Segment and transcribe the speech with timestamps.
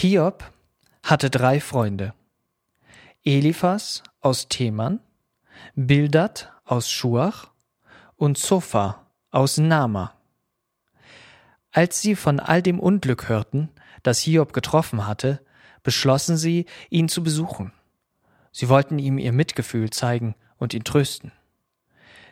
[0.00, 0.52] Hiob
[1.02, 2.14] hatte drei Freunde.
[3.24, 5.00] Eliphas aus Teman,
[5.74, 7.48] Bildad aus Schuach
[8.14, 10.14] und Zophar aus Nama.
[11.72, 13.70] Als sie von all dem Unglück hörten,
[14.04, 15.44] das Hiob getroffen hatte,
[15.82, 17.72] beschlossen sie, ihn zu besuchen.
[18.52, 21.32] Sie wollten ihm ihr Mitgefühl zeigen und ihn trösten.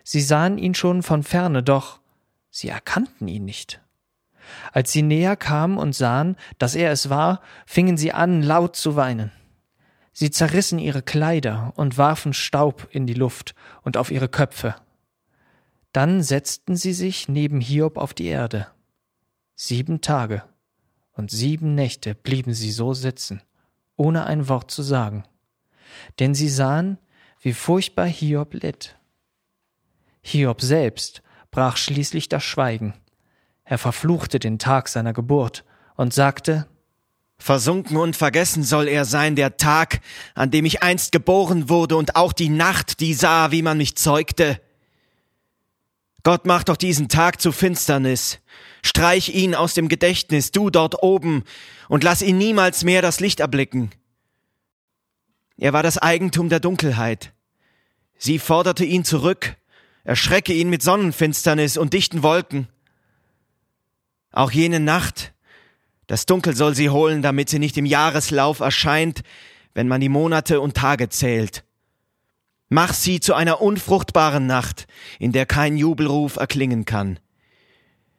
[0.04, 1.98] Sie sahen ihn schon von ferne, doch
[2.48, 3.80] sie erkannten ihn nicht.
[4.72, 8.96] Als sie näher kamen und sahen, dass er es war, fingen sie an, laut zu
[8.96, 9.32] weinen.
[10.12, 14.74] Sie zerrissen ihre Kleider und warfen Staub in die Luft und auf ihre Köpfe.
[15.92, 18.66] Dann setzten sie sich neben Hiob auf die Erde.
[19.54, 20.42] Sieben Tage
[21.12, 23.42] und sieben Nächte blieben sie so sitzen,
[23.96, 25.24] ohne ein Wort zu sagen,
[26.18, 26.98] denn sie sahen,
[27.40, 28.96] wie furchtbar Hiob litt.
[30.22, 32.94] Hiob selbst brach schließlich das Schweigen.
[33.66, 35.64] Er verfluchte den Tag seiner Geburt
[35.96, 36.66] und sagte
[37.38, 40.00] Versunken und vergessen soll er sein, der Tag,
[40.34, 43.96] an dem ich einst geboren wurde, und auch die Nacht, die sah, wie man mich
[43.96, 44.60] zeugte.
[46.22, 48.38] Gott mach doch diesen Tag zu Finsternis.
[48.82, 51.44] Streich ihn aus dem Gedächtnis, du dort oben,
[51.88, 53.90] und lass ihn niemals mehr das Licht erblicken.
[55.58, 57.32] Er war das Eigentum der Dunkelheit.
[58.16, 59.56] Sie forderte ihn zurück,
[60.04, 62.68] erschrecke ihn mit Sonnenfinsternis und dichten Wolken.
[64.36, 65.32] Auch jene Nacht,
[66.08, 69.22] das Dunkel soll sie holen, damit sie nicht im Jahreslauf erscheint,
[69.72, 71.64] wenn man die Monate und Tage zählt.
[72.68, 77.18] Mach sie zu einer unfruchtbaren Nacht, in der kein Jubelruf erklingen kann.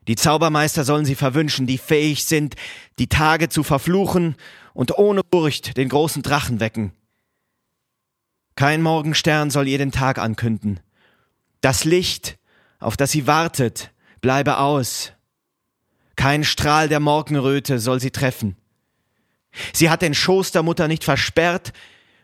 [0.07, 2.55] Die Zaubermeister sollen sie verwünschen, die fähig sind,
[2.97, 4.37] die Tage zu verfluchen
[4.73, 6.93] und ohne Furcht den großen Drachen wecken.
[8.55, 10.79] Kein Morgenstern soll ihr den Tag ankünden.
[11.61, 12.39] Das Licht,
[12.79, 15.13] auf das sie wartet, bleibe aus.
[16.17, 18.57] Kein Strahl der Morgenröte soll sie treffen.
[19.71, 21.71] Sie hat den Schoß der Mutter nicht versperrt,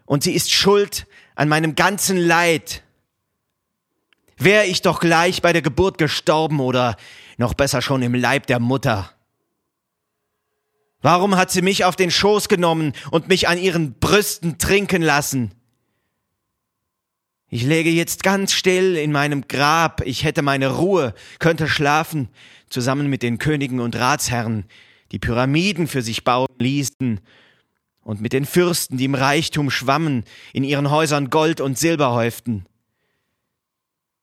[0.06, 2.84] und sie ist schuld an meinem ganzen Leid.
[4.38, 6.98] Wär ich doch gleich bei der Geburt gestorben oder
[7.38, 9.12] noch besser schon im Leib der Mutter.
[11.02, 15.54] Warum hat sie mich auf den Schoß genommen und mich an ihren Brüsten trinken lassen?
[17.54, 22.30] Ich läge jetzt ganz still in meinem Grab, ich hätte meine Ruhe, könnte schlafen,
[22.68, 24.66] zusammen mit den Königen und Ratsherren,
[25.12, 27.20] die Pyramiden für sich bauen ließen
[28.02, 32.66] und mit den Fürsten, die im Reichtum schwammen, in ihren Häusern Gold und Silber häuften.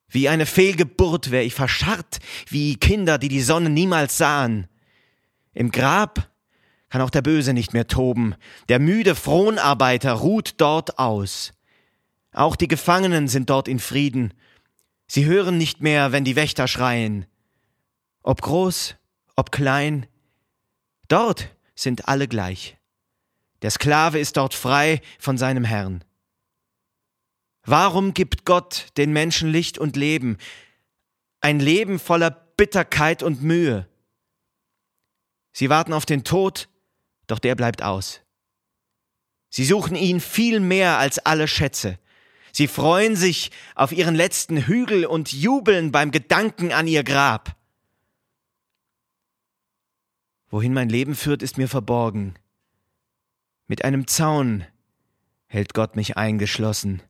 [0.08, 4.66] Wie eine Fehlgeburt wär ich verscharrt, wie Kinder, die die Sonne niemals sahen.
[5.54, 6.32] Im Grab
[6.88, 8.34] kann auch der Böse nicht mehr toben,
[8.68, 11.52] der müde Fronarbeiter ruht dort aus.
[12.32, 14.34] Auch die Gefangenen sind dort in Frieden.
[15.06, 17.26] Sie hören nicht mehr, wenn die Wächter schreien.
[18.22, 18.96] Ob groß,
[19.36, 20.06] ob klein,
[21.08, 22.76] dort sind alle gleich.
[23.62, 26.04] Der Sklave ist dort frei von seinem Herrn.
[27.64, 30.38] Warum gibt Gott den Menschen Licht und Leben?
[31.40, 33.88] Ein Leben voller Bitterkeit und Mühe.
[35.52, 36.68] Sie warten auf den Tod,
[37.26, 38.20] doch der bleibt aus.
[39.50, 41.98] Sie suchen ihn viel mehr als alle Schätze.
[42.52, 47.56] Sie freuen sich auf ihren letzten Hügel und jubeln beim Gedanken an ihr Grab.
[50.48, 52.34] Wohin mein Leben führt, ist mir verborgen.
[53.68, 54.66] Mit einem Zaun
[55.46, 57.02] hält Gott mich eingeschlossen.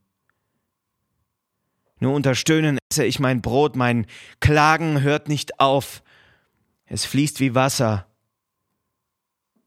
[2.01, 4.07] Nur unter Stöhnen esse ich mein Brot, mein
[4.41, 6.03] Klagen hört nicht auf.
[6.85, 8.07] Es fließt wie Wasser.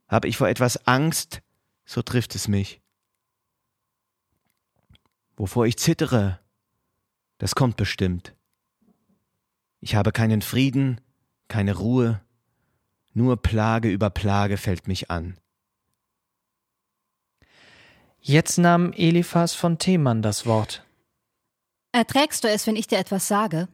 [0.08, 1.42] Hab ich vor etwas Angst,
[1.86, 2.83] so trifft es mich.
[5.36, 6.40] Wovor ich zittere,
[7.38, 8.34] das kommt bestimmt.
[9.80, 11.02] Ich habe keinen Frieden,
[11.48, 12.22] keine Ruhe,
[13.14, 15.38] nur Plage über Plage fällt mich an.
[18.20, 20.86] Jetzt nahm Eliphas von Theman das Wort.
[21.92, 23.68] Erträgst du es, wenn ich dir etwas sage?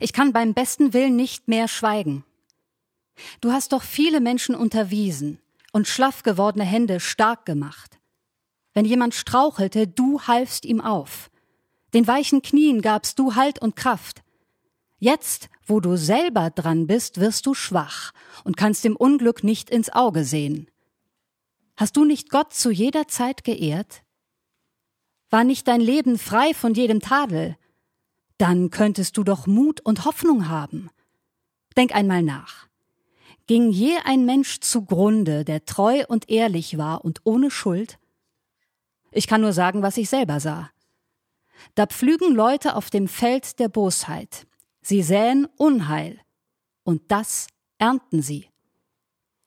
[0.00, 2.24] Ich kann beim besten Willen nicht mehr schweigen.
[3.40, 5.38] Du hast doch viele Menschen unterwiesen
[5.72, 8.00] und schlaff gewordene Hände stark gemacht.
[8.74, 11.30] Wenn jemand strauchelte, du halfst ihm auf.
[11.94, 14.22] Den weichen Knien gabst du Halt und Kraft.
[14.98, 18.12] Jetzt, wo du selber dran bist, wirst du schwach
[18.42, 20.68] und kannst dem Unglück nicht ins Auge sehen.
[21.76, 24.02] Hast du nicht Gott zu jeder Zeit geehrt?
[25.30, 27.56] War nicht dein Leben frei von jedem Tadel?
[28.38, 30.90] Dann könntest du doch Mut und Hoffnung haben.
[31.76, 32.66] Denk einmal nach.
[33.46, 37.98] Ging je ein Mensch zugrunde, der treu und ehrlich war und ohne Schuld?
[39.16, 40.70] Ich kann nur sagen, was ich selber sah.
[41.76, 44.46] Da pflügen Leute auf dem Feld der Bosheit.
[44.82, 46.20] Sie säen Unheil.
[46.82, 47.46] Und das
[47.78, 48.48] ernten sie.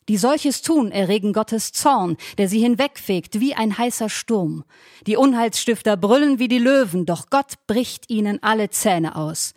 [0.07, 4.63] Die solches tun, erregen Gottes Zorn, der sie hinwegfegt wie ein heißer Sturm.
[5.05, 9.53] Die Unheilsstifter brüllen wie die Löwen, doch Gott bricht ihnen alle Zähne aus.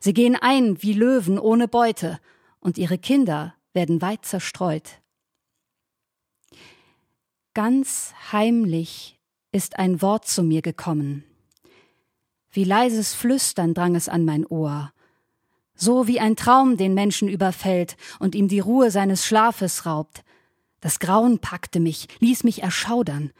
[0.00, 2.18] Sie gehen ein wie Löwen ohne Beute,
[2.58, 5.00] und ihre Kinder werden weit zerstreut.
[7.54, 9.14] Ganz heimlich
[9.54, 11.24] ist ein Wort zu mir gekommen.
[12.50, 14.92] Wie leises Flüstern drang es an mein Ohr
[15.74, 20.22] so wie ein Traum den Menschen überfällt und ihm die Ruhe seines Schlafes raubt.
[20.80, 23.32] Das Grauen packte mich, ließ mich erschaudern.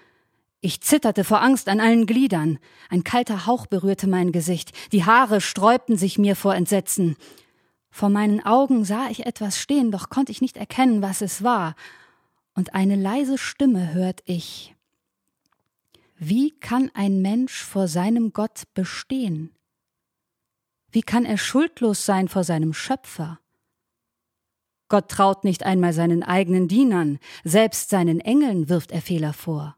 [0.60, 2.58] Ich zitterte vor Angst an allen Gliedern.
[2.88, 7.16] Ein kalter Hauch berührte mein Gesicht, die Haare sträubten sich mir vor Entsetzen.
[7.90, 11.76] Vor meinen Augen sah ich etwas stehen, doch konnte ich nicht erkennen, was es war.
[12.54, 14.74] Und eine leise Stimme hört ich.
[16.16, 19.54] Wie kann ein Mensch vor seinem Gott bestehen?
[20.90, 23.40] Wie kann er schuldlos sein vor seinem Schöpfer?
[24.88, 29.76] Gott traut nicht einmal seinen eigenen Dienern, selbst seinen Engeln wirft er Fehler vor.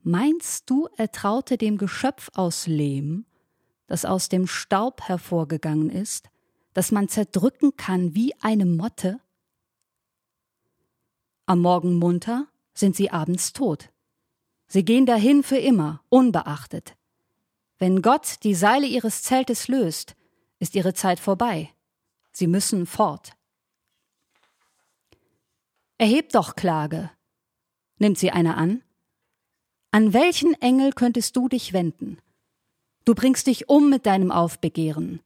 [0.00, 3.26] Meinst du, er traute dem Geschöpf aus Lehm,
[3.86, 6.30] das aus dem Staub hervorgegangen ist,
[6.72, 9.20] das man zerdrücken kann wie eine Motte?
[11.44, 13.90] Am Morgen munter sind sie abends tot.
[14.68, 16.94] Sie gehen dahin für immer, unbeachtet.
[17.78, 20.14] Wenn Gott die Seile ihres Zeltes löst,
[20.58, 21.70] ist ihre Zeit vorbei.
[22.32, 23.32] Sie müssen fort.
[25.96, 27.10] Erhebt doch Klage.
[27.98, 28.82] Nimmt sie eine an?
[29.90, 32.18] An welchen Engel könntest du dich wenden?
[33.04, 35.20] Du bringst dich um mit deinem Aufbegehren.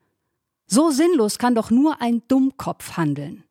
[0.67, 3.45] So sinnlos kann doch nur ein Dummkopf handeln.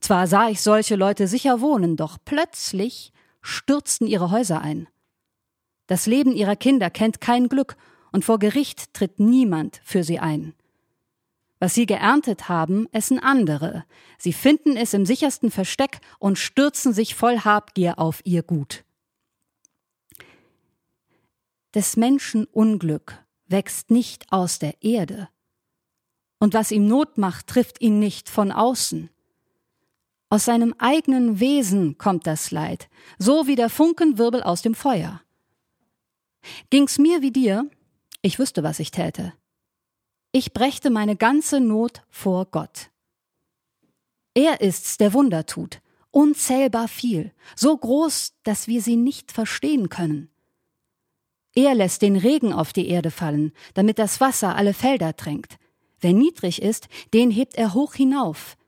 [0.00, 3.12] Zwar sah ich solche Leute sicher wohnen, doch plötzlich
[3.46, 4.88] stürzten ihre Häuser ein.
[5.86, 7.76] Das Leben ihrer Kinder kennt kein Glück
[8.12, 10.54] und vor Gericht tritt niemand für sie ein.
[11.58, 13.84] Was sie geerntet haben, essen andere.
[14.18, 18.84] Sie finden es im sichersten Versteck und stürzen sich voll Habgier auf ihr Gut.
[21.74, 25.28] Des Menschen Unglück wächst nicht aus der Erde.
[26.38, 29.08] Und was ihm Not macht, trifft ihn nicht von außen.
[30.28, 32.88] Aus seinem eigenen Wesen kommt das Leid,
[33.18, 35.22] so wie der Funkenwirbel aus dem Feuer.
[36.70, 37.70] Ging's mir wie dir,
[38.22, 39.32] ich wüsste, was ich täte.
[40.32, 42.90] Ich brächte meine ganze Not vor Gott.
[44.34, 45.80] Er ist's, der Wunder tut,
[46.10, 50.28] unzählbar viel, so groß, dass wir sie nicht verstehen können.
[51.54, 55.56] Er lässt den Regen auf die Erde fallen, damit das Wasser alle Felder tränkt.
[56.00, 58.58] Wer niedrig ist, den hebt er hoch hinauf.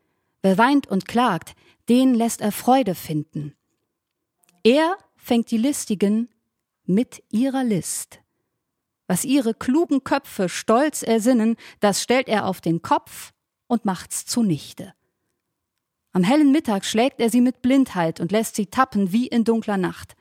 [0.43, 1.55] Wer weint und klagt,
[1.89, 3.55] den lässt er Freude finden.
[4.63, 6.29] Er fängt die Listigen
[6.85, 8.21] mit ihrer List.
[9.07, 13.33] Was ihre klugen Köpfe stolz ersinnen, das stellt er auf den Kopf
[13.67, 14.95] und macht's zunichte.
[16.13, 19.77] Am hellen Mittag schlägt er sie mit Blindheit und lässt sie tappen wie in dunkler
[19.77, 20.17] Nacht.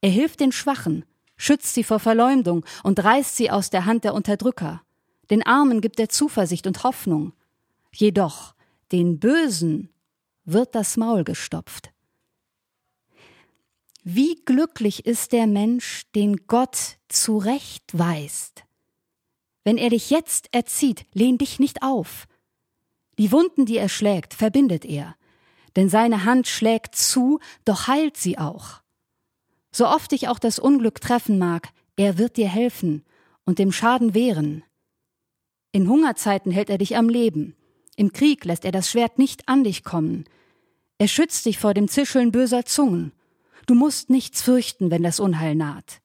[0.00, 1.04] Er hilft den Schwachen,
[1.36, 4.82] schützt sie vor Verleumdung und reißt sie aus der Hand der Unterdrücker.
[5.30, 7.32] Den Armen gibt er Zuversicht und Hoffnung.
[7.92, 8.54] Jedoch
[8.92, 9.90] den Bösen
[10.44, 11.92] wird das Maul gestopft.
[14.02, 18.64] Wie glücklich ist der Mensch, den Gott zurechtweist.
[19.62, 22.26] Wenn er dich jetzt erzieht, lehn dich nicht auf.
[23.18, 25.16] Die Wunden, die er schlägt, verbindet er,
[25.76, 28.80] denn seine Hand schlägt zu, doch heilt sie auch.
[29.70, 33.04] So oft dich auch das Unglück treffen mag, er wird dir helfen
[33.44, 34.64] und dem Schaden wehren.
[35.72, 37.54] In Hungerzeiten hält er dich am Leben,
[38.00, 40.24] im Krieg lässt er das Schwert nicht an dich kommen,
[40.98, 43.12] er schützt dich vor dem Zischeln böser Zungen,
[43.70, 46.00] Du musst nichts fürchten, wenn das Unheil naht.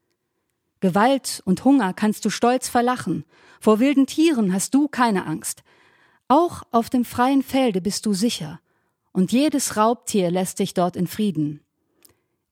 [0.82, 3.26] Gewalt und Hunger kannst du stolz verlachen,
[3.60, 5.64] vor wilden Tieren hast du keine Angst.
[6.28, 8.60] Auch auf dem freien Felde bist du sicher,
[9.14, 11.62] und jedes Raubtier lässt dich dort in Frieden.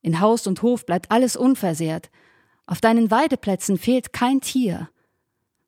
[0.01, 2.09] In Haus und Hof bleibt alles unversehrt,
[2.65, 4.89] auf deinen Weideplätzen fehlt kein Tier.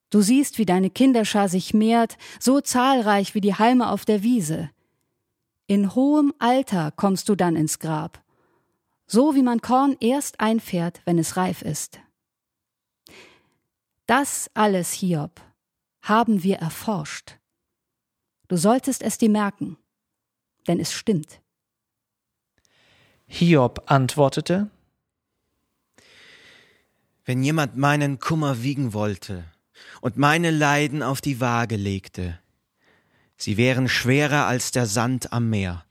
[0.10, 4.70] Du siehst, wie deine Kinderschar sich mehrt, so zahlreich wie die Halme auf der Wiese.
[5.68, 8.24] In hohem Alter kommst du dann ins Grab,
[9.08, 12.00] so wie man Korn erst einfährt, wenn es reif ist.
[14.06, 15.42] Das alles, Hiob,
[16.04, 17.40] haben wir erforscht.
[18.48, 19.78] Du solltest es dir merken,
[20.68, 21.42] denn es stimmt.
[23.26, 24.70] Hiob antwortete
[27.26, 29.46] Wenn jemand meinen Kummer wiegen wollte
[30.01, 32.39] und meine Leiden auf die Waage legte,
[33.38, 35.86] sie wären schwerer als der Sand am Meer.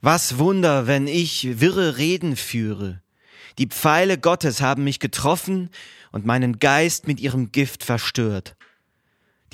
[0.00, 3.00] Was Wunder, wenn ich wirre Reden führe.
[3.56, 5.70] Die Pfeile Gottes haben mich getroffen
[6.12, 8.54] und meinen Geist mit ihrem Gift verstört.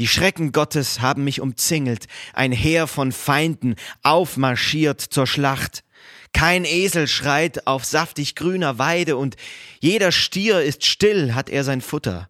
[0.01, 5.85] Die Schrecken Gottes haben mich umzingelt, ein Heer von Feinden aufmarschiert zur Schlacht.
[6.33, 9.37] Kein Esel schreit auf saftig grüner Weide und
[9.81, 12.29] jeder Stier ist still, hat er sein Futter.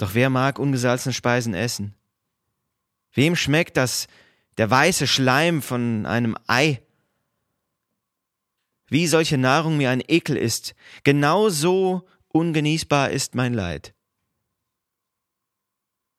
[0.00, 1.94] Doch wer mag ungesalzene Speisen essen?
[3.12, 4.08] Wem schmeckt das
[4.56, 6.80] der weiße Schleim von einem Ei?
[8.86, 13.92] Wie solche Nahrung mir ein Ekel ist, genau so ungenießbar ist mein Leid.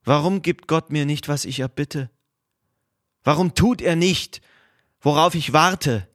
[0.03, 2.11] Warum gibt Gott mir nicht, was ich erbitte?
[3.23, 4.41] Warum tut er nicht,
[4.99, 6.07] worauf ich warte?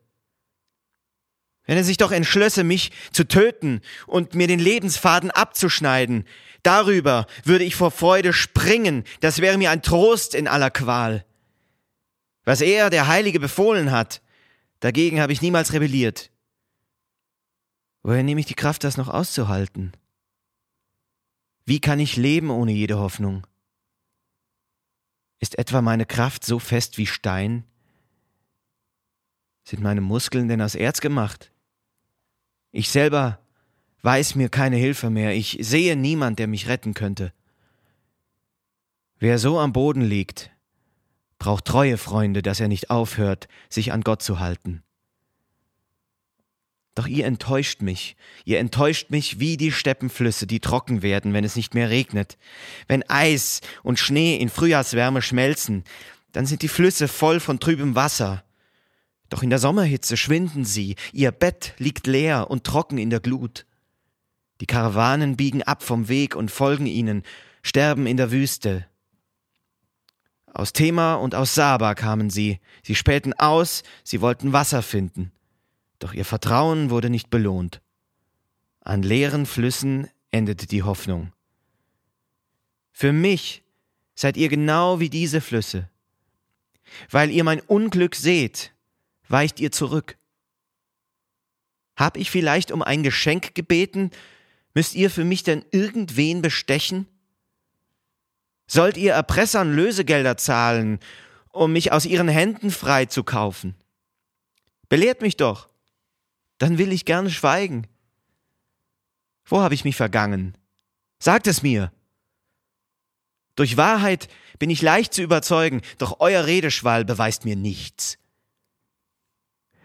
[1.66, 6.25] Wenn er sich doch entschlösse, mich zu töten und mir den Lebensfaden abzuschneiden,
[6.62, 11.26] darüber würde ich vor Freude springen, das wäre mir ein Trost in aller Qual.
[12.44, 14.23] Was er, der Heilige, befohlen hat,
[14.78, 16.30] dagegen habe ich niemals rebelliert.
[18.04, 19.92] Woher nehme ich die Kraft, das noch auszuhalten?
[21.64, 23.44] Wie kann ich leben ohne jede Hoffnung?
[25.40, 27.64] Ist etwa meine Kraft so fest wie Stein?
[29.64, 31.50] Sind meine Muskeln denn aus Erz gemacht?
[32.76, 33.38] Ich selber
[34.02, 37.33] weiß mir keine Hilfe mehr, ich sehe niemand, der mich retten könnte.
[39.18, 40.50] Wer so am Boden liegt,
[41.38, 44.83] braucht treue Freunde, dass er nicht aufhört, sich an Gott zu halten.
[46.95, 48.14] Doch ihr enttäuscht mich,
[48.45, 52.37] ihr enttäuscht mich wie die Steppenflüsse, die trocken werden, wenn es nicht mehr regnet.
[52.88, 55.83] Wenn Eis und Schnee in Frühjahrswärme schmelzen,
[56.33, 58.45] dann sind die Flüsse voll von trübem Wasser.
[59.28, 63.66] Doch in der Sommerhitze schwinden sie, ihr Bett liegt leer und trocken in der Glut.
[64.61, 67.23] Die Karawanen biegen ab vom Weg und folgen ihnen,
[67.62, 68.87] sterben in der Wüste.
[70.54, 75.33] Aus Thema und aus Saba kamen sie, sie spähten aus, sie wollten Wasser finden.
[75.99, 77.83] Doch ihr Vertrauen wurde nicht belohnt.
[78.80, 81.33] An leeren Flüssen endete die Hoffnung.
[82.92, 83.62] Für mich
[84.14, 85.90] seid ihr genau wie diese Flüsse.
[87.11, 88.73] Weil ihr mein Unglück seht,
[89.28, 90.16] weicht ihr zurück?
[91.97, 94.11] Hab ich vielleicht um ein Geschenk gebeten?
[94.75, 97.06] Müsst ihr für mich denn irgendwen bestechen?
[98.66, 100.99] Sollt ihr Erpressern Lösegelder zahlen,
[101.50, 103.75] um mich aus ihren Händen frei zu kaufen?
[104.88, 105.68] Belehrt mich doch,
[106.59, 107.87] dann will ich gerne schweigen.
[109.45, 110.56] Wo habe ich mich vergangen?
[111.18, 111.92] Sagt es mir.
[113.54, 114.28] Durch Wahrheit
[114.59, 118.18] bin ich leicht zu überzeugen, doch euer Redeschwall beweist mir nichts.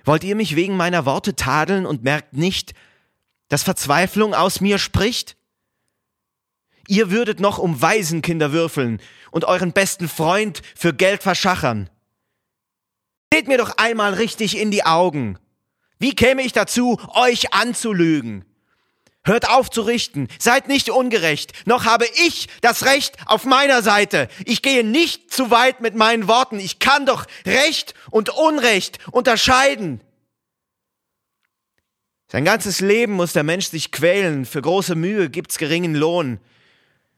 [0.03, 2.73] Wollt ihr mich wegen meiner Worte tadeln und merkt nicht,
[3.49, 5.37] dass Verzweiflung aus mir spricht?
[6.87, 11.89] Ihr würdet noch um Waisenkinder würfeln und euren besten Freund für Geld verschachern.
[13.33, 15.37] Seht mir doch einmal richtig in die Augen.
[15.99, 18.43] Wie käme ich dazu, euch anzulügen?
[19.23, 24.27] Hört auf zu richten, seid nicht ungerecht, noch habe ich das Recht auf meiner Seite.
[24.45, 30.01] Ich gehe nicht zu weit mit meinen Worten, ich kann doch Recht und Unrecht unterscheiden.
[32.31, 36.39] Sein ganzes Leben muss der Mensch sich quälen, für große Mühe gibt's geringen Lohn.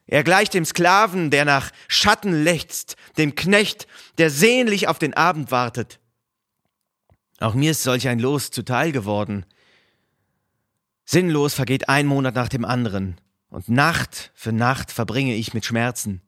[0.06, 5.52] Er gleicht dem Sklaven, der nach Schatten lechzt, dem Knecht, der sehnlich auf den Abend
[5.52, 6.00] wartet.
[7.40, 9.46] Auch mir ist solch ein Los zuteil geworden.
[11.06, 13.20] Sinnlos vergeht ein Monat nach dem anderen,
[13.50, 16.22] und Nacht für Nacht verbringe ich mit Schmerzen.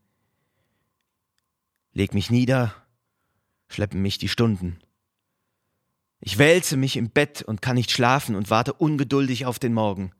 [1.91, 2.75] Leg mich nieder,
[3.67, 4.79] schleppen mich die Stunden.
[6.19, 10.11] Ich wälze mich im Bett und kann nicht schlafen und warte ungeduldig auf den Morgen.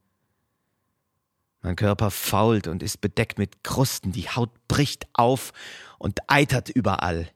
[1.61, 5.51] Mein Körper fault und ist bedeckt mit Krusten, die Haut bricht auf
[5.97, 7.29] und eitert überall.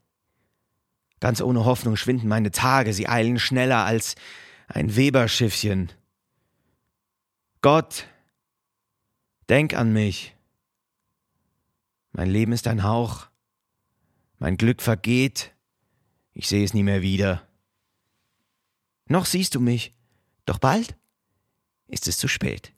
[1.20, 4.16] Ganz ohne Hoffnung schwinden meine Tage, sie eilen schneller als
[4.68, 5.92] ein Weberschiffchen,
[7.62, 8.08] Gott,
[9.50, 10.34] denk an mich.
[12.14, 13.28] Mein Leben ist ein Hauch.
[14.38, 15.54] Mein Glück vergeht.
[16.34, 17.46] Ich sehe es nie mehr wieder.
[19.08, 19.94] Noch siehst du mich,
[20.46, 20.96] doch bald
[21.88, 22.72] ist es zu spät.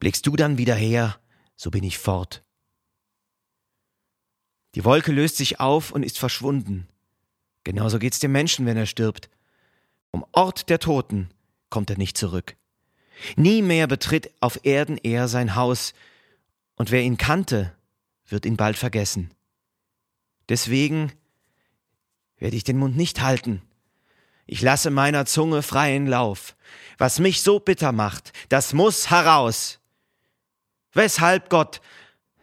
[0.00, 1.20] Blickst du dann wieder her,
[1.54, 2.42] so bin ich fort.
[4.74, 6.88] Die Wolke löst sich auf und ist verschwunden.
[7.62, 9.30] Genauso geht's dem Menschen, wenn er stirbt.
[10.10, 11.30] Vom Ort der Toten
[11.70, 12.57] kommt er nicht zurück.
[13.36, 15.94] Nie mehr betritt auf Erden er sein Haus,
[16.76, 17.72] und wer ihn kannte,
[18.28, 19.32] wird ihn bald vergessen.
[20.48, 21.12] Deswegen
[22.38, 23.62] werde ich den Mund nicht halten.
[24.46, 26.56] Ich lasse meiner Zunge freien Lauf.
[26.96, 29.78] Was mich so bitter macht, das muss heraus.
[30.92, 31.80] Weshalb, Gott,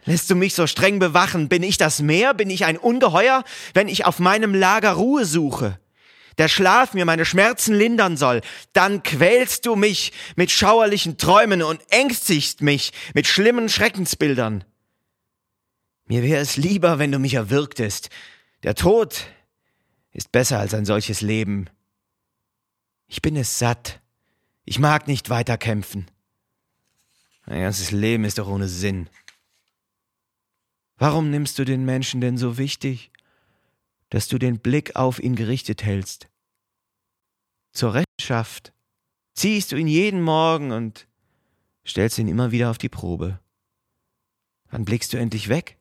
[0.06, 1.50] lässt du mich so streng bewachen?
[1.50, 2.34] Bin ich das Meer?
[2.34, 5.80] Bin ich ein Ungeheuer, wenn ich auf meinem Lager Ruhe suche?
[6.38, 8.42] Der Schlaf mir meine Schmerzen lindern soll,
[8.74, 14.64] dann quälst du mich mit schauerlichen Träumen und ängstigst mich mit schlimmen Schreckensbildern.
[16.08, 18.10] Mir wäre es lieber, wenn du mich erwürgtest.
[18.64, 19.26] Der Tod
[20.12, 21.70] ist besser als ein solches Leben.
[23.08, 24.02] Ich bin es satt.
[24.66, 26.08] Ich mag nicht weiter kämpfen.
[27.46, 29.10] Mein ganzes Leben ist doch ohne Sinn.
[30.98, 33.12] Warum nimmst du den Menschen denn so wichtig,
[34.10, 36.28] dass du den Blick auf ihn gerichtet hältst?
[37.72, 38.74] Zur Rechenschaft
[39.34, 41.08] ziehst du ihn jeden Morgen und
[41.86, 43.40] stellst ihn immer wieder auf die Probe.
[44.70, 45.78] Wann blickst du endlich weg?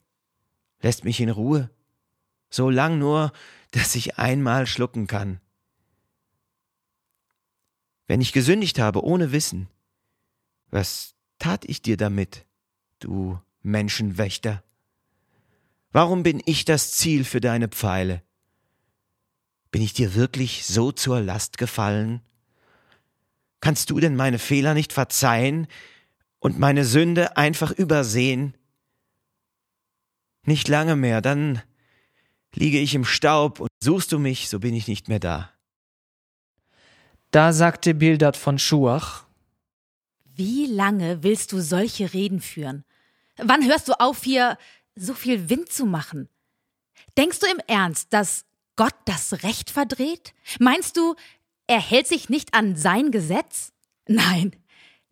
[0.80, 1.70] Lässt mich in Ruhe?
[2.50, 3.32] So lang nur,
[3.70, 5.40] dass ich einmal schlucken kann.
[8.06, 9.68] Wenn ich gesündigt habe ohne Wissen,
[10.70, 12.44] was tat ich dir damit,
[12.98, 14.62] du Menschenwächter?
[15.94, 18.20] Warum bin ich das Ziel für deine Pfeile?
[19.70, 22.20] Bin ich dir wirklich so zur Last gefallen?
[23.60, 25.68] Kannst du denn meine Fehler nicht verzeihen
[26.40, 28.56] und meine Sünde einfach übersehen?
[30.44, 31.62] Nicht lange mehr, dann
[32.54, 35.52] liege ich im Staub und suchst du mich, so bin ich nicht mehr da.
[37.30, 39.26] Da sagte Bildad von Schuach,
[40.24, 42.84] Wie lange willst du solche Reden führen?
[43.36, 44.58] Wann hörst du auf, hier
[44.96, 46.28] so viel Wind zu machen?
[47.16, 48.44] Denkst du im Ernst, dass
[48.76, 50.34] Gott das Recht verdreht?
[50.58, 51.14] Meinst du,
[51.66, 53.72] er hält sich nicht an sein Gesetz?
[54.06, 54.54] Nein,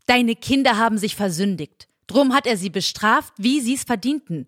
[0.07, 1.89] deine Kinder haben sich versündigt.
[2.07, 4.47] Drum hat er sie bestraft, wie sie es verdienten.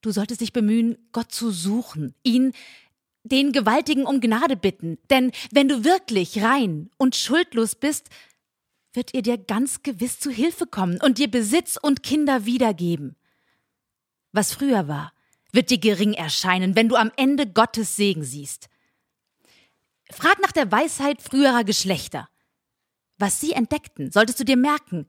[0.00, 2.52] Du solltest dich bemühen, Gott zu suchen, ihn,
[3.24, 8.08] den Gewaltigen um Gnade bitten, denn wenn du wirklich rein und schuldlos bist,
[8.94, 13.16] wird er dir ganz gewiss zu Hilfe kommen und dir Besitz und Kinder wiedergeben.
[14.32, 15.12] Was früher war,
[15.52, 18.68] wird dir gering erscheinen, wenn du am Ende Gottes Segen siehst.
[20.10, 22.28] Frag nach der Weisheit früherer Geschlechter.
[23.18, 25.06] Was sie entdeckten, solltest du dir merken.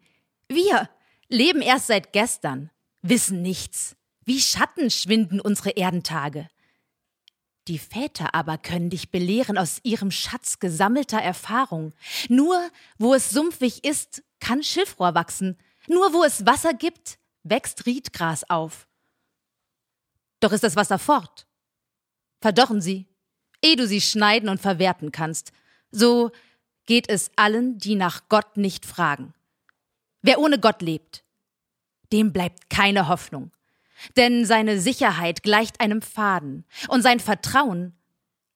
[0.48, 0.89] Wir
[1.30, 2.70] leben erst seit gestern,
[3.01, 3.96] wissen nichts.
[4.25, 6.48] Wie Schatten schwinden unsere Erdentage.
[7.68, 11.94] Die Väter aber können dich belehren aus ihrem Schatz gesammelter Erfahrung.
[12.27, 15.57] Nur wo es sumpfig ist, kann Schilfrohr wachsen.
[15.88, 18.88] Nur wo es Wasser gibt, wächst Riedgras auf.
[20.44, 21.48] Doch ist das Wasser fort.
[22.42, 23.08] Verdorren sie,
[23.62, 25.53] ehe du sie schneiden und verwerten kannst.
[25.90, 26.32] So
[26.86, 29.34] geht es allen, die nach Gott nicht fragen.
[30.22, 31.24] Wer ohne Gott lebt,
[32.12, 33.51] dem bleibt keine Hoffnung.
[34.18, 37.98] Denn seine Sicherheit gleicht einem Faden und sein Vertrauen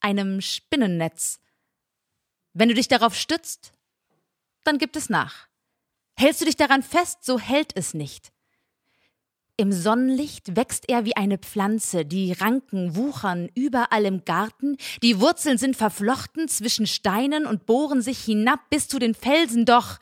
[0.01, 1.39] einem Spinnennetz.
[2.51, 3.71] Wenn du dich darauf stützt,
[4.65, 5.47] dann gibt es nach.
[6.17, 8.33] Hältst du dich daran fest, so hält es nicht.
[9.59, 15.57] Im Sonnenlicht wächst er wie eine Pflanze, die Ranken wuchern überall im Garten, die Wurzeln
[15.57, 19.97] sind verflochten zwischen Steinen und bohren sich hinab bis zu den Felsen, doch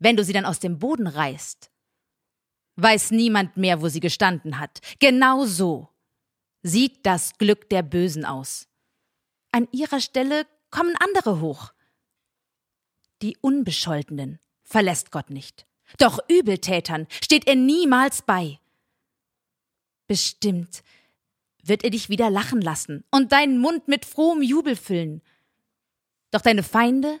[0.00, 1.70] wenn du sie dann aus dem Boden reißt,
[2.74, 4.80] weiß niemand mehr, wo sie gestanden hat.
[4.98, 5.88] Genau so
[6.64, 8.66] sieht das Glück der Bösen aus.
[9.52, 11.72] An ihrer Stelle kommen andere hoch.
[13.20, 15.66] Die Unbescholtenen verlässt Gott nicht.
[15.98, 18.58] Doch Übeltätern steht er niemals bei.
[20.06, 20.82] Bestimmt
[21.62, 25.22] wird er dich wieder lachen lassen und deinen Mund mit frohem Jubel füllen.
[26.30, 27.20] Doch deine Feinde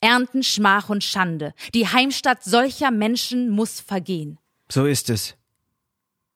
[0.00, 1.54] ernten Schmach und Schande.
[1.74, 4.38] Die Heimstatt solcher Menschen muss vergehen.
[4.70, 5.36] So ist es.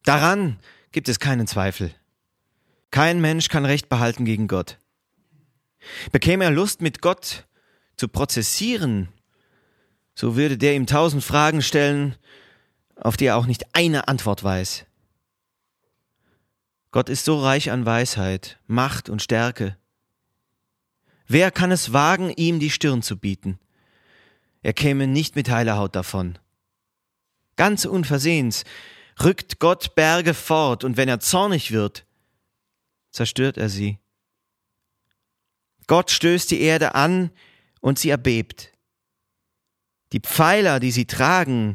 [0.04, 0.58] Daran
[0.92, 1.94] gibt es keinen Zweifel.
[2.90, 4.78] Kein Mensch kann Recht behalten gegen Gott.
[6.12, 7.46] Bekäme er Lust, mit Gott
[7.96, 9.08] zu prozessieren,
[10.14, 12.16] so würde der ihm tausend Fragen stellen,
[12.96, 14.86] auf die er auch nicht eine Antwort weiß.
[16.92, 19.76] Gott ist so reich an Weisheit, Macht und Stärke.
[21.26, 23.58] Wer kann es wagen, ihm die Stirn zu bieten?
[24.62, 26.38] Er käme nicht mit heiler Haut davon.
[27.56, 28.64] Ganz unversehens
[29.22, 32.06] rückt Gott Berge fort, und wenn er zornig wird,
[33.10, 33.98] zerstört er sie.
[35.86, 37.30] Gott stößt die Erde an,
[37.80, 38.73] und sie erbebt.
[40.14, 41.74] Die Pfeiler, die sie tragen,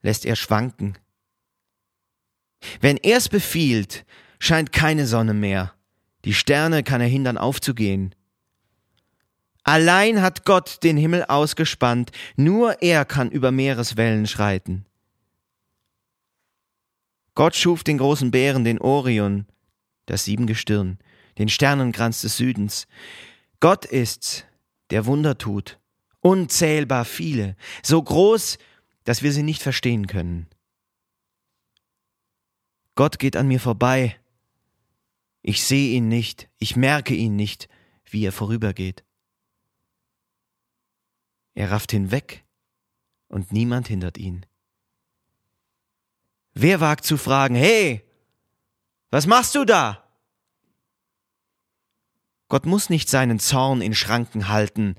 [0.00, 0.96] lässt er schwanken.
[2.80, 4.06] Wenn er's befiehlt,
[4.38, 5.74] scheint keine Sonne mehr.
[6.24, 8.14] Die Sterne kann er hindern aufzugehen.
[9.62, 14.86] Allein hat Gott den Himmel ausgespannt, nur er kann über Meereswellen schreiten.
[17.34, 19.44] Gott schuf den großen Bären, den Orion,
[20.06, 20.98] das Siebengestirn,
[21.36, 22.86] den Sternenkranz des Südens.
[23.60, 24.46] Gott ist's,
[24.88, 25.78] der Wunder tut
[26.26, 28.58] unzählbar viele, so groß,
[29.04, 30.48] dass wir sie nicht verstehen können.
[32.96, 34.18] Gott geht an mir vorbei.
[35.42, 37.68] Ich sehe ihn nicht, ich merke ihn nicht,
[38.04, 39.04] wie er vorübergeht.
[41.54, 42.44] Er rafft hinweg
[43.28, 44.46] und niemand hindert ihn.
[46.54, 48.02] Wer wagt zu fragen, hey,
[49.10, 50.02] was machst du da?
[52.48, 54.96] Gott muss nicht seinen Zorn in Schranken halten.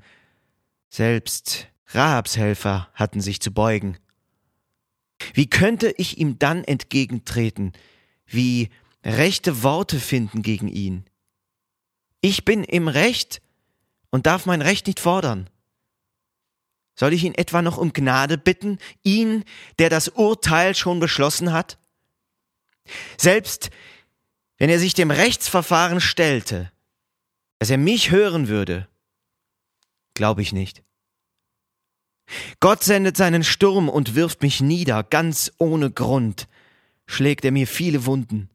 [0.88, 3.98] Selbst Rahabs Helfer hatten sich zu beugen.
[5.34, 7.72] Wie könnte ich ihm dann entgegentreten?
[8.26, 8.70] Wie
[9.04, 11.04] rechte Worte finden gegen ihn?
[12.20, 13.40] Ich bin im Recht
[14.10, 15.48] und darf mein Recht nicht fordern.
[16.94, 19.44] Soll ich ihn etwa noch um Gnade bitten, ihn,
[19.78, 21.78] der das Urteil schon beschlossen hat?
[23.16, 23.70] Selbst
[24.56, 26.72] wenn er sich dem Rechtsverfahren stellte,
[27.60, 28.88] dass er mich hören würde,
[30.18, 30.82] glaube ich nicht.
[32.60, 36.46] Gott sendet seinen Sturm und wirft mich nieder, ganz ohne Grund,
[37.06, 38.50] schlägt er mir viele Wunden.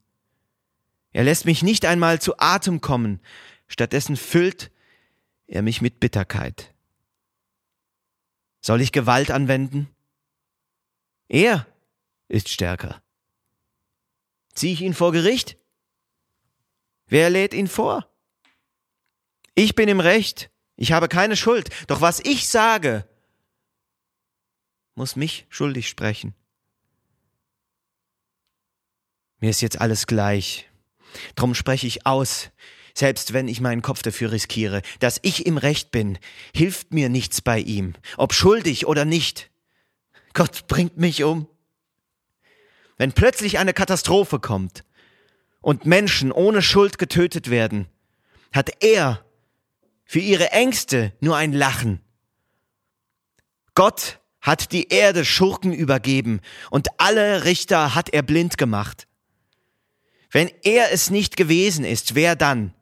[1.10, 3.20] Er lässt mich nicht einmal zu Atem kommen,
[3.66, 4.70] stattdessen füllt
[5.48, 6.72] er mich mit Bitterkeit.
[8.60, 9.88] Soll ich Gewalt anwenden?
[11.28, 11.66] Er
[12.28, 13.02] ist stärker.
[14.54, 15.56] Ziehe ich ihn vor Gericht?
[17.06, 18.08] Wer lädt ihn vor?
[19.54, 23.06] Ich bin im Recht, ich habe keine Schuld, doch was ich sage,
[24.94, 26.34] muss mich schuldig sprechen.
[29.40, 30.68] Mir ist jetzt alles gleich.
[31.34, 32.50] Drum spreche ich aus,
[32.94, 36.18] selbst wenn ich meinen Kopf dafür riskiere, dass ich im Recht bin,
[36.54, 39.50] hilft mir nichts bei ihm, ob schuldig oder nicht.
[40.32, 41.48] Gott bringt mich um.
[42.96, 44.84] Wenn plötzlich eine Katastrophe kommt
[45.60, 47.88] und Menschen ohne Schuld getötet werden,
[48.52, 49.23] hat er
[50.04, 52.00] für ihre Ängste nur ein Lachen.
[53.74, 56.40] Gott hat die Erde Schurken übergeben
[56.70, 59.08] und alle Richter hat er blind gemacht.
[60.30, 62.74] Wenn er es nicht gewesen ist, wer dann?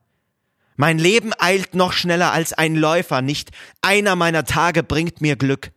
[0.77, 3.51] Mein Leben eilt noch schneller als ein Läufer, nicht
[3.83, 5.71] einer meiner Tage bringt mir Glück.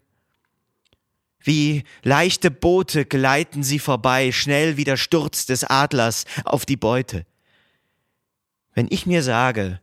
[1.39, 7.25] Wie leichte Boote gleiten sie vorbei, schnell wie der Sturz des Adlers auf die Beute.
[8.73, 9.79] Wenn ich mir sage,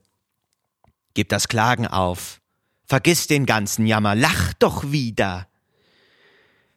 [1.15, 2.41] gib das Klagen auf,
[2.87, 5.47] vergiss den ganzen Jammer, lach doch wieder,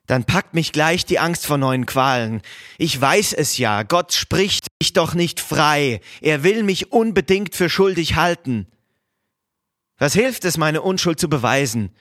[0.08, 2.42] dann packt mich gleich die Angst vor neuen Qualen.
[2.78, 7.70] Ich weiß es ja, Gott spricht mich doch nicht frei, er will mich unbedingt für
[7.70, 8.68] schuldig halten.
[9.98, 11.92] Was hilft es, meine Unschuld zu beweisen?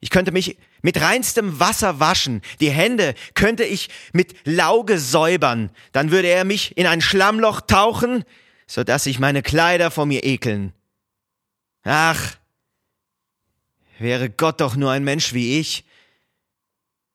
[0.00, 6.10] Ich könnte mich mit reinstem Wasser waschen, die Hände könnte ich mit Lauge säubern, dann
[6.10, 8.24] würde er mich in ein Schlammloch tauchen,
[8.66, 10.72] so dass sich meine Kleider vor mir ekeln.
[11.82, 12.36] Ach,
[13.98, 15.84] wäre Gott doch nur ein Mensch wie ich,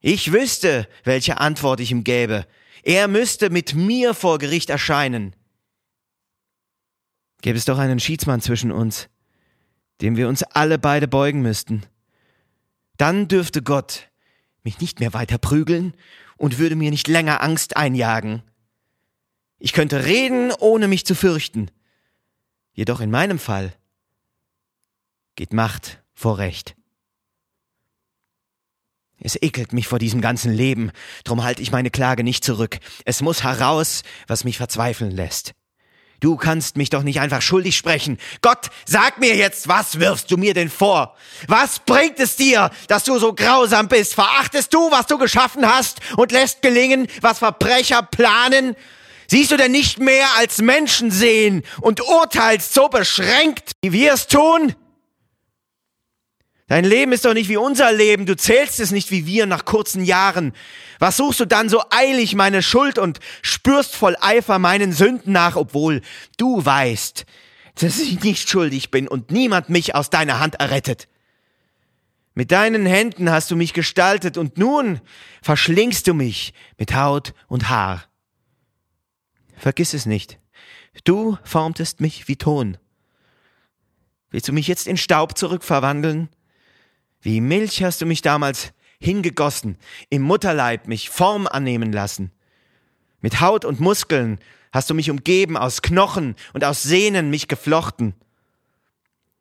[0.07, 2.45] ich wüsste, welche Antwort ich ihm gäbe.
[2.83, 5.35] Er müsste mit mir vor Gericht erscheinen.
[7.41, 9.09] Gäbe es doch einen Schiedsmann zwischen uns,
[10.01, 11.87] dem wir uns alle beide beugen müssten.
[12.97, 14.11] Dann dürfte Gott
[14.63, 15.95] mich nicht mehr weiter prügeln
[16.37, 18.43] und würde mir nicht länger Angst einjagen.
[19.57, 21.71] Ich könnte reden, ohne mich zu fürchten.
[22.73, 23.73] Jedoch in meinem Fall
[25.35, 26.75] geht Macht vor Recht.
[29.19, 30.91] Es ekelt mich vor diesem ganzen Leben,
[31.23, 32.79] drum halte ich meine Klage nicht zurück.
[33.05, 35.53] Es muss heraus, was mich verzweifeln lässt.
[36.19, 38.17] Du kannst mich doch nicht einfach schuldig sprechen.
[38.41, 41.15] Gott, sag mir jetzt, was wirfst du mir denn vor?
[41.47, 44.13] Was bringt es dir, dass du so grausam bist?
[44.15, 48.75] Verachtest du, was du geschaffen hast und lässt gelingen, was Verbrecher planen?
[49.27, 54.27] Siehst du denn nicht mehr als Menschen sehen und urteilst so beschränkt, wie wir es
[54.27, 54.75] tun?
[56.67, 59.65] Dein Leben ist doch nicht wie unser Leben, du zählst es nicht wie wir nach
[59.65, 60.53] kurzen Jahren.
[60.97, 65.57] Was suchst du dann so eilig meine Schuld und spürst voll Eifer meinen Sünden nach,
[65.57, 66.01] obwohl
[66.37, 67.25] du weißt,
[67.75, 71.07] dass ich nicht schuldig bin und niemand mich aus deiner Hand errettet.
[72.33, 75.01] Mit deinen Händen hast du mich gestaltet und nun
[75.43, 78.05] verschlingst du mich mit Haut und Haar.
[79.55, 80.39] Vergiss es nicht.
[81.03, 82.77] Du formtest mich wie Ton.
[84.31, 86.29] Willst du mich jetzt in Staub zurückverwandeln?
[87.25, 89.79] Wie Milch hast du mich damals hingegossen,
[90.11, 92.31] im Mutterleib mich Form annehmen lassen.
[93.19, 94.37] Mit Haut und Muskeln
[94.71, 98.13] hast du mich umgeben, aus Knochen und aus Sehnen mich geflochten.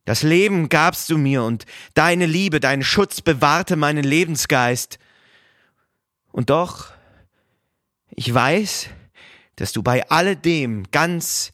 [0.06, 4.98] Das Leben gabst du mir und deine Liebe, dein Schutz bewahrte meinen Lebensgeist.
[6.32, 6.90] Und doch,
[8.08, 8.88] ich weiß,
[9.56, 11.52] dass du bei alledem ganz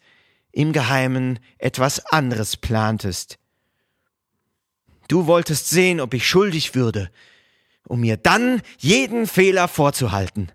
[0.53, 3.41] im Geheimen etwas anderes plantest.
[5.11, 7.11] Du wolltest sehen, ob ich schuldig würde,
[7.85, 10.53] um mir dann jeden Fehler vorzuhalten.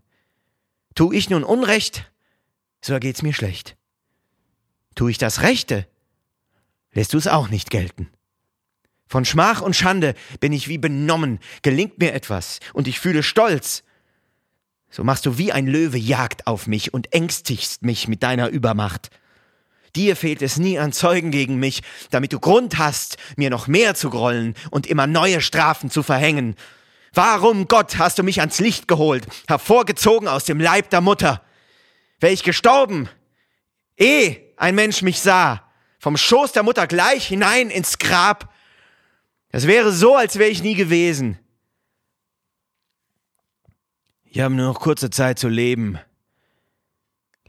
[0.95, 2.09] Tu ich nun Unrecht,
[2.81, 3.75] so ergeht's mir schlecht.
[4.95, 5.85] Tu ich das Rechte,
[6.93, 8.09] lässt du es auch nicht gelten.
[9.07, 13.83] Von Schmach und Schande bin ich wie benommen, gelingt mir etwas, und ich fühle Stolz.
[14.89, 19.09] So machst du wie ein Löwe Jagd auf mich und ängstigst mich mit deiner Übermacht.
[19.95, 21.81] Dir fehlt es nie an Zeugen gegen mich,
[22.11, 26.55] damit du Grund hast, mir noch mehr zu grollen und immer neue Strafen zu verhängen.
[27.13, 31.41] Warum, Gott, hast du mich ans Licht geholt, hervorgezogen aus dem Leib der Mutter?
[32.19, 33.07] Wär ich gestorben,
[33.95, 35.63] ehe ein Mensch mich sah,
[35.97, 38.53] vom Schoß der Mutter gleich hinein ins Grab.
[39.49, 41.39] Es wäre so, als wäre ich nie gewesen.
[44.25, 45.97] Wir haben nur noch kurze Zeit zu leben.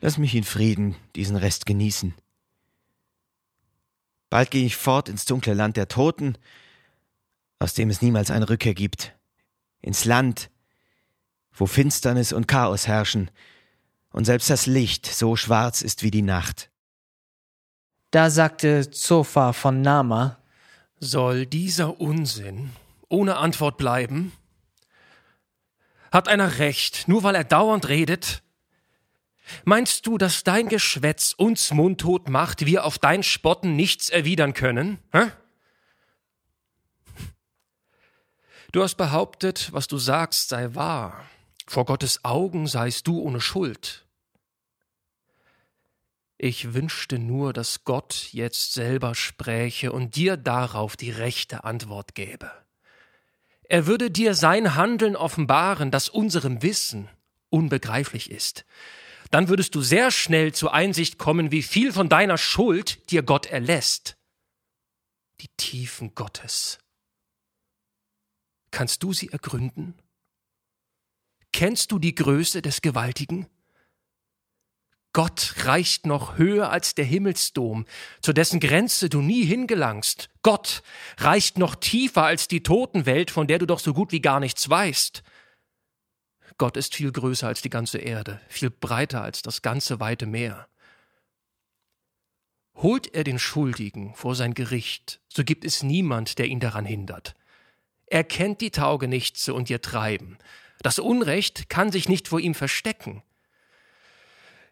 [0.00, 2.14] Lass mich in Frieden diesen Rest genießen.
[4.30, 6.36] Bald gehe ich fort ins dunkle Land der Toten,
[7.58, 9.14] aus dem es niemals eine Rückkehr gibt,
[9.80, 10.50] ins Land,
[11.52, 13.30] wo Finsternis und Chaos herrschen,
[14.10, 16.70] und selbst das Licht so schwarz ist wie die Nacht.
[18.10, 20.38] Da sagte Zofa von Nama,
[20.98, 22.70] Soll dieser Unsinn
[23.08, 24.32] ohne Antwort bleiben?
[26.10, 28.42] Hat einer recht, nur weil er dauernd redet?
[29.64, 34.98] Meinst du, dass dein Geschwätz uns mundtot macht, wir auf dein Spotten nichts erwidern können?
[35.12, 35.30] Hä?
[38.72, 41.24] Du hast behauptet, was du sagst sei wahr.
[41.66, 44.04] Vor Gottes Augen seist du ohne Schuld.
[46.38, 52.50] Ich wünschte nur, dass Gott jetzt selber spräche und dir darauf die rechte Antwort gäbe.
[53.68, 57.08] Er würde dir sein Handeln offenbaren, das unserem Wissen
[57.48, 58.64] unbegreiflich ist.
[59.30, 63.46] Dann würdest du sehr schnell zur Einsicht kommen, wie viel von deiner Schuld dir Gott
[63.46, 64.16] erlässt.
[65.40, 66.78] Die Tiefen Gottes.
[68.70, 69.94] Kannst du sie ergründen?
[71.52, 73.46] Kennst du die Größe des Gewaltigen?
[75.16, 77.86] Gott reicht noch höher als der Himmelsdom,
[78.20, 80.28] zu dessen Grenze du nie hingelangst.
[80.42, 80.82] Gott
[81.16, 84.68] reicht noch tiefer als die Totenwelt, von der du doch so gut wie gar nichts
[84.68, 85.22] weißt.
[86.58, 90.68] Gott ist viel größer als die ganze Erde, viel breiter als das ganze weite Meer.
[92.74, 97.34] Holt er den Schuldigen vor sein Gericht, so gibt es niemand, der ihn daran hindert.
[98.06, 100.38] Er kennt die Taugenichtse und ihr Treiben.
[100.80, 103.22] Das Unrecht kann sich nicht vor ihm verstecken.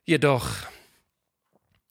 [0.05, 0.49] Jedoch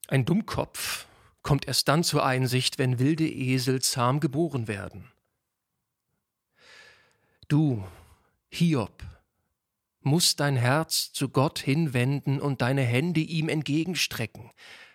[0.08, 1.08] ein Dummkopf
[1.42, 5.12] kommt erst dann zur Einsicht, wenn wilde Esel zahm geboren werden.
[7.48, 7.84] Du,
[8.50, 9.04] Hiob,
[10.06, 14.52] musst dein Herz zu Gott hinwenden und deine Hände ihm entgegenstrecken.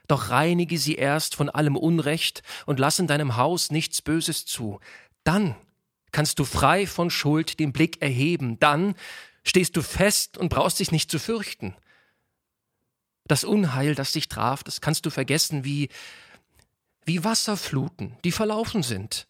[0.06, 4.80] Doch reinige sie erst von allem Unrecht und lass in deinem Haus nichts Böses zu.
[5.22, 5.54] Dann
[6.12, 8.58] kannst du frei von Schuld den Blick erheben.
[8.58, 8.94] Dann
[9.44, 11.76] stehst du fest und brauchst dich nicht zu fürchten.
[13.26, 15.90] Das Unheil, das dich traf, das kannst du vergessen wie,
[17.04, 19.28] wie Wasserfluten, die verlaufen sind.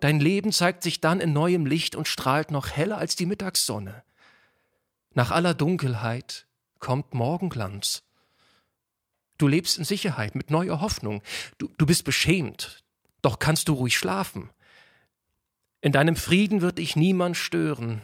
[0.00, 4.04] Dein Leben zeigt sich dann in neuem Licht und strahlt noch heller als die Mittagssonne.
[5.18, 6.46] Nach aller Dunkelheit
[6.78, 8.04] kommt Morgenglanz.
[9.36, 11.24] Du lebst in Sicherheit mit neuer Hoffnung.
[11.58, 12.84] Du, du bist beschämt,
[13.20, 14.50] doch kannst du ruhig schlafen.
[15.80, 18.00] In deinem Frieden wird dich niemand stören.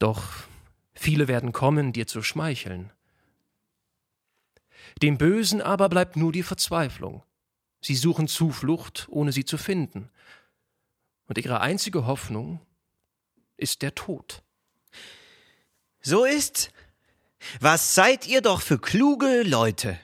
[0.00, 0.48] Doch
[0.94, 2.90] viele werden kommen, dir zu schmeicheln.
[5.02, 7.22] Dem Bösen aber bleibt nur die Verzweiflung.
[7.80, 10.10] Sie suchen Zuflucht, ohne sie zu finden.
[11.28, 12.60] Und ihre einzige Hoffnung
[13.56, 14.42] ist der Tod.
[16.02, 16.70] So ist's.
[17.60, 19.98] Was seid ihr doch für kluge Leute?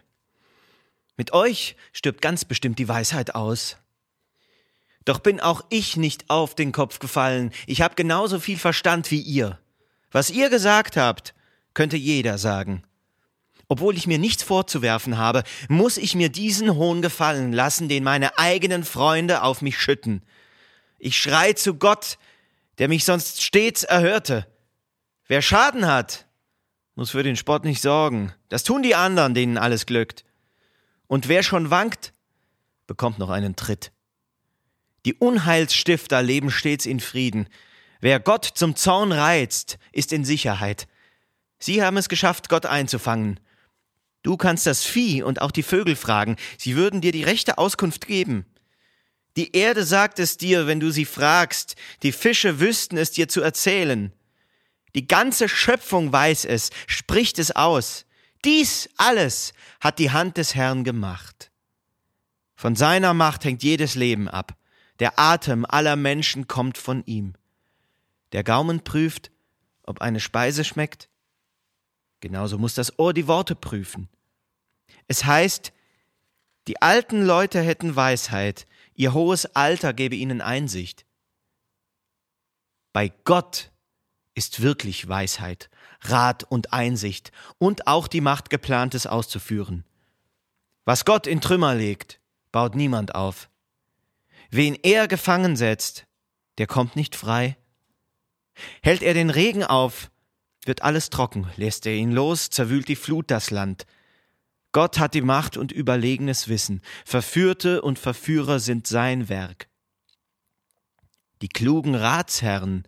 [1.16, 3.76] Mit euch stirbt ganz bestimmt die Weisheit aus.
[5.06, 7.52] Doch bin auch ich nicht auf den Kopf gefallen.
[7.66, 9.58] Ich habe genauso viel Verstand wie ihr.
[10.10, 11.34] Was ihr gesagt habt,
[11.74, 12.82] könnte jeder sagen.
[13.68, 18.38] Obwohl ich mir nichts vorzuwerfen habe, muss ich mir diesen Hohn gefallen lassen, den meine
[18.38, 20.22] eigenen Freunde auf mich schütten.
[20.98, 22.18] Ich schrei zu Gott,
[22.78, 24.46] der mich sonst stets erhörte.
[25.28, 26.26] Wer Schaden hat,
[26.94, 28.32] muss für den Spott nicht sorgen.
[28.48, 30.24] Das tun die anderen, denen alles glückt.
[31.08, 32.12] Und wer schon wankt,
[32.86, 33.92] bekommt noch einen Tritt.
[35.04, 37.48] Die Unheilsstifter leben stets in Frieden.
[38.00, 40.86] Wer Gott zum Zorn reizt, ist in Sicherheit.
[41.58, 43.40] Sie haben es geschafft, Gott einzufangen.
[44.22, 48.06] Du kannst das Vieh und auch die Vögel fragen, sie würden dir die rechte Auskunft
[48.06, 48.44] geben.
[49.36, 53.42] Die Erde sagt es dir, wenn du sie fragst, die Fische wüssten es dir zu
[53.42, 54.12] erzählen.
[54.96, 58.06] Die ganze Schöpfung weiß es, spricht es aus.
[58.46, 61.50] Dies alles hat die Hand des Herrn gemacht.
[62.54, 64.56] Von seiner Macht hängt jedes Leben ab.
[64.98, 67.34] Der Atem aller Menschen kommt von ihm.
[68.32, 69.30] Der Gaumen prüft,
[69.82, 71.10] ob eine Speise schmeckt.
[72.20, 74.08] Genauso muss das Ohr die Worte prüfen.
[75.08, 75.74] Es heißt,
[76.68, 81.04] die alten Leute hätten Weisheit, ihr hohes Alter gebe ihnen Einsicht.
[82.94, 83.70] Bei Gott
[84.36, 85.70] ist wirklich Weisheit,
[86.02, 89.84] Rat und Einsicht und auch die Macht, geplantes auszuführen.
[90.84, 92.20] Was Gott in Trümmer legt,
[92.52, 93.48] baut niemand auf.
[94.50, 96.06] Wen er gefangen setzt,
[96.58, 97.56] der kommt nicht frei.
[98.82, 100.10] Hält er den Regen auf,
[100.64, 103.86] wird alles trocken, lässt er ihn los, zerwühlt die Flut das Land.
[104.72, 109.68] Gott hat die Macht und überlegenes Wissen, Verführte und Verführer sind sein Werk.
[111.40, 112.86] Die klugen Ratsherren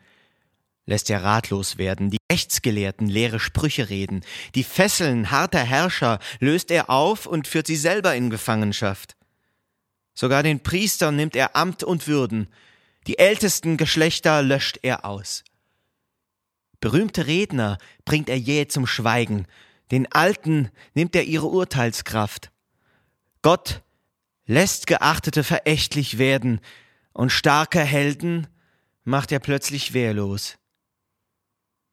[0.88, 4.24] lässt er ratlos werden, die Rechtsgelehrten leere Sprüche reden,
[4.54, 9.14] die Fesseln harter Herrscher löst er auf und führt sie selber in Gefangenschaft.
[10.14, 12.48] Sogar den Priestern nimmt er Amt und Würden,
[13.06, 15.44] die ältesten Geschlechter löscht er aus.
[16.80, 19.46] Berühmte Redner bringt er jäh zum Schweigen,
[19.90, 22.50] den Alten nimmt er ihre Urteilskraft.
[23.42, 23.82] Gott
[24.46, 26.60] lässt Geachtete verächtlich werden,
[27.12, 28.46] und starke Helden
[29.04, 30.56] macht er plötzlich wehrlos.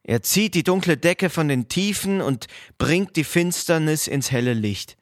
[0.08, 2.46] Er zieht die dunkle Decke von den Tiefen und
[2.78, 4.96] bringt die Finsternis ins helle Licht.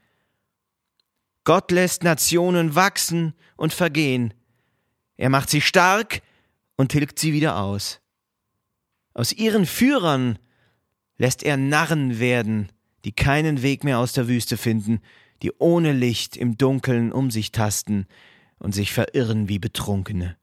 [1.44, 4.32] Gott lässt Nationen wachsen und vergehen.
[5.18, 6.22] Er macht sie stark
[6.76, 8.00] und tilgt sie wieder aus.
[9.12, 10.38] Aus ihren Führern
[11.18, 12.72] lässt er Narren werden,
[13.04, 15.02] die keinen Weg mehr aus der Wüste finden,
[15.42, 18.06] die ohne Licht im Dunkeln um sich tasten
[18.58, 20.38] und sich verirren wie Betrunkene.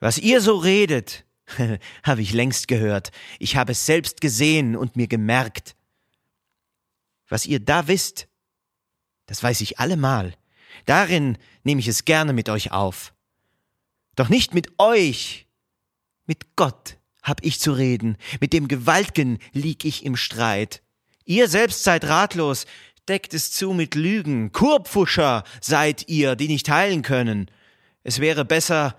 [0.00, 1.24] Was ihr so redet,
[2.02, 5.76] habe ich längst gehört, ich habe es selbst gesehen und mir gemerkt.
[7.28, 8.28] Was ihr da wisst,
[9.26, 10.34] das weiß ich allemal.
[10.86, 13.14] Darin nehme ich es gerne mit euch auf.
[14.16, 15.46] Doch nicht mit euch,
[16.26, 20.82] mit Gott hab ich zu reden, mit dem Gewaltgen lieg ich im Streit.
[21.24, 22.66] Ihr selbst seid ratlos,
[23.08, 27.50] deckt es zu mit Lügen, Kurpfuscher seid ihr, die nicht heilen können.
[28.02, 28.96] Es wäre besser,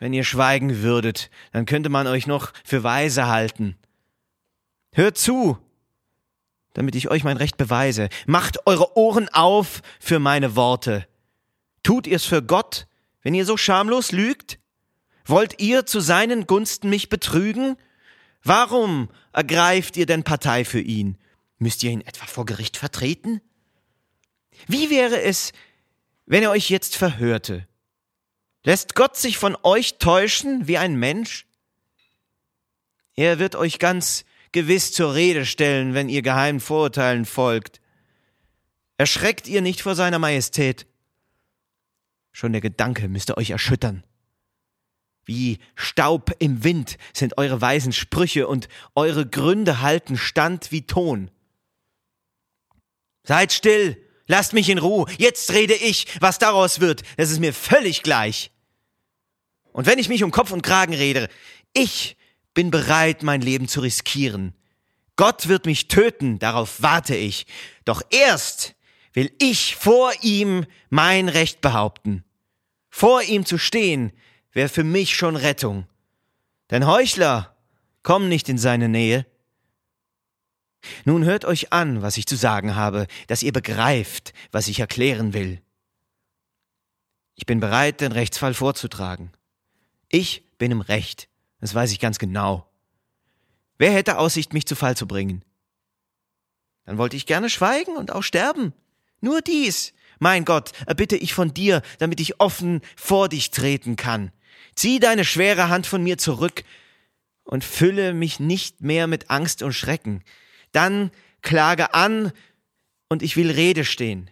[0.00, 3.76] wenn ihr schweigen würdet, dann könnte man euch noch für weise halten.
[4.92, 5.58] Hört zu,
[6.72, 8.08] damit ich euch mein Recht beweise.
[8.26, 11.06] Macht eure Ohren auf für meine Worte.
[11.82, 12.88] Tut ihr's für Gott,
[13.22, 14.58] wenn ihr so schamlos lügt?
[15.26, 17.76] Wollt ihr zu seinen Gunsten mich betrügen?
[18.42, 21.18] Warum ergreift ihr denn Partei für ihn?
[21.58, 23.42] Müsst ihr ihn etwa vor Gericht vertreten?
[24.66, 25.52] Wie wäre es,
[26.24, 27.66] wenn er euch jetzt verhörte
[28.62, 31.46] Lässt Gott sich von euch täuschen wie ein Mensch?
[33.14, 37.80] Er wird euch ganz gewiss zur Rede stellen, wenn ihr geheimen Vorurteilen folgt.
[38.98, 40.86] Erschreckt ihr nicht vor seiner Majestät?
[42.32, 44.04] Schon der Gedanke müsste euch erschüttern.
[45.24, 51.30] Wie Staub im Wind sind eure weisen Sprüche und eure Gründe halten stand wie Ton.
[53.22, 55.06] Seid still, Lasst mich in Ruhe.
[55.18, 56.06] Jetzt rede ich.
[56.20, 58.52] Was daraus wird, das ist mir völlig gleich.
[59.72, 61.28] Und wenn ich mich um Kopf und Kragen rede,
[61.72, 62.16] ich
[62.54, 64.54] bin bereit, mein Leben zu riskieren.
[65.16, 67.44] Gott wird mich töten, darauf warte ich.
[67.84, 68.76] Doch erst
[69.14, 72.22] will ich vor ihm mein Recht behaupten.
[72.88, 74.12] Vor ihm zu stehen,
[74.52, 75.88] wäre für mich schon Rettung.
[76.70, 77.56] Denn Heuchler
[78.04, 79.26] kommen nicht in seine Nähe.
[81.04, 85.32] Nun hört euch an, was ich zu sagen habe, dass ihr begreift, was ich erklären
[85.32, 85.60] will.
[87.34, 89.32] Ich bin bereit, den Rechtsfall vorzutragen.
[90.08, 91.28] Ich bin im Recht,
[91.60, 92.70] das weiß ich ganz genau.
[93.78, 95.42] Wer hätte Aussicht, mich zu Fall zu bringen?
[96.84, 98.74] Dann wollte ich gerne schweigen und auch sterben.
[99.20, 104.32] Nur dies, mein Gott, erbitte ich von dir, damit ich offen vor dich treten kann.
[104.74, 106.64] Zieh deine schwere Hand von mir zurück
[107.44, 110.22] und fülle mich nicht mehr mit Angst und Schrecken.
[110.72, 111.10] Dann
[111.42, 112.32] klage an
[113.08, 114.30] und ich will Rede stehen.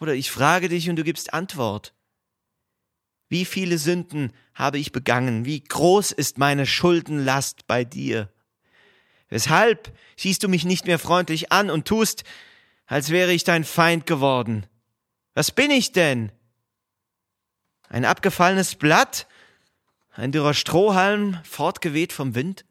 [0.00, 1.94] Oder ich frage dich und du gibst Antwort.
[3.28, 5.44] Wie viele Sünden habe ich begangen?
[5.44, 8.30] Wie groß ist meine Schuldenlast bei dir?
[9.28, 12.22] Weshalb siehst du mich nicht mehr freundlich an und tust,
[12.86, 14.66] als wäre ich dein Feind geworden?
[15.34, 16.30] Was bin ich denn?
[17.88, 19.26] Ein abgefallenes Blatt?
[20.12, 22.64] Ein dürrer Strohhalm, fortgeweht vom Wind?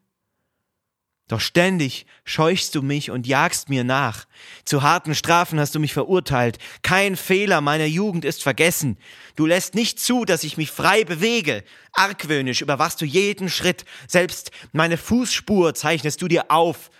[1.28, 4.26] Doch ständig scheuchst du mich und jagst mir nach.
[4.64, 6.58] Zu harten Strafen hast du mich verurteilt.
[6.82, 8.96] Kein Fehler meiner Jugend ist vergessen.
[9.34, 11.64] Du lässt nicht zu, dass ich mich frei bewege.
[11.92, 13.84] Argwöhnisch überwachst du jeden Schritt.
[14.06, 16.90] Selbst meine Fußspur zeichnest du dir auf.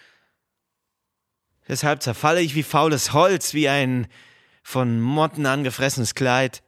[1.69, 4.09] Deshalb zerfalle ich wie faules Holz, wie ein
[4.65, 6.65] von Motten angefressenes Kleid.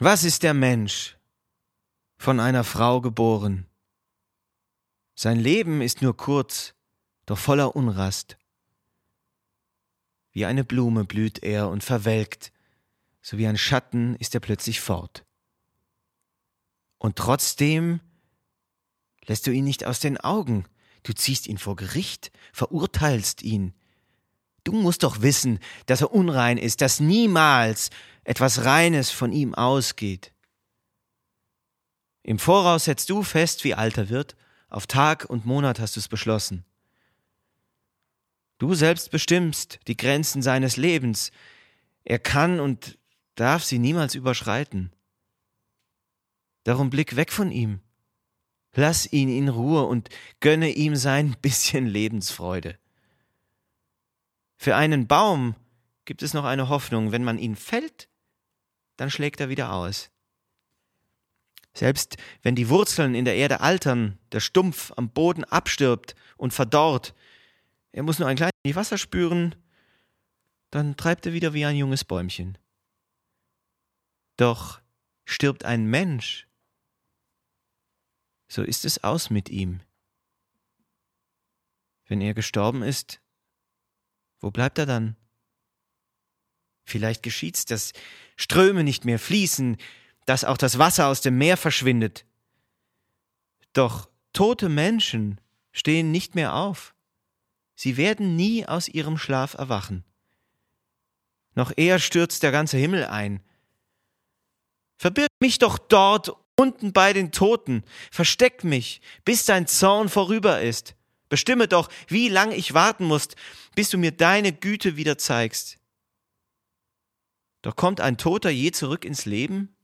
[0.00, 1.16] Was ist der Mensch?
[2.18, 3.68] Von einer Frau geboren
[5.14, 6.74] sein Leben ist nur kurz,
[7.26, 8.36] doch voller Unrast.
[10.32, 12.52] Wie eine Blume blüht er und verwelkt,
[13.20, 15.24] so wie ein Schatten ist er plötzlich fort.
[16.98, 18.00] Und trotzdem
[19.26, 20.64] Lässt du ihn nicht aus den Augen?
[21.02, 23.74] Du ziehst ihn vor Gericht, verurteilst ihn.
[24.64, 27.90] Du musst doch wissen, dass er unrein ist, dass niemals
[28.24, 30.32] etwas Reines von ihm ausgeht.
[32.22, 34.36] Im Voraus setzt du fest, wie alt er wird,
[34.72, 36.64] auf Tag und Monat hast du es beschlossen.
[38.58, 41.30] Du selbst bestimmst die Grenzen seines Lebens.
[42.04, 42.98] Er kann und
[43.34, 44.92] darf sie niemals überschreiten.
[46.64, 47.80] Darum blick weg von ihm.
[48.74, 50.08] Lass ihn in Ruhe und
[50.40, 52.78] gönne ihm sein bisschen Lebensfreude.
[54.56, 55.54] Für einen Baum
[56.04, 58.08] gibt es noch eine Hoffnung, wenn man ihn fällt,
[58.96, 60.10] dann schlägt er wieder aus.
[61.74, 67.14] Selbst wenn die Wurzeln in der Erde altern, der Stumpf am Boden abstirbt und verdorrt,
[67.92, 69.54] er muss nur ein kleines Wasser spüren,
[70.70, 72.58] dann treibt er wieder wie ein junges Bäumchen.
[74.36, 74.80] Doch
[75.24, 76.46] stirbt ein Mensch,
[78.48, 79.80] so ist es aus mit ihm.
[82.06, 83.20] Wenn er gestorben ist,
[84.40, 85.16] wo bleibt er dann?
[86.84, 87.92] Vielleicht geschieht's, dass
[88.36, 89.78] Ströme nicht mehr fließen,
[90.26, 92.24] dass auch das Wasser aus dem Meer verschwindet.
[93.72, 95.40] Doch tote Menschen
[95.72, 96.94] stehen nicht mehr auf.
[97.74, 100.04] Sie werden nie aus ihrem Schlaf erwachen.
[101.54, 103.42] Noch eher stürzt der ganze Himmel ein.
[104.96, 110.94] Verbirg mich doch dort unten bei den Toten, versteck mich, bis dein Zorn vorüber ist.
[111.28, 113.28] Bestimme doch, wie lang ich warten muss,
[113.74, 115.78] bis du mir deine Güte wieder zeigst.
[117.62, 119.74] Doch kommt ein Toter je zurück ins Leben?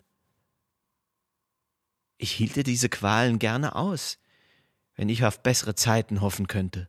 [2.19, 4.19] Ich hielte diese Qualen gerne aus,
[4.97, 6.89] wenn ich auf bessere Zeiten hoffen könnte.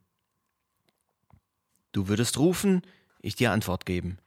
[1.91, 2.82] Du würdest rufen,
[3.21, 4.17] ich dir Antwort geben.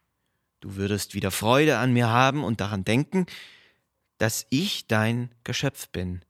[0.61, 3.27] Du würdest wieder Freude an mir haben und daran denken,
[4.19, 6.25] dass ich dein Geschöpf bin.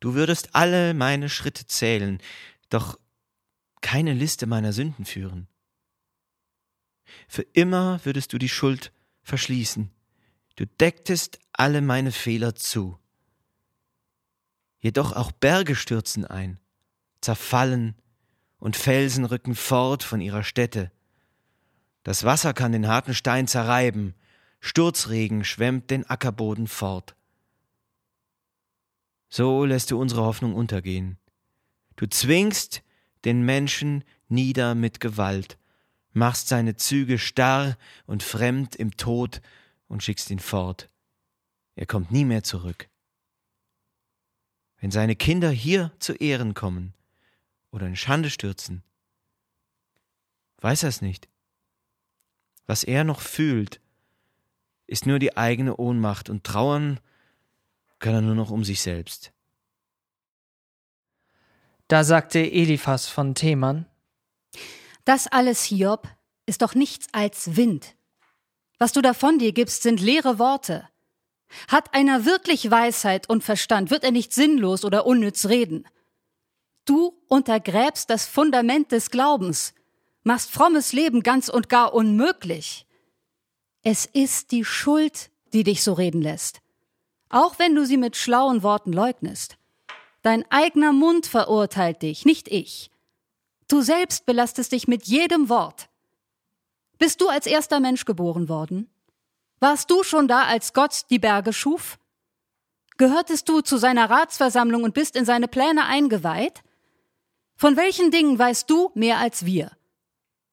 [0.00, 2.20] Du würdest alle meine Schritte zählen,
[2.68, 2.98] doch
[3.80, 5.48] keine Liste meiner Sünden führen.
[7.26, 9.90] Für immer würdest du die Schuld verschließen.
[10.56, 12.98] Du decktest alle meine Fehler zu.
[14.84, 16.58] Jedoch auch Berge stürzen ein,
[17.22, 17.94] zerfallen
[18.58, 20.92] und Felsen rücken fort von ihrer Stätte.
[22.02, 24.14] Das Wasser kann den harten Stein zerreiben,
[24.60, 27.16] Sturzregen schwemmt den Ackerboden fort.
[29.30, 31.16] So lässt du unsere Hoffnung untergehen.
[31.96, 32.82] Du zwingst
[33.24, 35.56] den Menschen nieder mit Gewalt,
[36.12, 39.40] machst seine Züge starr und fremd im Tod
[39.88, 40.90] und schickst ihn fort.
[41.74, 42.90] Er kommt nie mehr zurück.
[44.84, 46.92] Wenn seine Kinder hier zu Ehren kommen
[47.70, 48.82] oder in Schande stürzen,
[50.58, 51.26] weiß er es nicht.
[52.66, 53.80] Was er noch fühlt,
[54.86, 57.00] ist nur die eigene Ohnmacht und trauern
[57.98, 59.32] kann er nur noch um sich selbst.
[61.88, 63.86] Da sagte Eliphas von Theman,
[65.06, 66.14] Das alles, Hiob,
[66.44, 67.96] ist doch nichts als Wind.
[68.76, 70.86] Was du davon dir gibst, sind leere Worte.
[71.68, 75.86] Hat einer wirklich Weisheit und Verstand, wird er nicht sinnlos oder unnütz reden.
[76.84, 79.74] Du untergräbst das Fundament des Glaubens,
[80.22, 82.86] machst frommes Leben ganz und gar unmöglich.
[83.82, 86.60] Es ist die Schuld, die dich so reden lässt.
[87.28, 89.56] Auch wenn du sie mit schlauen Worten leugnest.
[90.22, 92.90] Dein eigener Mund verurteilt dich, nicht ich.
[93.68, 95.88] Du selbst belastest dich mit jedem Wort.
[96.98, 98.88] Bist du als erster Mensch geboren worden?
[99.64, 101.98] Warst du schon da, als Gott die Berge schuf?
[102.98, 106.62] Gehörtest du zu seiner Ratsversammlung und bist in seine Pläne eingeweiht?
[107.56, 109.70] Von welchen Dingen weißt du mehr als wir?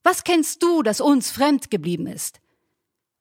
[0.02, 2.40] Was kennst du, das uns fremd geblieben ist?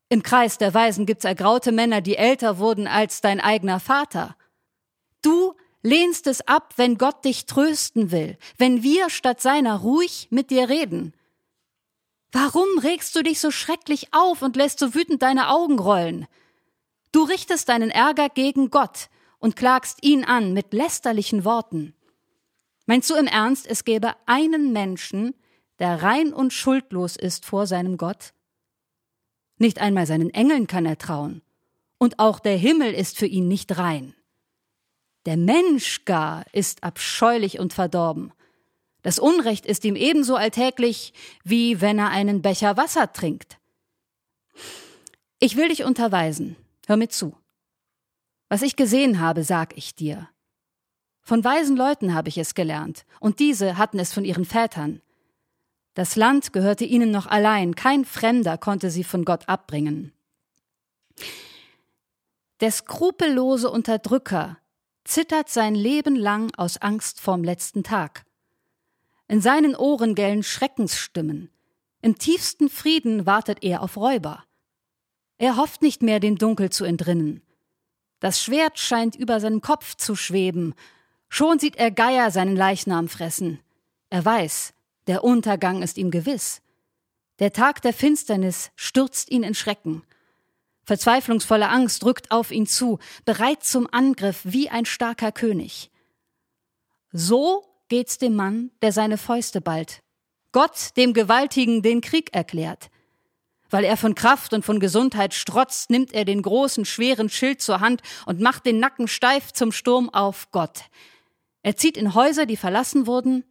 [0.08, 4.36] Im Kreis der Weisen gibt's ergraute Männer, die älter wurden als dein eigener Vater.
[5.22, 10.50] Du lehnst es ab, wenn Gott dich trösten will, wenn wir statt seiner ruhig mit
[10.50, 11.14] dir reden.
[12.32, 16.26] Warum regst du dich so schrecklich auf und lässt so wütend deine Augen rollen?
[17.12, 19.08] Du richtest deinen Ärger gegen Gott
[19.38, 21.94] und klagst ihn an mit lästerlichen Worten.
[22.86, 25.34] Meinst du im Ernst, es gäbe einen Menschen,
[25.80, 28.32] der rein und schuldlos ist vor seinem Gott?
[29.58, 31.42] Nicht einmal seinen Engeln kann er trauen.
[31.98, 34.14] Und auch der Himmel ist für ihn nicht rein.
[35.26, 38.32] Der Mensch gar ist abscheulich und verdorben.
[39.02, 41.12] Das Unrecht ist ihm ebenso alltäglich,
[41.44, 43.58] wie wenn er einen Becher Wasser trinkt.
[45.38, 46.56] Ich will dich unterweisen.
[46.86, 47.34] Hör mir zu.
[48.48, 50.28] Was ich gesehen habe, sag ich dir.
[51.22, 55.00] Von weisen Leuten habe ich es gelernt, und diese hatten es von ihren Vätern.
[55.94, 60.12] Das Land gehörte ihnen noch allein, kein Fremder konnte sie von Gott abbringen.
[62.60, 64.58] Der skrupellose Unterdrücker
[65.04, 68.24] zittert sein Leben lang aus Angst vorm letzten Tag.
[69.30, 71.50] In seinen Ohren gellen Schreckensstimmen.
[72.02, 74.42] Im tiefsten Frieden wartet er auf Räuber.
[75.38, 77.40] Er hofft nicht mehr, dem Dunkel zu entrinnen.
[78.18, 80.74] Das Schwert scheint über seinem Kopf zu schweben.
[81.28, 83.60] Schon sieht er Geier seinen Leichnam fressen.
[84.08, 84.74] Er weiß,
[85.06, 86.60] der Untergang ist ihm gewiss.
[87.38, 90.02] Der Tag der Finsternis stürzt ihn in Schrecken.
[90.82, 95.92] Verzweiflungsvolle Angst rückt auf ihn zu, bereit zum Angriff wie ein starker König.
[97.12, 100.00] So geht's dem Mann, der seine Fäuste ballt,
[100.52, 102.88] Gott dem Gewaltigen den Krieg erklärt.
[103.68, 107.80] Weil er von Kraft und von Gesundheit strotzt, nimmt er den großen, schweren Schild zur
[107.80, 110.84] Hand und macht den Nacken steif zum Sturm auf Gott.
[111.62, 113.44] Er zieht in Häuser, die verlassen wurden,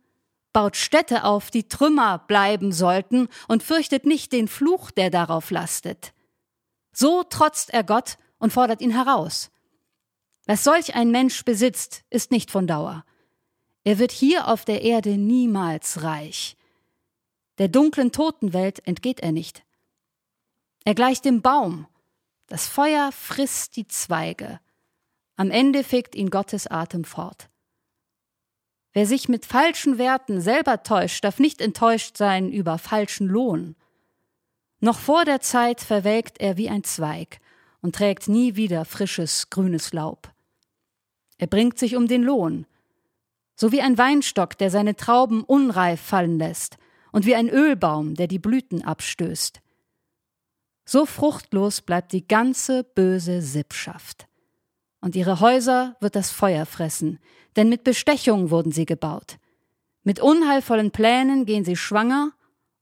[0.52, 6.14] baut Städte auf, die Trümmer bleiben sollten, und fürchtet nicht den Fluch, der darauf lastet.
[6.92, 9.52] So trotzt er Gott und fordert ihn heraus.
[10.48, 13.06] Was solch ein Mensch besitzt, ist nicht von Dauer.
[13.84, 16.58] Er wird hier auf der Erde niemals reich.
[17.58, 19.64] Der dunklen Totenwelt entgeht er nicht.
[20.86, 21.88] Er gleicht dem Baum.
[22.48, 24.60] Das Feuer frisst die Zweige.
[25.36, 27.50] Am Ende fegt ihn Gottes Atem fort.
[28.92, 33.76] Wer sich mit falschen Werten selber täuscht, darf nicht enttäuscht sein über falschen Lohn.
[34.80, 37.40] Noch vor der Zeit verwelkt er wie ein Zweig
[37.82, 40.34] und trägt nie wieder frisches, grünes Laub.
[41.38, 42.66] Er bringt sich um den Lohn,
[43.60, 46.78] so wie ein Weinstock, der seine Trauben unreif fallen lässt,
[47.12, 49.60] und wie ein Ölbaum, der die Blüten abstößt.
[50.86, 54.28] So fruchtlos bleibt die ganze böse Sippschaft.
[55.02, 57.20] Und ihre Häuser wird das Feuer fressen,
[57.58, 59.40] denn mit Bestechung wurden sie gebaut.
[60.04, 62.32] Mit unheilvollen Plänen gehen sie schwanger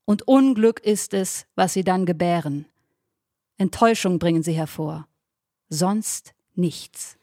[0.05, 2.65] und Unglück ist es, was sie dann gebären.
[3.57, 5.07] Enttäuschung bringen sie hervor.
[5.69, 7.17] Sonst nichts.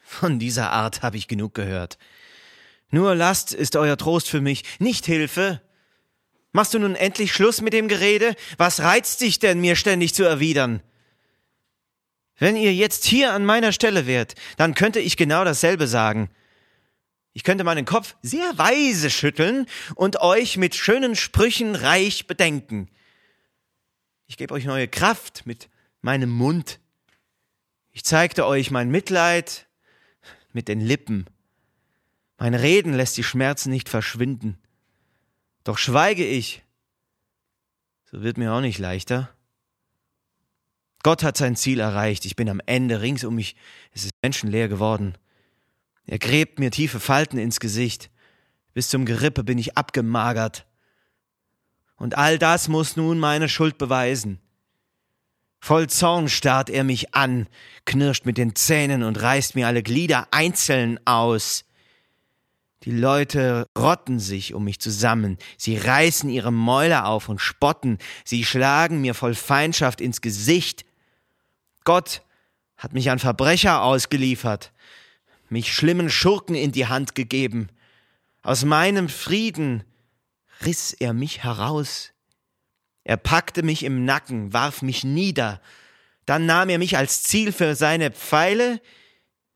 [0.00, 1.98] Von dieser Art habe ich genug gehört.
[2.94, 5.60] Nur Last ist euer Trost für mich, nicht Hilfe.
[6.52, 8.36] Machst du nun endlich Schluss mit dem Gerede?
[8.56, 10.80] Was reizt dich denn, mir ständig zu erwidern?
[12.38, 16.30] Wenn ihr jetzt hier an meiner Stelle wärt, dann könnte ich genau dasselbe sagen.
[17.32, 19.66] Ich könnte meinen Kopf sehr weise schütteln
[19.96, 22.88] und euch mit schönen Sprüchen reich bedenken.
[24.28, 25.68] Ich gebe euch neue Kraft mit
[26.00, 26.78] meinem Mund.
[27.90, 29.66] Ich zeigte euch mein Mitleid
[30.52, 31.26] mit den Lippen.
[32.38, 34.58] Mein Reden lässt die Schmerzen nicht verschwinden.
[35.62, 36.62] Doch schweige ich,
[38.04, 39.30] so wird mir auch nicht leichter.
[41.02, 42.24] Gott hat sein Ziel erreicht.
[42.24, 43.02] Ich bin am Ende.
[43.02, 43.56] Rings um mich
[43.92, 45.16] es ist menschenleer geworden.
[46.06, 48.10] Er gräbt mir tiefe Falten ins Gesicht.
[48.72, 50.66] Bis zum Gerippe bin ich abgemagert.
[51.96, 54.40] Und all das muss nun meine Schuld beweisen.
[55.60, 57.48] Voll Zorn starrt er mich an,
[57.84, 61.64] knirscht mit den Zähnen und reißt mir alle Glieder einzeln aus.
[62.84, 68.44] Die Leute rotten sich um mich zusammen, sie reißen ihre Mäuler auf und spotten, sie
[68.44, 70.84] schlagen mir voll Feindschaft ins Gesicht.
[71.84, 72.22] Gott
[72.76, 74.72] hat mich an Verbrecher ausgeliefert,
[75.48, 77.68] mich schlimmen Schurken in die Hand gegeben.
[78.42, 79.84] Aus meinem Frieden
[80.66, 82.12] riss er mich heraus.
[83.02, 85.62] Er packte mich im Nacken, warf mich nieder,
[86.26, 88.82] dann nahm er mich als Ziel für seine Pfeile,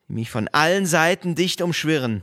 [0.08, 2.22] die mich von allen Seiten dicht umschwirren.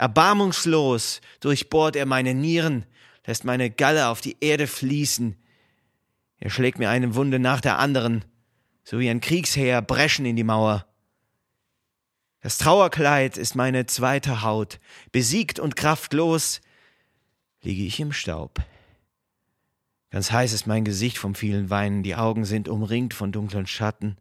[0.00, 2.86] Erbarmungslos durchbohrt er meine Nieren,
[3.26, 5.36] lässt meine Galle auf die Erde fließen.
[6.38, 8.24] Er schlägt mir eine Wunde nach der anderen,
[8.82, 10.86] so wie ein Kriegsheer Breschen in die Mauer.
[12.40, 14.80] Das Trauerkleid ist meine zweite Haut.
[15.12, 16.62] Besiegt und kraftlos
[17.60, 18.58] liege ich im Staub.
[20.08, 24.16] Ganz heiß ist mein Gesicht vom vielen Weinen, die Augen sind umringt von dunklen Schatten.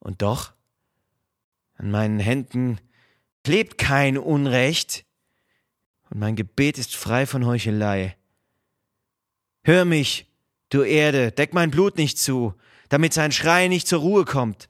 [0.00, 0.52] Und doch,
[1.78, 2.78] an meinen Händen
[3.44, 5.04] klebt kein Unrecht,
[6.10, 8.16] und mein Gebet ist frei von Heuchelei.
[9.62, 10.26] Hör mich,
[10.70, 12.54] du Erde, deck mein Blut nicht zu,
[12.88, 14.68] damit sein Schrei nicht zur Ruhe kommt.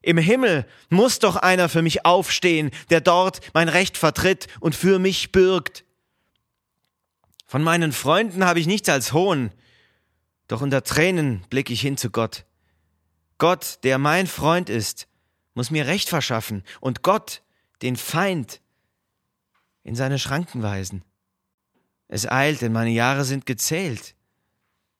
[0.00, 4.98] Im Himmel muss doch einer für mich aufstehen, der dort mein Recht vertritt und für
[4.98, 5.84] mich bürgt.
[7.46, 9.52] Von meinen Freunden habe ich nichts als Hohn,
[10.48, 12.44] doch unter Tränen blicke ich hin zu Gott.
[13.38, 15.06] Gott, der mein Freund ist,
[15.54, 17.42] muss mir Recht verschaffen und Gott,
[17.82, 18.60] den Feind,
[19.82, 21.04] in seine Schranken weisen.
[22.08, 24.14] Es eilt, denn meine Jahre sind gezählt.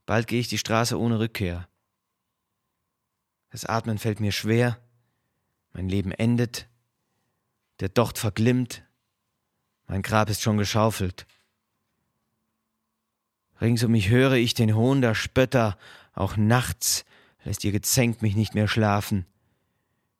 [0.06, 1.68] Bald gehe ich die Straße ohne Rückkehr.
[3.50, 4.80] Das Atmen fällt mir schwer,
[5.72, 6.68] mein Leben endet,
[7.80, 8.82] der Docht verglimmt,
[9.86, 11.26] mein Grab ist schon geschaufelt.
[13.60, 15.78] Rings um mich höre ich den Hohn der Spötter,
[16.14, 17.04] auch nachts
[17.44, 19.26] lässt ihr Gezänk mich nicht mehr schlafen.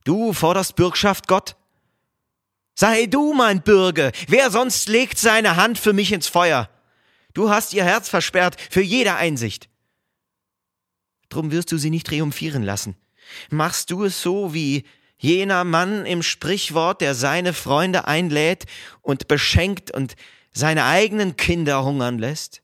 [0.04, 1.56] Du forderst Bürgschaft, Gott?
[2.74, 6.70] Sei du mein Bürger, wer sonst legt seine Hand für mich ins Feuer?
[7.34, 9.68] Du hast ihr Herz versperrt für jede Einsicht.
[11.28, 12.96] Drum wirst du sie nicht triumphieren lassen.
[13.50, 14.84] Machst du es so wie
[15.16, 18.66] jener Mann im Sprichwort, der seine Freunde einlädt
[19.00, 20.16] und beschenkt und
[20.52, 22.62] seine eigenen Kinder hungern lässt?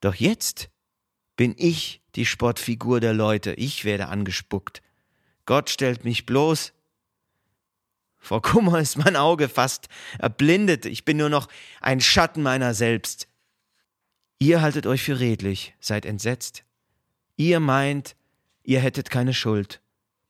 [0.00, 0.70] Doch jetzt
[1.36, 4.82] bin ich die Spottfigur der Leute, ich werde angespuckt.
[5.46, 6.72] Gott stellt mich bloß.
[8.18, 9.88] Vor Kummer ist mein Auge fast
[10.18, 11.48] erblindet, ich bin nur noch
[11.80, 13.28] ein Schatten meiner selbst.
[14.38, 16.64] Ihr haltet euch für redlich, seid entsetzt.
[17.36, 18.16] Ihr meint,
[18.62, 19.80] ihr hättet keine Schuld.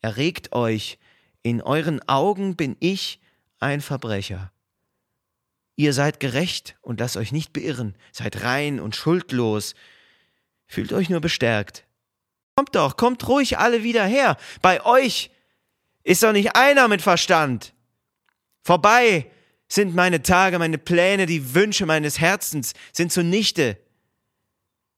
[0.01, 0.99] Erregt euch,
[1.43, 3.21] in euren Augen bin ich
[3.59, 4.53] ein Verbrecher.
[5.77, 9.75] Ihr seid gerecht und lasst euch nicht beirren, seid rein und schuldlos.
[10.67, 11.87] Fühlt euch nur bestärkt.
[12.57, 14.37] Kommt doch, kommt ruhig alle wieder her.
[14.61, 15.31] Bei euch
[16.03, 17.75] ist doch nicht einer mit Verstand.
[18.69, 19.31] Vorbei
[19.67, 23.83] sind meine Tage, meine Pläne, die Wünsche meines Herzens sind zunichte.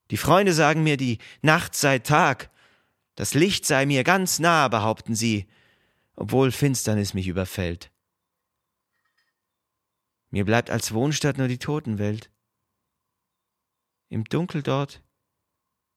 [0.09, 2.49] Die Freunde sagen mir, die Nacht sei Tag,
[3.15, 5.47] das Licht sei mir ganz nah, behaupten sie,
[6.17, 7.91] obwohl Finsternis mich überfällt.
[10.31, 12.29] Mir bleibt als Wohnstatt nur die Totenwelt.
[14.09, 15.01] Im Dunkel dort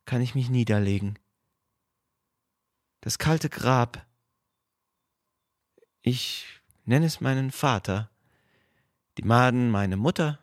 [0.05, 1.18] kann ich mich niederlegen.
[3.01, 4.07] Das kalte Grab.
[6.03, 6.53] Ich
[6.85, 8.11] nenne es meinen Vater,
[9.18, 10.41] die Maden meine Mutter,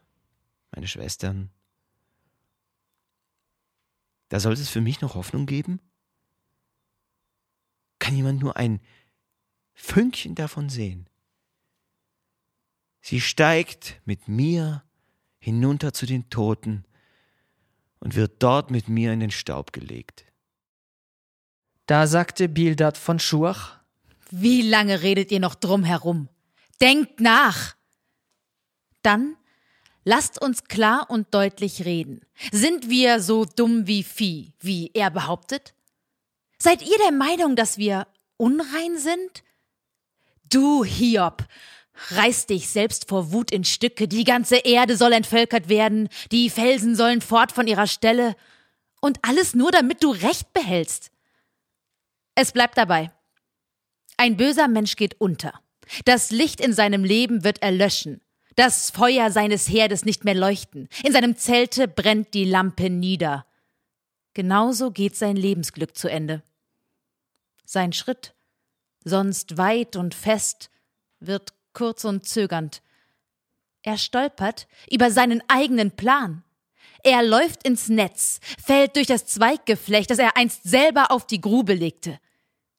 [0.72, 1.50] meine Schwestern.
[4.30, 5.82] Da sollte es für mich noch Hoffnung geben?
[8.00, 8.80] Kann jemand nur ein
[9.74, 11.10] Fünkchen davon sehen?
[13.02, 14.84] Sie steigt mit mir
[15.40, 16.86] hinunter zu den Toten
[18.00, 20.26] und wird dort mit mir in den Staub gelegt.
[21.88, 23.81] Da sagte Bildad von Schuach,
[24.32, 26.30] Wie lange redet ihr noch drum herum?
[26.80, 27.76] Denkt nach!
[29.04, 29.36] Dann
[30.04, 32.22] lasst uns klar und deutlich reden.
[32.52, 35.74] Sind wir so dumm wie Vieh, wie er behauptet?
[36.58, 38.08] Seid ihr der Meinung, dass wir
[38.38, 39.44] unrein sind?
[40.50, 41.46] Du, Hiob,
[42.12, 46.96] reiß dich selbst vor Wut in Stücke, die ganze Erde soll entvölkert werden, die Felsen
[46.96, 48.36] sollen fort von ihrer Stelle,
[49.02, 51.12] und alles nur, damit du Recht behältst.
[52.36, 53.12] Es bleibt dabei.
[54.22, 55.52] Ein böser Mensch geht unter.
[56.06, 58.22] Das Licht in seinem Leben wird erlöschen.
[58.56, 60.90] Das Feuer seines Herdes nicht mehr leuchten.
[61.04, 63.48] In seinem Zelte brennt die Lampe nieder.
[64.36, 66.44] Genauso geht sein Lebensglück zu Ende.
[67.66, 68.36] Sein Schritt,
[69.04, 70.70] sonst weit und fest,
[71.20, 72.84] wird kurz und zögernd.
[73.82, 76.44] Er stolpert über seinen eigenen Plan.
[77.02, 81.74] Er läuft ins Netz, fällt durch das Zweiggeflecht, das er einst selber auf die Grube
[81.74, 82.20] legte.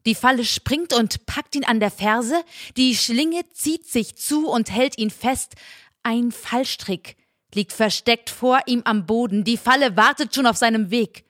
[0.07, 2.45] Die Falle springt und packt ihn an der Ferse,
[2.77, 5.55] die Schlinge zieht sich zu und hält ihn fest.
[6.03, 7.17] Ein Fallstrick
[7.55, 11.25] liegt versteckt vor ihm am Boden, die Falle wartet schon auf seinem Weg.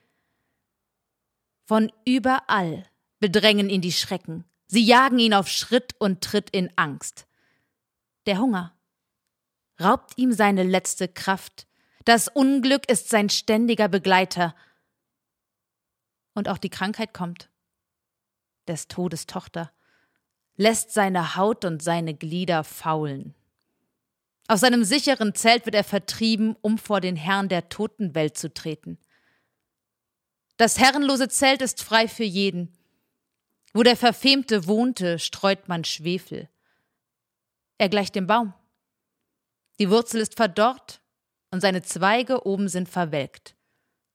[1.65, 2.85] Von überall
[3.19, 7.27] bedrängen ihn die Schrecken, sie jagen ihn auf Schritt und Tritt in Angst.
[8.25, 8.75] Der Hunger
[9.79, 11.67] raubt ihm seine letzte Kraft,
[12.05, 14.55] das Unglück ist sein ständiger Begleiter.
[16.33, 17.49] Und auch die Krankheit kommt,
[18.67, 19.71] des Todes Tochter,
[20.55, 23.33] lässt seine Haut und seine Glieder faulen.
[24.47, 28.97] Aus seinem sicheren Zelt wird er vertrieben, um vor den Herrn der Totenwelt zu treten.
[30.57, 32.71] Das herrenlose Zelt ist frei für jeden.
[33.73, 36.49] Wo der Verfemte wohnte, streut man Schwefel.
[37.77, 38.53] Er gleicht dem Baum.
[39.79, 41.01] Die Wurzel ist verdorrt
[41.49, 43.55] und seine Zweige oben sind verwelkt.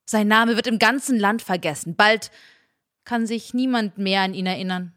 [0.04, 1.96] Sein Name wird im ganzen Land vergessen.
[1.96, 2.30] Bald
[3.08, 4.92] kann sich niemand mehr an ihn erinnern.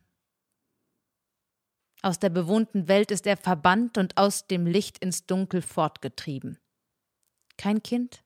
[2.01, 6.59] Aus der bewohnten Welt ist er verbannt und aus dem Licht ins Dunkel fortgetrieben.
[7.57, 8.21] Kein Kind,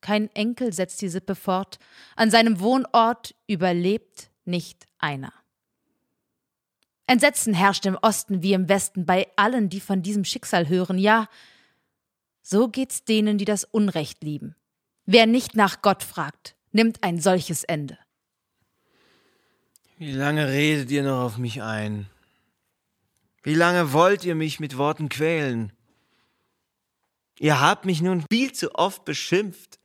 [0.00, 1.78] kein Enkel setzt die Sippe fort,
[2.14, 5.34] an seinem Wohnort überlebt nicht einer.
[7.06, 11.28] Entsetzen herrscht im Osten wie im Westen bei allen, die von diesem Schicksal hören, ja,
[12.40, 14.56] so geht's denen, die das Unrecht lieben.
[15.04, 17.98] Wer nicht nach Gott fragt, nimmt ein solches Ende.
[19.98, 22.06] Wie lange redet ihr noch auf mich ein?
[23.42, 25.72] Wie lange wollt ihr mich mit Worten quälen?
[27.38, 29.78] Ihr habt mich nun viel zu oft beschimpft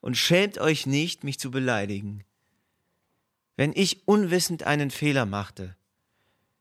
[0.00, 2.24] und schämt euch nicht, mich zu beleidigen.
[3.56, 5.76] Wenn ich unwissend einen Fehler machte,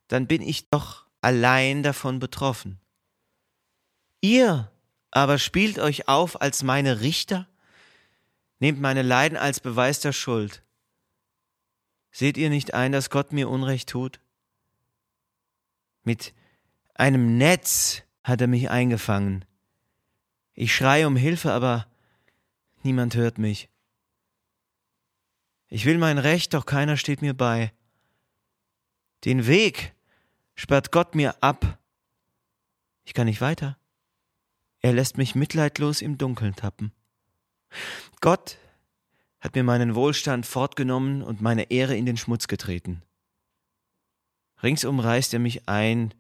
[0.08, 2.80] dann bin ich doch allein davon betroffen.
[4.20, 4.72] Ihr
[5.10, 7.48] aber spielt euch auf als meine Richter,
[8.60, 10.62] nehmt meine Leiden als Beweis der Schuld.
[12.12, 14.20] Seht ihr nicht ein, dass Gott mir Unrecht tut?
[16.04, 16.34] Mit
[16.94, 19.46] einem Netz hat er mich eingefangen.
[20.54, 21.88] Ich schreie um Hilfe, aber
[22.84, 23.70] niemand hört mich.
[25.70, 27.72] Ich will mein Recht, doch keiner steht mir bei.
[29.24, 29.94] Den Weg
[30.56, 31.80] sperrt Gott mir ab.
[33.06, 33.78] Ich kann nicht weiter.
[34.82, 36.92] Er lässt mich mitleidlos im Dunkeln tappen.
[38.20, 38.58] Gott
[39.42, 43.02] hat mir meinen Wohlstand fortgenommen und meine Ehre in den Schmutz getreten.
[44.64, 46.14] Ringsum reißt er mich ein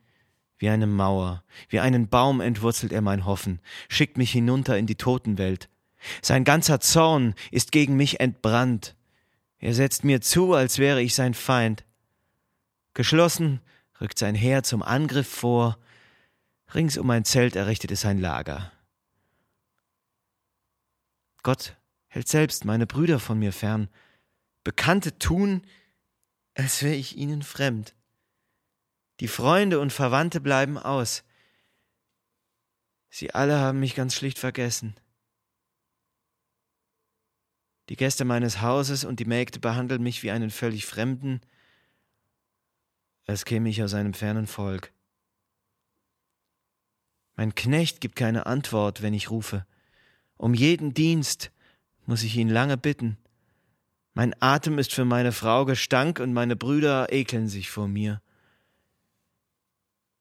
[0.57, 3.59] wie eine Mauer, wie einen Baum entwurzelt er mein Hoffen,
[3.89, 5.69] schickt mich hinunter in die Totenwelt.
[6.21, 8.95] Sein ganzer Zorn ist gegen mich entbrannt.
[9.59, 11.83] Er setzt mir zu, als wäre ich sein Feind.
[12.93, 13.61] Geschlossen
[13.99, 15.77] rückt sein Heer zum Angriff vor,
[16.73, 18.71] rings um mein Zelt errichtet es ein Lager.
[21.43, 21.75] Gott
[22.11, 23.89] hält selbst meine Brüder von mir fern.
[24.65, 25.65] Bekannte tun,
[26.53, 27.95] als wäre ich ihnen fremd.
[29.21, 31.23] Die Freunde und Verwandte bleiben aus.
[33.09, 34.95] Sie alle haben mich ganz schlicht vergessen.
[37.87, 41.39] Die Gäste meines Hauses und die Mägde behandeln mich wie einen völlig Fremden,
[43.25, 44.91] als käme ich aus einem fernen Volk.
[47.35, 49.65] Mein Knecht gibt keine Antwort, wenn ich rufe.
[50.35, 51.51] Um jeden Dienst
[52.11, 53.17] muss ich ihn lange bitten.
[54.13, 58.21] Mein Atem ist für meine Frau Gestank und meine Brüder ekeln sich vor mir.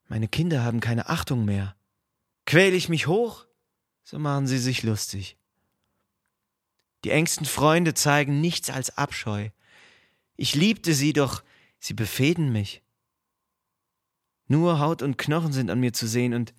[0.07, 1.75] Meine Kinder haben keine Achtung mehr.
[2.47, 3.45] Quäl ich mich hoch,
[4.05, 5.37] so machen sie sich lustig.
[7.03, 9.49] Die engsten Freunde zeigen nichts als Abscheu.
[10.37, 11.43] Ich liebte sie, doch
[11.81, 12.85] sie befehden mich.
[14.47, 16.55] Nur Haut und Knochen sind an mir zu sehen und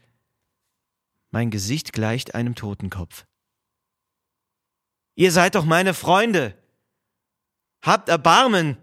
[1.30, 3.26] mein Gesicht gleicht einem Totenkopf.
[5.16, 6.56] Ihr seid doch meine Freunde.
[7.82, 8.78] Habt Erbarmen.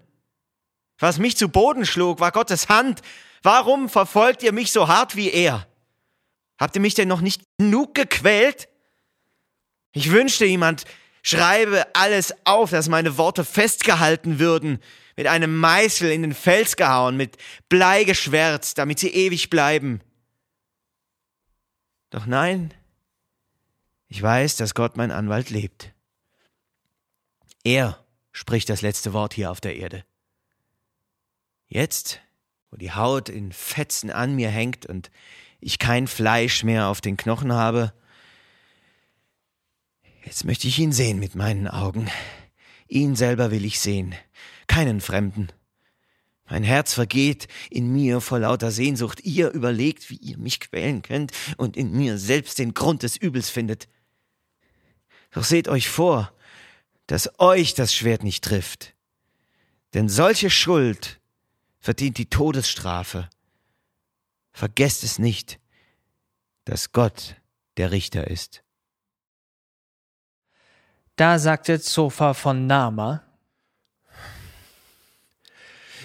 [0.98, 3.02] Was mich zu Boden schlug, war Gottes Hand,
[3.42, 5.66] Warum verfolgt ihr mich so hart wie er?
[6.58, 8.68] Habt ihr mich denn noch nicht genug gequält?
[9.92, 10.84] Ich wünschte, jemand
[11.22, 14.80] schreibe alles auf, dass meine Worte festgehalten würden,
[15.16, 17.36] mit einem Meißel in den Fels gehauen, mit
[17.68, 20.00] Blei geschwärzt, damit sie ewig bleiben.
[22.10, 22.72] Doch nein,
[24.08, 25.92] ich weiß, dass Gott mein Anwalt lebt.
[27.64, 30.04] Er spricht das letzte Wort hier auf der Erde.
[31.66, 32.20] Jetzt
[32.70, 35.10] wo die Haut in Fetzen an mir hängt und
[35.60, 37.92] ich kein Fleisch mehr auf den Knochen habe.
[40.24, 42.10] Jetzt möchte ich ihn sehen mit meinen Augen.
[42.86, 44.14] Ihn selber will ich sehen,
[44.66, 45.48] keinen Fremden.
[46.50, 49.20] Mein Herz vergeht in mir vor lauter Sehnsucht.
[49.22, 53.50] Ihr überlegt, wie ihr mich quälen könnt und in mir selbst den Grund des Übels
[53.50, 53.88] findet.
[55.30, 56.32] Doch seht euch vor,
[57.08, 58.94] dass euch das Schwert nicht trifft.
[59.94, 61.20] Denn solche Schuld
[61.80, 63.28] verdient die Todesstrafe.
[64.52, 65.58] Vergesst es nicht,
[66.64, 67.36] dass Gott
[67.78, 68.62] der Richter ist.
[71.16, 73.24] Da sagte Zofa von Nama,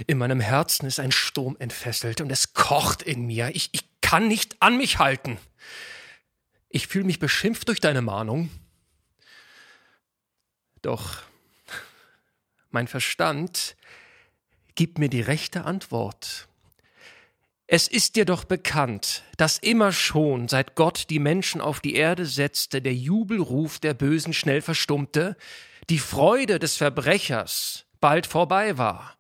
[0.07, 3.53] in meinem Herzen ist ein Sturm entfesselt und es kocht in mir.
[3.53, 5.37] Ich, ich kann nicht an mich halten.
[6.69, 8.49] Ich fühle mich beschimpft durch deine Mahnung.
[10.83, 11.23] Doch
[12.69, 13.75] mein Verstand
[14.75, 16.47] gib mir die rechte Antwort.
[17.67, 22.25] Es ist dir doch bekannt, dass immer schon, seit Gott die Menschen auf die Erde
[22.25, 25.37] setzte, der Jubelruf der Bösen schnell verstummte,
[25.89, 29.15] die Freude des Verbrechers bald vorbei war.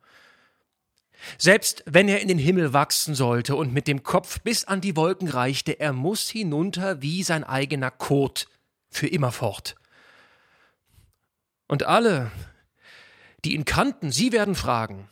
[1.37, 4.97] Selbst wenn er in den Himmel wachsen sollte und mit dem Kopf bis an die
[4.97, 8.49] Wolken reichte, er muss hinunter wie sein eigener Kot
[8.89, 9.75] für immerfort.
[11.73, 12.29] Und alle,
[13.43, 15.09] die ihn kannten, sie werden fragen,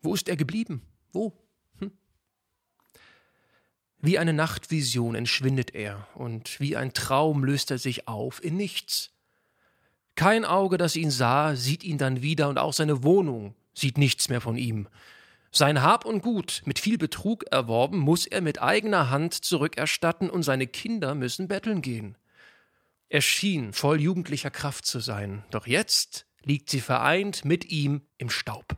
[0.00, 0.82] wo ist er geblieben?
[1.12, 1.32] Wo?
[1.80, 1.90] Hm?
[3.98, 9.10] Wie eine Nachtvision entschwindet er, und wie ein Traum löst er sich auf in nichts.
[10.14, 14.28] Kein Auge, das ihn sah, sieht ihn dann wieder, und auch seine Wohnung sieht nichts
[14.28, 14.86] mehr von ihm.
[15.50, 20.44] Sein Hab und Gut, mit viel Betrug erworben, muss er mit eigener Hand zurückerstatten, und
[20.44, 22.16] seine Kinder müssen betteln gehen.
[23.08, 28.30] Er schien voll jugendlicher Kraft zu sein, doch jetzt liegt sie vereint mit ihm im
[28.30, 28.76] Staub.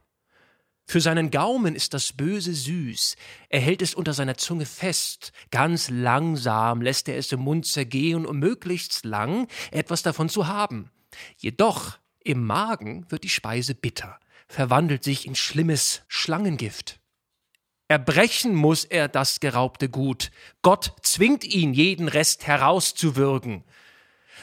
[0.87, 3.17] Für seinen Gaumen ist das Böse süß,
[3.51, 8.25] er hält es unter seiner Zunge fest, ganz langsam lässt er es im Mund zergehen,
[8.25, 10.91] um möglichst lang etwas davon zu haben.
[11.37, 17.01] Jedoch im Magen wird die Speise bitter, verwandelt sich in schlimmes Schlangengift.
[17.89, 20.31] Erbrechen muss er das geraubte Gut,
[20.63, 23.65] Gott zwingt ihn, jeden Rest herauszuwürgen.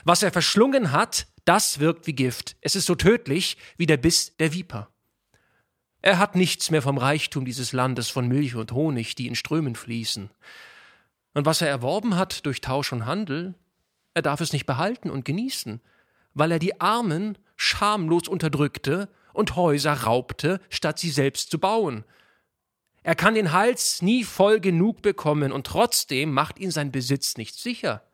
[0.04, 4.36] Was er verschlungen hat, das wirkt wie Gift, es ist so tödlich wie der Biss
[4.38, 4.90] der Viper.
[6.02, 9.76] Er hat nichts mehr vom Reichtum dieses Landes von Milch und Honig, die in Strömen
[9.76, 10.30] fließen.
[11.34, 13.56] Und was er erworben hat durch Tausch und Handel,
[14.14, 15.82] er darf es nicht behalten und genießen,
[16.34, 22.06] weil er die Armen schamlos unterdrückte und Häuser raubte, statt sie selbst zu bauen.
[23.04, 27.56] Er kann den Hals nie voll genug bekommen, und trotzdem macht ihn sein Besitz nicht
[27.56, 28.05] sicher.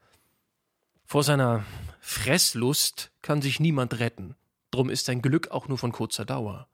[1.12, 1.66] Vor seiner
[2.00, 4.38] Fresslust kann sich niemand retten,
[4.72, 6.70] drum ist sein Glück auch nur von kurzer Dauer.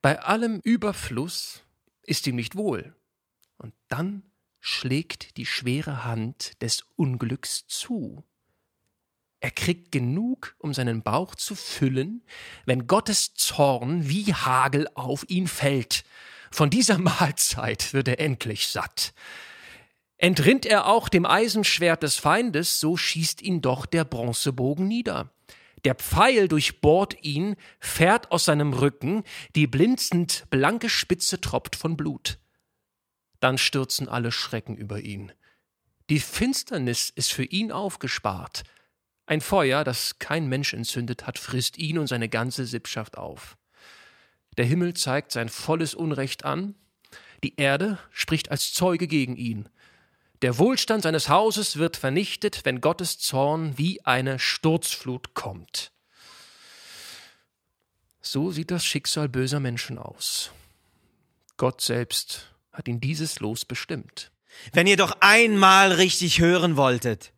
[0.00, 1.62] Bei allem Überfluss
[2.04, 2.96] ist ihm nicht wohl,
[3.58, 4.22] und dann
[4.60, 8.24] schlägt die schwere Hand des Unglücks zu.
[9.40, 12.24] Er kriegt genug, um seinen Bauch zu füllen,
[12.64, 16.04] wenn Gottes Zorn wie Hagel auf ihn fällt.
[16.50, 19.12] Von dieser Mahlzeit wird er endlich satt.
[20.24, 25.34] Entrinnt er auch dem Eisenschwert des Feindes, so schießt ihn doch der Bronzebogen nieder.
[25.84, 32.38] Der Pfeil durchbohrt ihn, fährt aus seinem Rücken, die blinzend blanke Spitze tropft von Blut.
[33.40, 35.30] Dann stürzen alle Schrecken über ihn.
[36.08, 38.62] Die Finsternis ist für ihn aufgespart.
[39.26, 43.58] Ein Feuer, das kein Mensch entzündet hat, frisst ihn und seine ganze Sippschaft auf.
[44.56, 46.76] Der Himmel zeigt sein volles Unrecht an,
[47.42, 49.68] die Erde spricht als Zeuge gegen ihn.
[50.44, 55.90] Der Wohlstand seines Hauses wird vernichtet, wenn Gottes Zorn wie eine Sturzflut kommt.
[58.20, 60.50] So sieht das Schicksal böser Menschen aus.
[61.56, 64.32] Gott selbst hat ihn dieses Los bestimmt.
[64.74, 67.32] Wenn ihr doch einmal richtig hören wolltet.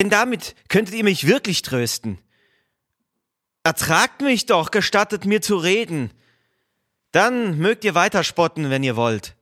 [0.00, 2.16] Denn damit könntet ihr mich wirklich trösten.
[3.64, 6.10] Ertragt mich doch, gestattet mir zu reden.
[7.10, 9.36] Dann mögt ihr weiter spotten, wenn ihr wollt.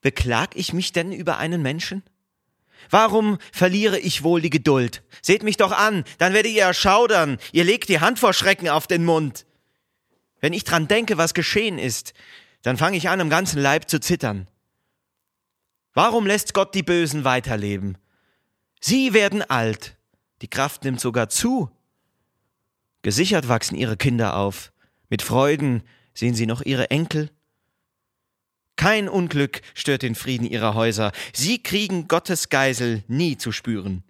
[0.00, 2.02] Beklag ich mich denn über einen Menschen?
[2.90, 5.02] Warum verliere ich wohl die Geduld?
[5.22, 8.86] Seht mich doch an, dann werdet ihr erschaudern, ihr legt die Hand vor Schrecken auf
[8.86, 9.46] den Mund.
[10.40, 12.12] Wenn ich dran denke, was geschehen ist,
[12.62, 14.48] dann fange ich an, im ganzen Leib zu zittern.
[15.94, 17.96] Warum lässt Gott die Bösen weiterleben?
[18.80, 19.96] Sie werden alt,
[20.42, 21.70] die Kraft nimmt sogar zu.
[23.02, 24.72] Gesichert wachsen ihre Kinder auf,
[25.08, 27.30] mit Freuden sehen sie noch ihre Enkel.
[28.76, 34.04] Kein Unglück stört den Frieden ihrer Häuser, sie kriegen Gottes Geisel nie zu spüren.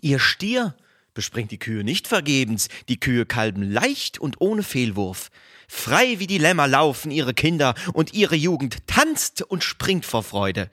[0.00, 0.76] Ihr Stier
[1.14, 5.30] bespringt die Kühe nicht vergebens, die Kühe kalben leicht und ohne Fehlwurf.
[5.68, 10.70] Frei wie die Lämmer laufen ihre Kinder, und ihre Jugend tanzt und springt vor Freude.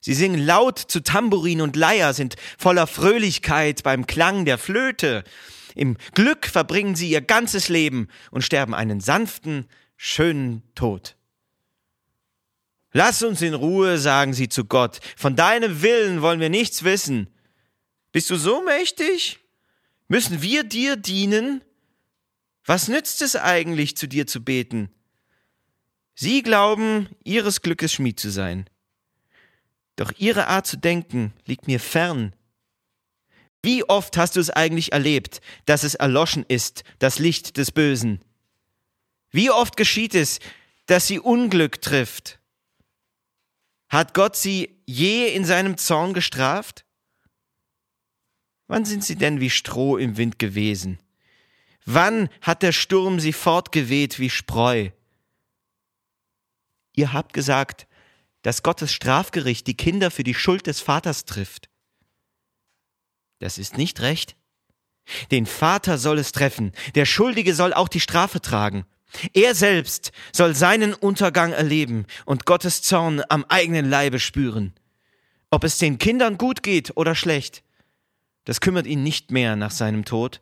[0.00, 5.24] Sie singen laut zu Tambourin und Leier, sind voller Fröhlichkeit beim Klang der Flöte.
[5.74, 11.16] Im Glück verbringen sie ihr ganzes Leben und sterben einen sanften, schönen Tod.
[12.92, 15.00] Lass uns in Ruhe, sagen sie zu Gott.
[15.16, 17.28] Von deinem Willen wollen wir nichts wissen.
[18.12, 19.38] Bist du so mächtig?
[20.08, 21.62] Müssen wir dir dienen?
[22.64, 24.90] Was nützt es eigentlich, zu dir zu beten?
[26.14, 28.68] Sie glauben, ihres Glückes Schmied zu sein.
[29.94, 32.34] Doch ihre Art zu denken liegt mir fern.
[33.62, 38.20] Wie oft hast du es eigentlich erlebt, dass es erloschen ist, das Licht des Bösen?
[39.30, 40.40] Wie oft geschieht es,
[40.86, 42.39] dass sie Unglück trifft?
[43.90, 46.84] Hat Gott sie je in seinem Zorn gestraft?
[48.68, 51.00] Wann sind sie denn wie Stroh im Wind gewesen?
[51.84, 54.90] Wann hat der Sturm sie fortgeweht wie Spreu?
[56.94, 57.88] Ihr habt gesagt,
[58.42, 61.68] dass Gottes Strafgericht die Kinder für die Schuld des Vaters trifft.
[63.40, 64.36] Das ist nicht recht.
[65.32, 68.86] Den Vater soll es treffen, der Schuldige soll auch die Strafe tragen.
[69.32, 74.72] Er selbst soll seinen Untergang erleben und Gottes Zorn am eigenen Leibe spüren.
[75.50, 77.64] Ob es den Kindern gut geht oder schlecht,
[78.44, 80.40] das kümmert ihn nicht mehr nach seinem Tod.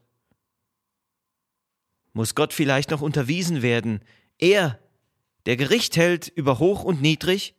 [2.12, 4.02] Muss Gott vielleicht noch unterwiesen werden,
[4.38, 4.78] er,
[5.46, 7.54] der Gericht hält über hoch und niedrig?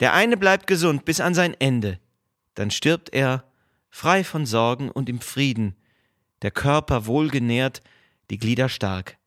[0.00, 2.00] Der eine bleibt gesund bis an sein Ende,
[2.54, 3.44] dann stirbt er,
[3.88, 5.76] frei von Sorgen und im Frieden,
[6.42, 7.82] der Körper wohlgenährt,
[8.32, 9.18] die Glieder stark.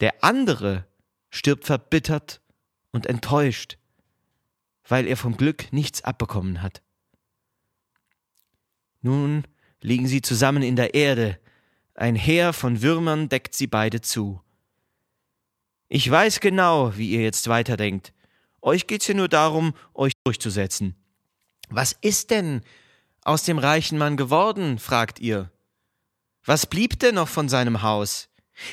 [0.00, 0.86] Der andere
[1.30, 2.42] stirbt verbittert
[2.90, 3.78] und enttäuscht,
[4.86, 6.82] weil er vom Glück nichts abbekommen hat.
[9.00, 9.44] Nun
[9.80, 11.40] liegen sie zusammen in der Erde,
[11.94, 14.42] ein Heer von Würmern deckt sie beide zu.
[15.88, 18.12] Ich weiß genau, wie ihr jetzt weiterdenkt.
[18.60, 20.94] Euch geht's ja nur darum, euch durchzusetzen.
[21.70, 22.60] Was ist denn
[23.22, 24.78] aus dem reichen Mann geworden?
[24.78, 25.50] fragt ihr.
[26.46, 28.28] Was blieb denn noch von seinem Haus?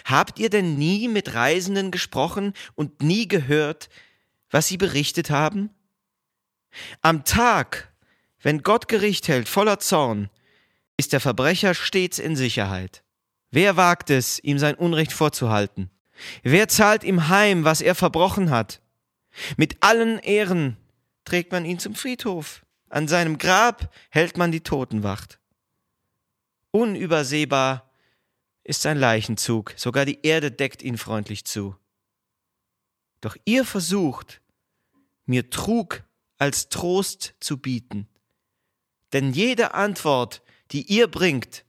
[0.06, 3.90] Habt ihr denn nie mit Reisenden gesprochen und nie gehört,
[4.50, 5.72] was sie berichtet haben?
[7.02, 7.92] Am Tag,
[8.42, 10.30] wenn Gott Gericht hält voller Zorn,
[10.98, 13.04] ist der Verbrecher stets in Sicherheit.
[13.52, 15.90] Wer wagt es, ihm sein Unrecht vorzuhalten?
[16.44, 18.82] Wer zahlt ihm heim, was er verbrochen hat?
[19.58, 20.78] Mit allen Ehren
[21.26, 22.66] trägt man ihn zum Friedhof.
[22.90, 25.40] An seinem Grab hält man die Totenwacht.
[26.76, 27.88] Unübersehbar
[28.64, 31.76] ist sein Leichenzug, sogar die Erde deckt ihn freundlich zu.
[33.22, 34.42] Doch ihr versucht,
[35.28, 36.04] mir Trug
[36.40, 38.08] als Trost zu bieten.
[39.14, 41.64] Denn jede Antwort, die ihr bringt,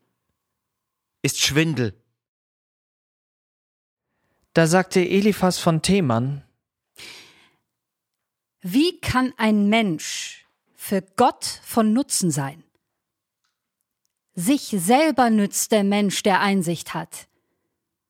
[1.20, 1.94] ist Schwindel.
[4.54, 6.42] Da sagte Eliphas von Theman,
[8.62, 12.63] Wie kann ein Mensch für Gott von Nutzen sein?
[14.34, 17.28] Sich selber nützt der Mensch, der Einsicht hat.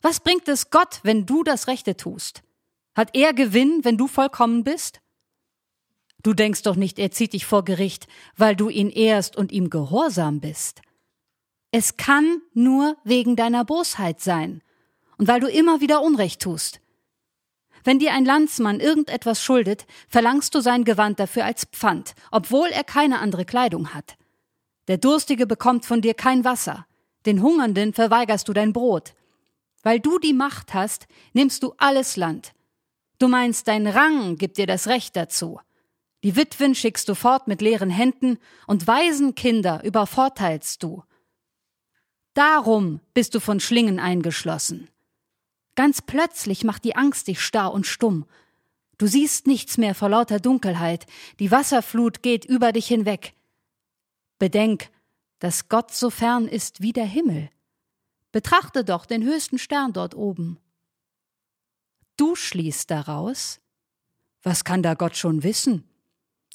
[0.01, 2.43] Was bringt es Gott, wenn du das Rechte tust?
[2.95, 5.01] Hat er Gewinn, wenn du vollkommen bist?
[6.23, 8.07] Du denkst doch nicht, er zieht dich vor Gericht,
[8.37, 10.81] weil du ihn ehrst und ihm gehorsam bist.
[11.71, 14.63] Es kann nur wegen deiner Bosheit sein
[15.19, 16.81] und weil du immer wieder Unrecht tust.
[17.83, 22.85] Wenn dir ein Landsmann irgendetwas schuldet, verlangst du sein Gewand dafür als Pfand, obwohl er
[22.85, 24.17] keine andere Kleidung hat.
[24.89, 26.87] Der Durstige bekommt von dir kein Wasser,
[27.27, 29.15] den Hungernden verweigerst du dein Brot.
[29.83, 32.53] Weil du die Macht hast, nimmst du alles Land.
[33.19, 35.61] Du meinst, dein Rang gibt dir das Recht dazu.
[36.23, 41.03] Die Witwen schickst du fort mit leeren Händen und Waisenkinder übervorteilst du.
[42.33, 44.89] Darum bist du von Schlingen eingeschlossen.
[45.77, 48.27] Ganz plötzlich macht die Angst dich starr und stumm.
[48.99, 51.07] Du siehst nichts mehr vor lauter Dunkelheit,
[51.41, 53.35] die Wasserflut geht über dich hinweg.
[54.39, 54.91] Bedenk,
[55.39, 57.51] dass Gott so fern ist wie der Himmel.
[58.33, 60.59] Betrachte doch den höchsten Stern dort oben.
[62.17, 63.61] Du schließt daraus,
[64.43, 65.89] was kann da Gott schon wissen?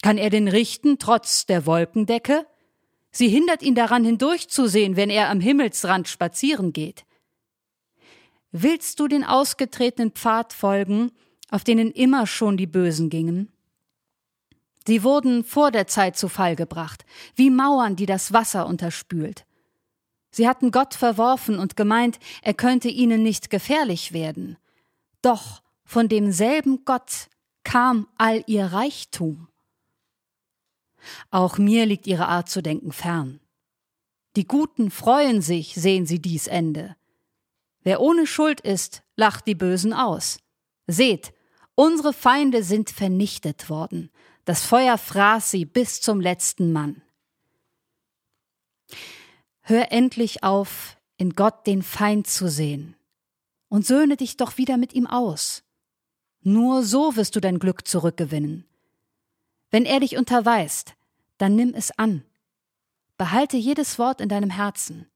[0.02, 2.46] Kann er den richten trotz der Wolkendecke?
[3.12, 7.06] Sie hindert ihn daran hindurchzusehen, wenn er am Himmelsrand spazieren geht.
[8.52, 11.12] Willst du den ausgetretenen Pfad folgen,
[11.50, 13.52] auf denen immer schon die Bösen gingen?
[14.88, 17.06] Sie wurden vor der Zeit zu Fall gebracht,
[17.36, 19.46] wie Mauern, die das Wasser unterspült.
[20.32, 24.58] Sie hatten Gott verworfen und gemeint, er könnte ihnen nicht gefährlich werden.
[25.22, 27.30] Doch von demselben Gott
[27.64, 29.48] kam all ihr Reichtum.
[31.32, 33.40] Auch mir liegt ihre Art zu denken fern.
[34.36, 36.96] Die Guten freuen sich, sehen sie dies Ende.
[37.82, 40.40] Wer ohne Schuld ist, lacht die Bösen aus.
[40.86, 41.34] Seht,
[41.76, 44.12] unsere Feinde sind vernichtet worden.
[44.46, 47.02] Das Feuer fraß sie bis zum letzten Mann.
[49.62, 52.96] Hör endlich auf, in Gott den Feind zu sehen,
[53.68, 55.64] und söhne dich doch wieder mit ihm aus.
[56.42, 58.66] Nur so wirst du dein Glück zurückgewinnen.
[59.70, 60.96] Wenn er dich unterweist,
[61.38, 62.24] dann nimm es an.
[63.18, 65.08] Behalte jedes Wort in deinem Herzen.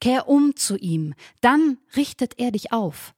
[0.00, 3.14] Kehr um zu ihm, dann richtet er dich auf.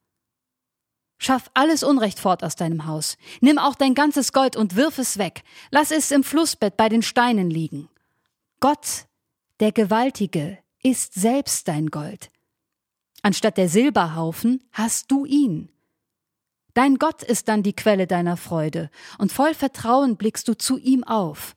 [1.19, 3.19] Schaff alles Unrecht fort aus deinem Haus.
[3.41, 5.43] Nimm auch dein ganzes Gold und wirf es weg.
[5.71, 7.89] Lass es im Flussbett bei den Steinen liegen.
[8.61, 9.07] Gott,
[9.61, 12.31] der Gewaltige, ist selbst dein Gold.
[13.23, 15.71] Anstatt der Silberhaufen hast du ihn.
[16.75, 21.03] Dein Gott ist dann die Quelle deiner Freude, und voll Vertrauen blickst du zu ihm
[21.03, 21.57] auf.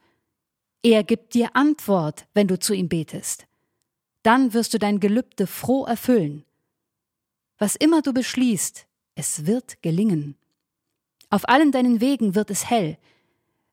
[0.81, 3.45] Er gibt dir Antwort, wenn du zu ihm betest.
[4.23, 6.43] Dann wirst du dein Gelübde froh erfüllen.
[7.59, 10.35] Was immer du beschließt, es wird gelingen.
[11.29, 12.97] Auf allen deinen Wegen wird es hell.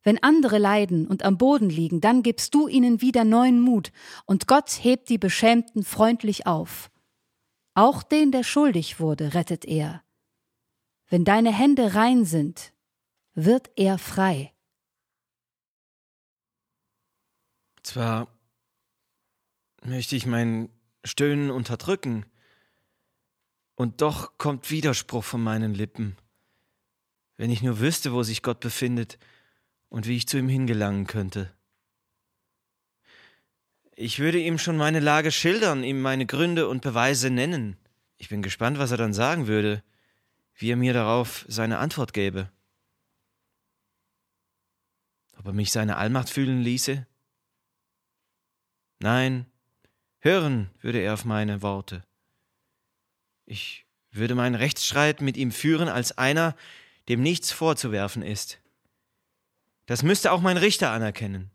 [0.02, 3.92] Wenn andere leiden und am Boden liegen, dann gibst du ihnen wieder neuen Mut,
[4.26, 6.90] und Gott hebt die Beschämten freundlich auf.
[7.74, 10.02] Auch den, der schuldig wurde, rettet er.
[11.08, 12.72] Wenn deine Hände rein sind,
[13.34, 14.52] wird er frei.
[17.82, 18.28] Zwar
[19.82, 20.70] möchte ich mein
[21.04, 22.26] Stöhnen unterdrücken,
[23.78, 26.16] und doch kommt Widerspruch von meinen Lippen.
[27.36, 29.18] Wenn ich nur wüsste, wo sich Gott befindet
[29.88, 31.50] und wie ich zu ihm hingelangen könnte.
[33.94, 37.76] Ich würde ihm schon meine Lage schildern, ihm meine Gründe und Beweise nennen.
[38.16, 39.82] Ich bin gespannt, was er dann sagen würde
[40.58, 42.50] wie er mir darauf seine Antwort gäbe.
[45.38, 47.06] Ob er mich seine Allmacht fühlen ließe?
[48.98, 49.46] Nein,
[50.18, 52.02] hören würde er auf meine Worte.
[53.50, 56.54] Ich würde meinen Rechtsstreit mit ihm führen als einer,
[57.08, 58.58] dem nichts vorzuwerfen ist.
[59.86, 61.50] Das müsste auch mein Richter anerkennen.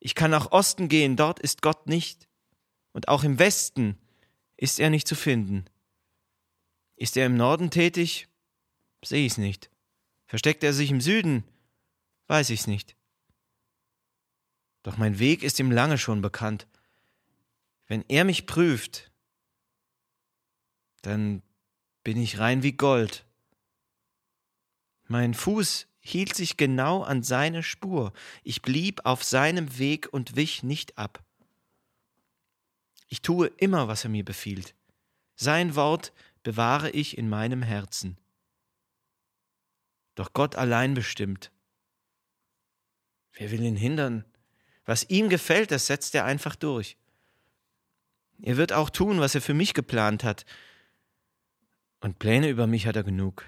[0.00, 2.28] Ich kann nach Osten gehen, dort ist Gott nicht,
[2.92, 3.98] und auch im Westen
[4.56, 5.66] ist er nicht zu finden.
[6.96, 8.26] Ist er im Norden tätig?
[9.04, 9.68] Sehe ich's nicht.
[10.24, 11.44] Versteckt er sich im Süden?
[12.26, 12.96] Weiß ich's nicht.
[14.82, 16.66] Doch mein Weg ist ihm lange schon bekannt.
[17.86, 19.10] Wenn er mich prüft,
[21.02, 21.42] dann
[22.04, 23.24] bin ich rein wie Gold.
[25.06, 28.12] Mein Fuß hielt sich genau an seine Spur.
[28.42, 31.22] Ich blieb auf seinem Weg und wich nicht ab.
[33.08, 34.74] Ich tue immer, was er mir befiehlt.
[35.34, 38.18] Sein Wort bewahre ich in meinem Herzen.
[40.14, 41.50] Doch Gott allein bestimmt.
[43.32, 44.24] Wer will ihn hindern?
[44.84, 46.96] Was ihm gefällt, das setzt er einfach durch.
[48.42, 50.44] Er wird auch tun, was er für mich geplant hat.
[52.00, 53.44] Und Pläne über mich hat er genug.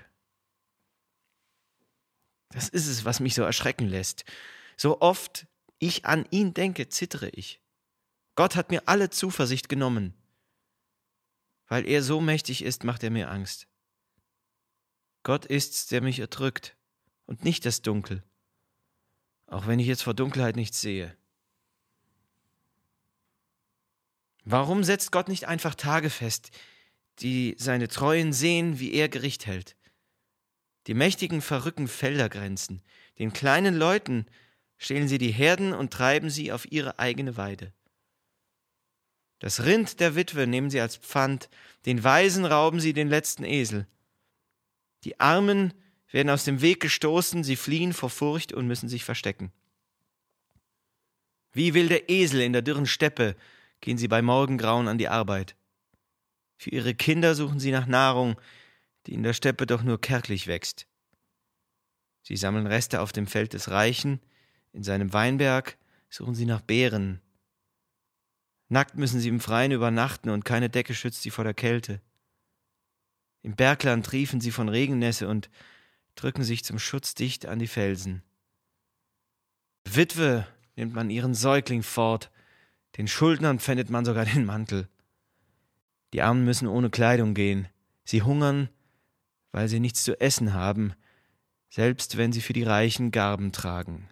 [2.50, 4.24] Das ist es, was mich so erschrecken lässt.
[4.76, 5.46] So oft
[5.78, 7.60] ich an ihn denke, zittere ich.
[8.34, 10.14] Gott hat mir alle Zuversicht genommen.
[11.66, 13.68] Weil er so mächtig ist, macht er mir Angst.
[15.22, 16.76] Gott ist's, der mich erdrückt
[17.26, 18.24] und nicht das Dunkel,
[19.46, 21.16] auch wenn ich jetzt vor Dunkelheit nichts sehe.
[24.44, 26.50] Warum setzt Gott nicht einfach Tage fest,
[27.22, 29.76] die seine Treuen sehen, wie er Gericht hält?
[30.86, 32.82] Die Mächtigen verrücken Feldergrenzen,
[33.18, 34.26] den kleinen Leuten
[34.78, 37.72] stehlen sie die Herden und treiben sie auf ihre eigene Weide.
[39.38, 41.48] Das Rind der Witwe nehmen sie als Pfand,
[41.86, 43.86] den Weisen rauben sie den letzten Esel.
[45.04, 45.72] Die Armen
[46.10, 49.52] werden aus dem Weg gestoßen, sie fliehen vor Furcht und müssen sich verstecken.
[51.52, 53.36] Wie wilde Esel in der dürren Steppe
[53.80, 55.56] gehen sie bei Morgengrauen an die Arbeit.
[56.60, 58.38] Für ihre Kinder suchen sie nach Nahrung,
[59.06, 60.86] die in der Steppe doch nur kärglich wächst.
[62.20, 64.20] Sie sammeln Reste auf dem Feld des Reichen,
[64.74, 65.78] in seinem Weinberg
[66.10, 67.22] suchen sie nach Beeren.
[68.68, 72.02] Nackt müssen sie im Freien übernachten und keine Decke schützt sie vor der Kälte.
[73.40, 75.48] Im Bergland triefen sie von Regennässe und
[76.14, 78.22] drücken sich zum Schutz dicht an die Felsen.
[79.88, 80.46] Witwe
[80.76, 82.30] nimmt man ihren Säugling fort,
[82.98, 84.90] den Schuldnern pfändet man sogar den Mantel.
[86.12, 87.68] Die Armen müssen ohne Kleidung gehen,
[88.04, 88.68] sie hungern
[89.52, 90.94] weil sie nichts zu essen haben,
[91.68, 94.08] selbst wenn sie für die Reichen Garben tragen.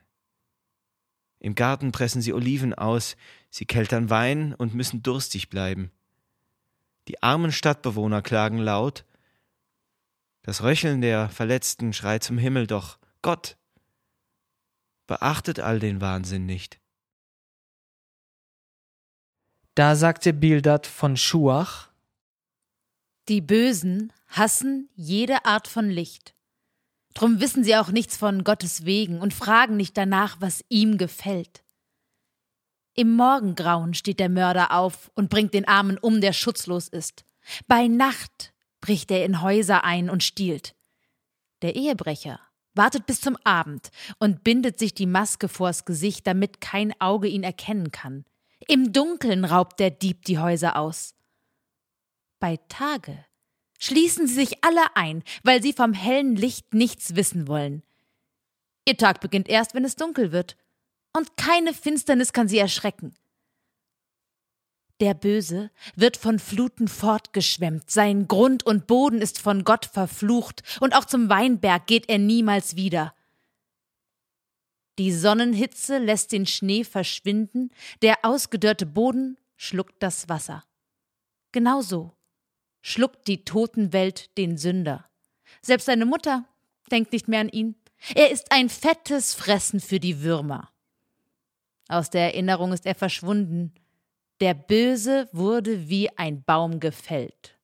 [1.41, 3.17] Im Garten pressen sie Oliven aus,
[3.51, 5.93] sie keltern Wein und müssen durstig bleiben.
[7.07, 9.05] Die armen Stadtbewohner klagen laut,
[10.43, 13.57] das Röcheln der Verletzten schreit zum Himmel, doch Gott
[15.07, 16.81] beachtet all den Wahnsinn nicht.
[19.75, 21.88] Da sagte Bildad von Schuach,
[23.29, 26.35] Die Bösen hassen jede Art von Licht.
[27.13, 31.63] Drum wissen sie auch nichts von Gottes Wegen und fragen nicht danach, was ihm gefällt.
[32.95, 37.27] Im Morgengrauen steht der Mörder auf und bringt den Armen um, der schutzlos ist.
[37.67, 40.75] Bei Nacht bricht er in Häuser ein und stiehlt.
[41.61, 42.41] Der Ehebrecher
[42.75, 47.43] wartet bis zum Abend und bindet sich die Maske vors Gesicht, damit kein Auge ihn
[47.43, 48.25] erkennen kann.
[48.67, 51.15] Im Dunkeln raubt der Dieb die Häuser aus.
[52.41, 53.25] Bei Tage
[53.79, 57.83] schließen sie sich alle ein, weil sie vom hellen Licht nichts wissen wollen.
[58.87, 60.57] Ihr Tag beginnt erst, wenn es dunkel wird,
[61.17, 63.15] und keine Finsternis kann sie erschrecken.
[65.01, 70.95] Der Böse wird von Fluten fortgeschwemmt, sein Grund und Boden ist von Gott verflucht, und
[70.95, 73.15] auch zum Weinberg geht er niemals wieder.
[74.99, 77.71] Die Sonnenhitze lässt den Schnee verschwinden,
[78.03, 80.65] der ausgedörrte Boden schluckt das Wasser.
[81.53, 82.18] Genauso
[82.89, 85.05] schluckt die Totenwelt den Sünder.
[85.61, 86.45] Selbst seine Mutter
[86.91, 87.75] denkt nicht mehr an ihn.
[88.15, 90.71] Er ist ein fettes Fressen für die Würmer.
[91.89, 93.75] Aus der Erinnerung ist er verschwunden.
[94.41, 97.59] Der Böse wurde wie ein Baum gefällt.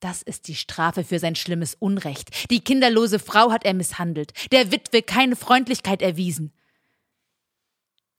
[0.00, 2.50] Das ist die Strafe für sein schlimmes Unrecht.
[2.50, 6.52] Die kinderlose Frau hat er misshandelt, der Witwe keine Freundlichkeit erwiesen.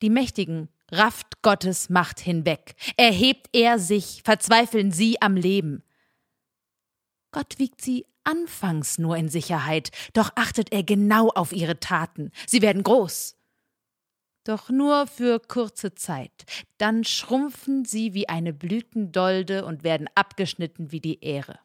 [0.02, 2.76] Die Mächtigen rafft Gottes Macht hinweg.
[2.98, 5.84] Erhebt er sich, verzweifeln sie am Leben.
[7.32, 12.32] Gott wiegt sie anfangs nur in Sicherheit, doch achtet er genau auf ihre Taten.
[12.48, 13.36] Sie werden groß.
[14.44, 16.45] Doch nur für kurze Zeit.
[16.78, 21.60] Dann schrumpfen sie wie eine Blütendolde und werden abgeschnitten wie die Ähre.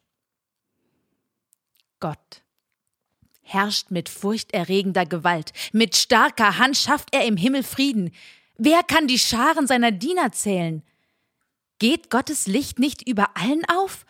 [2.01, 2.43] Gott
[3.45, 5.53] herrscht mit furchterregender Gewalt.
[5.73, 8.11] Mit starker Hand schafft er im Himmel Frieden.
[8.57, 10.83] Wer kann die Scharen seiner Diener zählen?
[11.79, 14.07] Geht Gottes Licht nicht über allen auf?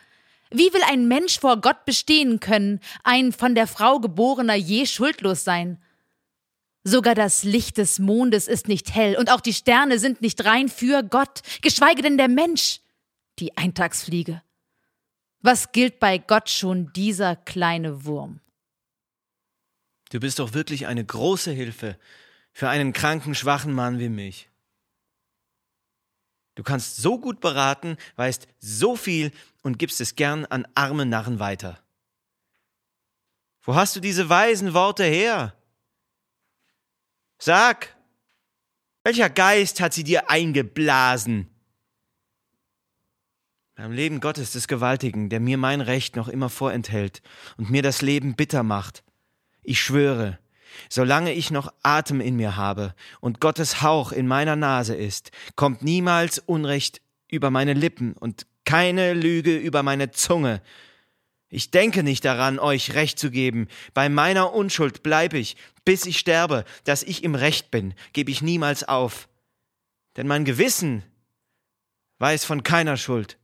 [0.51, 5.45] Wie will ein Mensch vor Gott bestehen können, ein von der Frau geborener je schuldlos
[5.45, 5.83] sein?
[6.85, 10.69] Sogar das Licht des Mondes ist nicht hell und auch die Sterne sind nicht rein
[10.69, 12.81] für Gott, geschweige denn der Mensch,
[13.39, 14.43] die Eintagsfliege.
[15.41, 18.41] Was gilt bei Gott schon dieser kleine Wurm?
[20.11, 21.99] Du bist doch wirklich eine große Hilfe,
[22.55, 24.49] für einen kranken, schwachen Mann wie mich.
[26.55, 29.33] Du kannst so gut beraten, weißt so viel
[29.63, 31.83] und gibst es gern an arme Narren weiter.
[33.61, 35.55] Wo hast du diese weisen Worte her?
[37.39, 37.97] Sag,
[39.03, 41.51] welcher Geist hat sie dir eingeblasen?
[43.75, 47.21] Beim Leben Gottes des Gewaltigen, der mir mein Recht noch immer vorenthält
[47.57, 49.03] und mir das Leben bitter macht.
[49.65, 50.39] Ich schwöre,
[50.89, 55.83] solange ich noch Atem in mir habe und Gottes Hauch in meiner Nase ist, kommt
[55.83, 60.63] niemals Unrecht über meine Lippen und keine Lüge über meine Zunge.
[61.49, 63.69] Ich denke nicht daran, euch Recht zu geben.
[63.93, 66.65] Bei meiner Unschuld bleib ich, bis ich sterbe.
[66.85, 69.29] Dass ich im Recht bin, gebe ich niemals auf.
[70.17, 71.05] Denn mein Gewissen
[72.19, 73.39] weiß von keiner Schuld.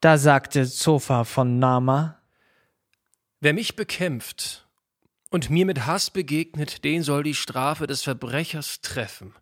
[0.00, 2.20] Da sagte Zophar von Nama,
[3.40, 4.65] Wer mich bekämpft
[5.30, 9.34] und mir mit Hass begegnet, den soll die Strafe des Verbrechers treffen.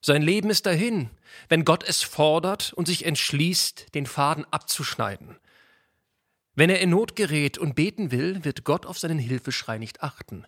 [0.00, 1.10] Sein Leben ist dahin,
[1.48, 5.36] wenn Gott es fordert und sich entschließt, den Faden abzuschneiden.
[6.54, 10.44] Wenn er in Not gerät und beten will, wird Gott auf seinen Hilfeschrei nicht achten.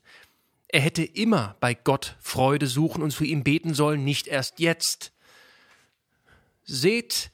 [0.69, 5.13] Er hätte immer bei Gott Freude suchen und zu ihm beten sollen, nicht erst jetzt.
[6.65, 7.31] Seht,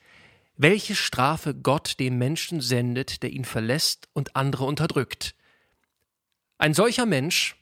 [0.57, 5.35] welche Strafe Gott dem Menschen sendet, der ihn verlässt und andere unterdrückt.
[6.59, 7.57] Ein solcher Mensch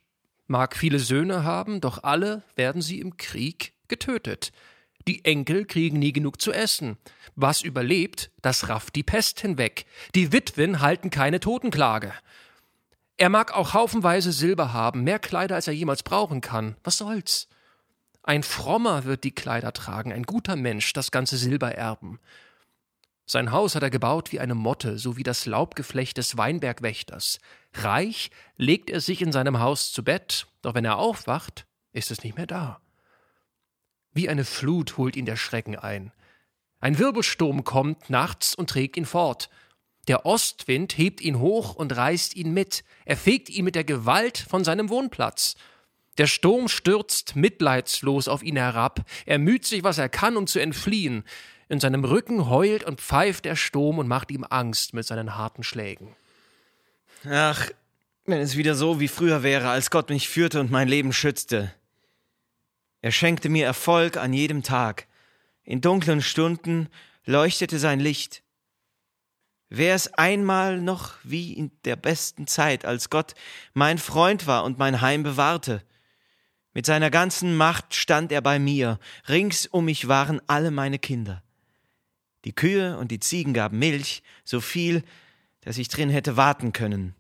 [0.47, 4.53] mag viele Söhne haben, doch alle werden sie im Krieg getötet.
[5.07, 6.97] Die Enkel kriegen nie genug zu essen.
[7.35, 9.85] Was überlebt, das rafft die Pest hinweg.
[10.15, 12.13] Die Witwen halten keine Totenklage.
[13.17, 16.77] Er mag auch haufenweise Silber haben, mehr Kleider, als er jemals brauchen kann.
[16.83, 17.49] Was soll's?
[18.23, 22.19] Ein Frommer wird die Kleider tragen, ein guter Mensch das ganze Silber erben.
[23.27, 27.39] Sein Haus hat er gebaut wie eine Motte, so wie das Laubgeflecht des Weinbergwächters.
[27.73, 32.23] Reich legt er sich in seinem Haus zu Bett, doch wenn er aufwacht, ist es
[32.23, 32.81] nicht mehr da.
[34.13, 36.13] Wie eine Flut holt ihn der Schrecken ein.
[36.81, 39.49] Ein Wirbelsturm kommt nachts und trägt ihn fort.
[40.07, 44.37] Der Ostwind hebt ihn hoch und reißt ihn mit, er fegt ihn mit der Gewalt
[44.37, 45.55] von seinem Wohnplatz.
[46.19, 50.61] Der Sturm stürzt mitleidslos auf ihn herab, er müht sich, was er kann, um zu
[50.61, 51.25] entfliehen.
[51.69, 55.63] In seinem Rücken heult und pfeift der Sturm und macht ihm Angst mit seinen harten
[55.63, 56.15] Schlägen.
[57.29, 57.71] Ach,
[58.27, 61.73] wenn es wieder so wie früher wäre, als Gott mich führte und mein Leben schützte.
[63.01, 65.07] Er schenkte mir Erfolg an jedem Tag.
[65.63, 66.89] In dunklen Stunden
[67.25, 68.43] leuchtete sein Licht.
[69.69, 73.35] Wär es einmal noch wie in der besten Zeit, als Gott
[73.73, 75.83] mein Freund war und mein Heim bewahrte.
[76.75, 81.44] Mit seiner ganzen Macht stand er bei mir, rings um mich waren alle meine Kinder.
[82.45, 85.03] Die Kühe und die Ziegen gaben Milch, so viel,
[85.63, 87.15] dass ich drin hätte warten können.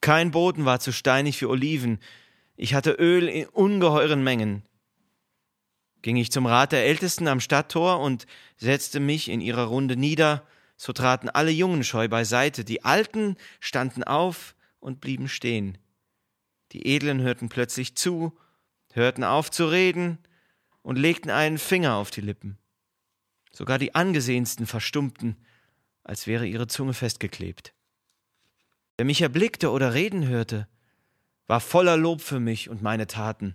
[0.00, 1.98] Kein Boden war zu steinig für Oliven,
[2.56, 4.62] ich hatte Öl in ungeheuren Mengen.
[6.02, 8.26] Ging ich zum Rat der Ältesten am Stadttor und
[8.56, 10.46] setzte mich in ihrer Runde nieder,
[10.76, 15.78] so traten alle Jungen scheu beiseite, die Alten standen auf und blieben stehen.
[16.72, 18.36] Die Edlen hörten plötzlich zu,
[18.92, 20.18] hörten auf zu reden
[20.82, 22.58] und legten einen Finger auf die Lippen.
[23.54, 25.36] Sogar die angesehensten verstummten,
[26.02, 27.72] als wäre ihre Zunge festgeklebt.
[28.96, 30.66] Wer mich erblickte oder reden hörte,
[31.46, 33.54] war voller Lob für mich und meine Taten.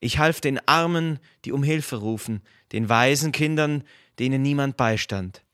[0.00, 3.84] Ich half den Armen, die um Hilfe rufen, den weisen Kindern,
[4.18, 5.44] denen niemand beistand.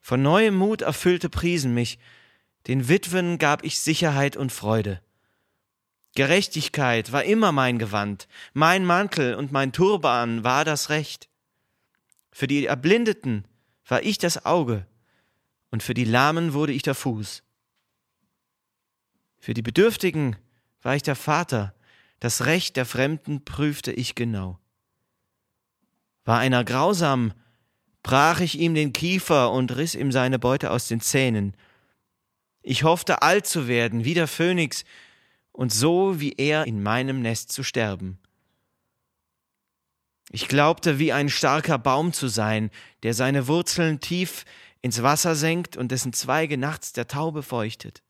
[0.00, 1.98] Von neuem Mut erfüllte Priesen mich,
[2.68, 5.02] den Witwen gab ich Sicherheit und Freude.
[6.14, 11.28] Gerechtigkeit war immer mein Gewand, mein Mantel und mein Turban war das Recht.
[12.38, 13.46] Für die Erblindeten
[13.88, 14.86] war ich das Auge,
[15.70, 17.42] und für die Lahmen wurde ich der Fuß.
[19.38, 20.36] Für die Bedürftigen
[20.82, 21.74] war ich der Vater,
[22.20, 24.58] das Recht der Fremden prüfte ich genau.
[26.26, 27.32] War einer grausam,
[28.02, 31.56] brach ich ihm den Kiefer und riss ihm seine Beute aus den Zähnen.
[32.60, 34.84] Ich hoffte alt zu werden, wie der Phönix,
[35.52, 38.18] und so wie er in meinem Nest zu sterben.
[40.30, 42.70] Ich glaubte, wie ein starker Baum zu sein,
[43.02, 44.44] der seine Wurzeln tief
[44.82, 48.02] ins Wasser senkt und dessen Zweige nachts der Taube feuchtet.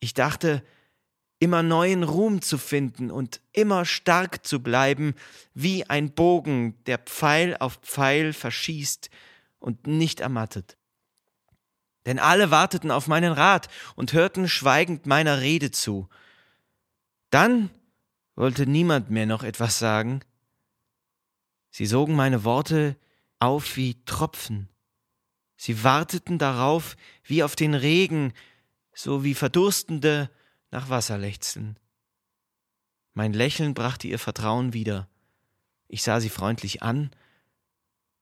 [0.00, 0.62] Ich dachte,
[1.38, 5.14] immer neuen Ruhm zu finden und immer stark zu bleiben,
[5.54, 9.10] wie ein Bogen, der Pfeil auf Pfeil verschießt
[9.58, 10.76] und nicht ermattet.
[12.06, 16.08] Denn alle warteten auf meinen Rat und hörten schweigend meiner Rede zu.
[17.30, 17.70] Dann
[18.36, 20.20] wollte niemand mehr noch etwas sagen,
[21.76, 22.96] Sie sogen meine Worte
[23.38, 24.70] auf wie Tropfen.
[25.58, 28.32] Sie warteten darauf wie auf den Regen,
[28.94, 30.30] so wie Verdurstende
[30.70, 31.78] nach Wasser lechzen.
[33.12, 35.06] Mein Lächeln brachte ihr Vertrauen wieder.
[35.86, 37.10] Ich sah sie freundlich an,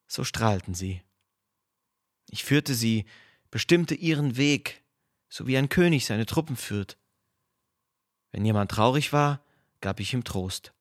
[0.09, 1.03] so strahlten sie.
[2.31, 3.05] Ich führte sie,
[3.53, 4.83] bestimmte ihren Weg,
[5.29, 6.99] so wie ein König seine Truppen führt.
[8.33, 9.45] Wenn jemand traurig war,
[9.81, 10.75] gab ich ihm Trost.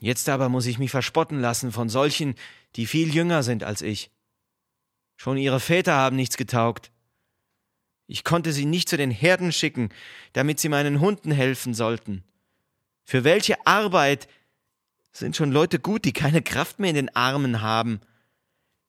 [0.00, 2.34] Jetzt aber muss ich mich verspotten lassen von solchen,
[2.76, 4.10] die viel jünger sind als ich.
[5.16, 6.92] Schon ihre Väter haben nichts getaugt.
[8.06, 9.90] Ich konnte sie nicht zu den Herden schicken,
[10.32, 12.24] damit sie meinen Hunden helfen sollten.
[13.04, 14.28] Für welche Arbeit
[15.12, 18.00] sind schon Leute gut, die keine Kraft mehr in den Armen haben,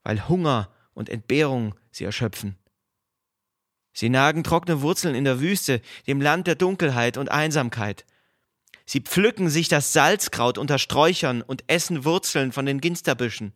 [0.03, 2.55] weil Hunger und Entbehrung sie erschöpfen.
[3.93, 8.05] Sie nagen trockene Wurzeln in der Wüste, dem Land der Dunkelheit und Einsamkeit.
[8.91, 13.53] Sie pflücken sich das Salzkraut unter Sträuchern und essen Wurzeln von den Ginsterbüschen.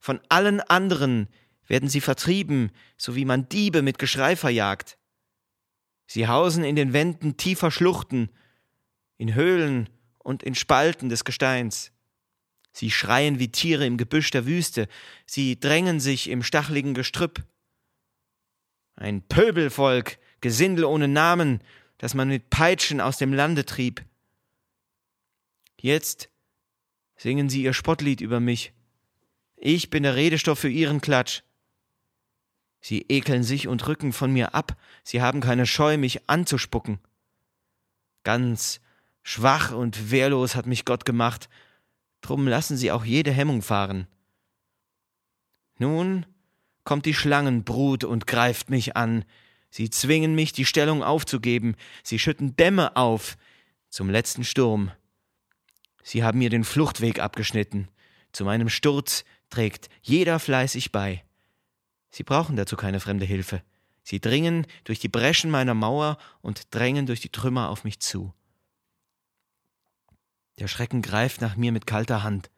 [0.00, 1.28] Von allen anderen
[1.66, 4.96] werden sie vertrieben, so wie man Diebe mit Geschrei verjagt.
[6.06, 8.30] Sie hausen in den Wänden tiefer Schluchten,
[9.18, 11.92] in Höhlen und in Spalten des Gesteins.
[12.72, 14.88] Sie schreien wie Tiere im Gebüsch der Wüste,
[15.26, 17.44] sie drängen sich im stachligen Gestrüpp.
[18.94, 21.60] Ein Pöbelvolk, Gesindel ohne Namen,
[21.98, 24.02] das man mit Peitschen aus dem Lande trieb.
[25.80, 26.30] Jetzt
[27.16, 28.72] singen sie ihr Spottlied über mich.
[29.56, 31.42] Ich bin der Redestoff für ihren Klatsch.
[32.80, 37.00] Sie ekeln sich und rücken von mir ab, sie haben keine Scheu, mich anzuspucken.
[38.22, 38.80] Ganz
[39.22, 41.48] schwach und wehrlos hat mich Gott gemacht,
[42.20, 44.06] drum lassen sie auch jede Hemmung fahren.
[45.78, 46.26] Nun
[46.84, 49.24] kommt die Schlangenbrut und greift mich an,
[49.70, 51.74] sie zwingen mich, die Stellung aufzugeben,
[52.04, 53.36] sie schütten Dämme auf,
[53.88, 54.92] zum letzten Sturm.
[56.08, 57.88] Sie haben mir den Fluchtweg abgeschnitten,
[58.30, 61.24] zu meinem Sturz trägt jeder fleißig bei.
[62.10, 63.60] Sie brauchen dazu keine fremde Hilfe.
[64.04, 68.32] Sie dringen durch die Breschen meiner Mauer und drängen durch die Trümmer auf mich zu.
[70.60, 72.50] Der Schrecken greift nach mir mit kalter Hand.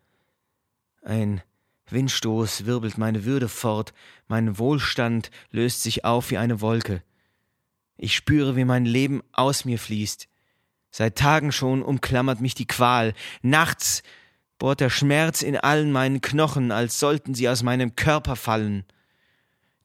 [1.00, 1.40] Ein
[1.88, 3.94] Windstoß wirbelt meine Würde fort,
[4.26, 7.02] mein Wohlstand löst sich auf wie eine Wolke.
[7.96, 10.28] Ich spüre, wie mein Leben aus mir fließt.
[10.90, 13.14] Seit Tagen schon umklammert mich die Qual.
[13.42, 14.02] Nachts
[14.58, 18.84] bohrt der Schmerz in allen meinen Knochen, als sollten sie aus meinem Körper fallen.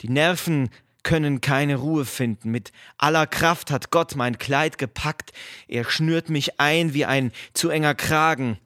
[0.01, 0.69] Die Nerven
[1.03, 2.49] können keine Ruhe finden.
[2.49, 5.31] Mit aller Kraft hat Gott mein Kleid gepackt.
[5.67, 8.57] Er schnürt mich ein wie ein zu enger Kragen.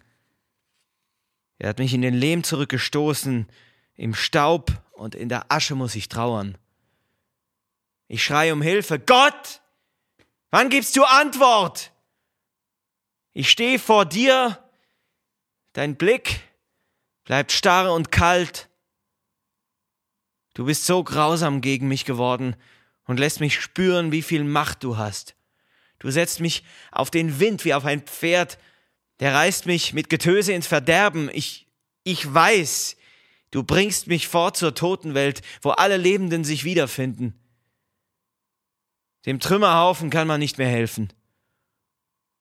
[1.59, 3.47] Er hat mich in den Lehm zurückgestoßen.
[3.95, 6.57] Im Staub und in der Asche muss ich trauern.
[8.07, 8.99] Ich schreie um Hilfe.
[8.99, 9.61] Gott!
[10.51, 11.91] Wann gibst du Antwort?
[13.37, 14.57] Ich stehe vor dir.
[15.73, 16.39] Dein Blick
[17.23, 18.67] bleibt starr und kalt.
[20.55, 22.55] Du bist so grausam gegen mich geworden
[23.05, 25.35] und lässt mich spüren, wie viel Macht du hast.
[25.99, 28.57] Du setzt mich auf den Wind wie auf ein Pferd,
[29.19, 31.29] der reißt mich mit Getöse ins Verderben.
[31.31, 31.67] Ich,
[32.03, 32.97] ich weiß,
[33.51, 37.39] du bringst mich fort zur Totenwelt, wo alle Lebenden sich wiederfinden.
[39.27, 41.13] Dem Trümmerhaufen kann man nicht mehr helfen.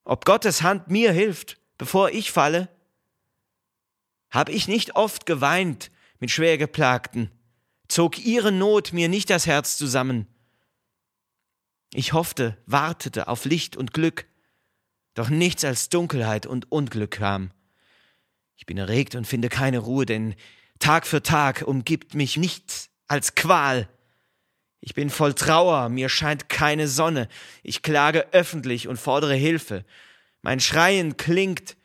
[0.06, 2.68] Ob Gottes Hand mir hilft, bevor ich falle?
[4.30, 7.32] Hab ich nicht oft geweint mit Schwergeplagten,
[7.88, 10.28] zog ihre Not mir nicht das Herz zusammen.
[11.92, 14.26] Ich hoffte, wartete auf Licht und Glück,
[15.14, 17.50] doch nichts als Dunkelheit und Unglück kam.
[18.54, 20.36] Ich bin erregt und finde keine Ruhe, denn
[20.78, 23.88] Tag für Tag umgibt mich nichts als Qual.
[24.81, 27.28] Ich bin voll Trauer, mir scheint keine Sonne,
[27.62, 29.85] ich klage öffentlich und fordere Hilfe.
[30.43, 31.77] Mein Schreien klingt,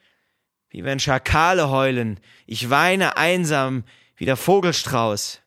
[0.70, 3.84] wie wenn Schakale heulen, ich weine einsam
[4.16, 5.40] wie der Vogelstrauß.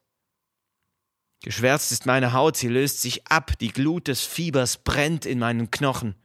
[1.41, 5.69] Geschwärzt ist meine Haut, sie löst sich ab, die Glut des Fiebers brennt in meinen
[5.69, 6.15] Knochen.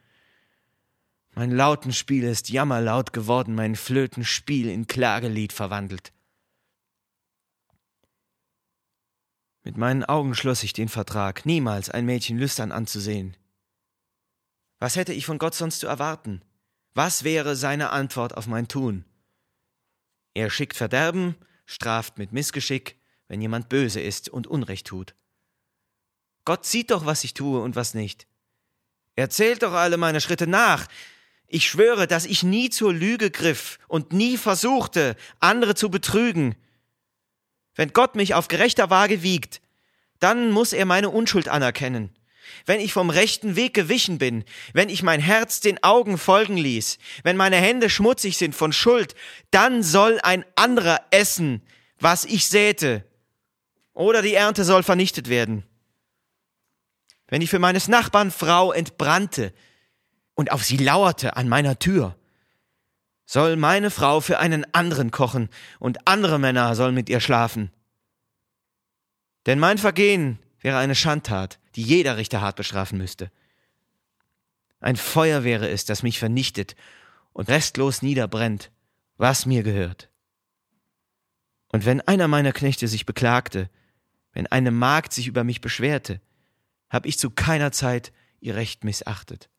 [1.35, 6.13] Mein Lautenspiel ist jammerlaut geworden, mein Flötenspiel in Klagelied verwandelt.
[9.63, 13.37] Mit meinen Augen schloss ich den Vertrag, niemals ein Mädchen lüstern anzusehen.
[14.79, 16.43] Was hätte ich von Gott sonst zu erwarten?
[16.95, 19.05] Was wäre seine Antwort auf mein Tun?
[20.33, 21.35] Er schickt Verderben,
[21.67, 22.97] straft mit Missgeschick,
[23.29, 25.15] wenn jemand böse ist und Unrecht tut.
[26.45, 28.27] Gott sieht doch, was ich tue und was nicht.
[29.15, 30.87] Er zählt doch alle meine Schritte nach.
[31.47, 36.57] Ich schwöre, dass ich nie zur Lüge griff und nie versuchte, andere zu betrügen.
[37.81, 39.63] Wenn Gott mich auf gerechter Waage wiegt,
[40.19, 42.15] dann muss er meine Unschuld anerkennen.
[42.67, 44.45] Wenn ich vom rechten Weg gewichen bin,
[44.75, 49.15] wenn ich mein Herz den Augen folgen ließ, wenn meine Hände schmutzig sind von Schuld,
[49.51, 51.63] dann soll ein anderer essen,
[51.99, 53.03] was ich säte,
[53.95, 55.65] oder die Ernte soll vernichtet werden.
[57.29, 59.55] Wenn ich für meines Nachbarn Frau entbrannte
[60.35, 62.15] und auf sie lauerte an meiner Tür,
[63.31, 67.71] soll meine Frau für einen anderen kochen und andere Männer sollen mit ihr schlafen.
[69.47, 73.31] Denn mein Vergehen wäre eine Schandtat, die jeder Richter hart bestrafen müsste.
[74.81, 76.75] Ein Feuer wäre es, das mich vernichtet
[77.33, 78.73] und restlos niederbrennt,
[79.17, 80.11] was mir gehört.
[81.69, 83.71] Und wenn einer meiner Knechte sich beklagte,
[84.33, 86.21] wenn eine Magd sich über mich beschwerte,
[86.89, 89.51] hab ich zu keiner Zeit ihr Recht missachtet.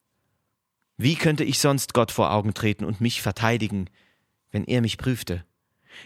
[1.02, 3.90] Wie könnte ich sonst Gott vor Augen treten und mich verteidigen,
[4.52, 5.44] wenn er mich prüfte?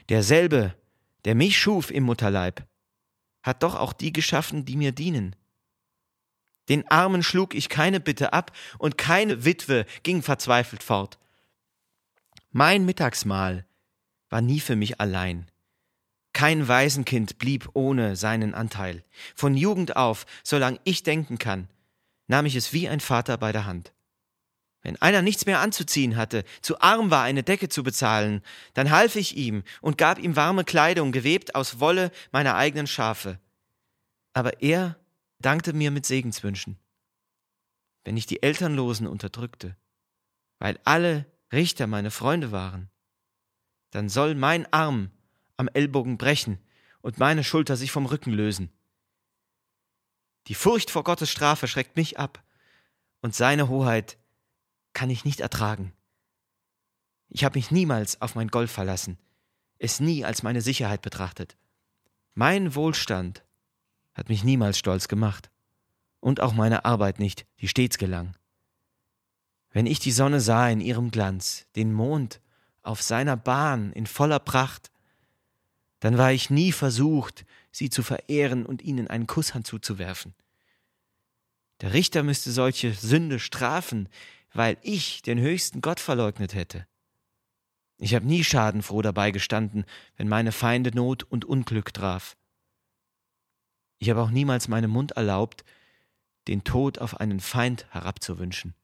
[0.08, 0.74] Derselbe,
[1.26, 2.66] der mich schuf im Mutterleib,
[3.44, 5.36] hat doch auch die geschaffen, die mir dienen.
[6.70, 11.20] Den Armen schlug ich keine Bitte ab, und keine Witwe ging verzweifelt fort.
[12.52, 13.66] Mein Mittagsmahl
[14.30, 15.52] war nie für mich allein.
[16.32, 19.04] Kein Waisenkind blieb ohne seinen Anteil.
[19.36, 21.68] Von Jugend auf, solange ich denken kann,
[22.28, 23.92] nahm ich es wie ein Vater bei der Hand.
[24.86, 28.44] Wenn einer nichts mehr anzuziehen hatte, zu arm war, eine Decke zu bezahlen,
[28.76, 33.40] dann half ich ihm und gab ihm warme Kleidung, gewebt aus Wolle meiner eigenen Schafe.
[34.34, 34.96] Aber er
[35.40, 36.78] dankte mir mit Segenswünschen.
[38.04, 39.76] Wenn ich die Elternlosen unterdrückte,
[40.60, 42.92] weil alle Richter meine Freunde waren,
[43.90, 45.10] dann soll mein Arm
[45.58, 46.60] am Ellbogen brechen
[47.02, 48.70] und meine Schulter sich vom Rücken lösen.
[50.46, 52.44] Die Furcht vor Gottes Strafe schreckt mich ab,
[53.22, 54.20] und seine Hoheit
[54.96, 55.94] kann ich nicht ertragen.
[57.30, 59.20] Ich habe mich niemals auf mein Gold verlassen,
[59.78, 61.56] es nie als meine Sicherheit betrachtet.
[62.34, 63.44] Mein Wohlstand
[64.16, 65.52] hat mich niemals stolz gemacht,
[66.20, 68.36] und auch meine Arbeit nicht, die stets gelang.
[69.70, 72.42] Wenn ich die Sonne sah in ihrem Glanz, den Mond
[72.82, 74.90] auf seiner Bahn in voller Pracht,
[76.00, 80.34] dann war ich nie versucht, sie zu verehren und ihnen einen Kusshand zuzuwerfen.
[81.82, 84.10] Der Richter müsste solche Sünde strafen,
[84.56, 86.88] weil ich den höchsten Gott verleugnet hätte.
[87.98, 89.86] Ich habe nie schadenfroh dabei gestanden,
[90.18, 92.38] wenn meine Feinde Not und Unglück traf.
[93.98, 95.64] Ich habe auch niemals meinem Mund erlaubt,
[96.48, 98.76] den Tod auf einen Feind herabzuwünschen.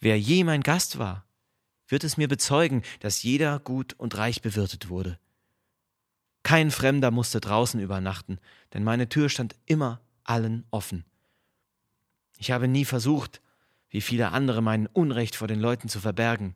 [0.00, 1.26] Wer je mein Gast war,
[1.86, 5.18] wird es mir bezeugen, dass jeder gut und reich bewirtet wurde.
[6.42, 8.38] Kein Fremder musste draußen übernachten,
[8.72, 11.04] denn meine Tür stand immer allen offen.
[12.38, 13.42] Ich habe nie versucht,
[13.90, 16.54] wie viele andere mein Unrecht vor den Leuten zu verbergen.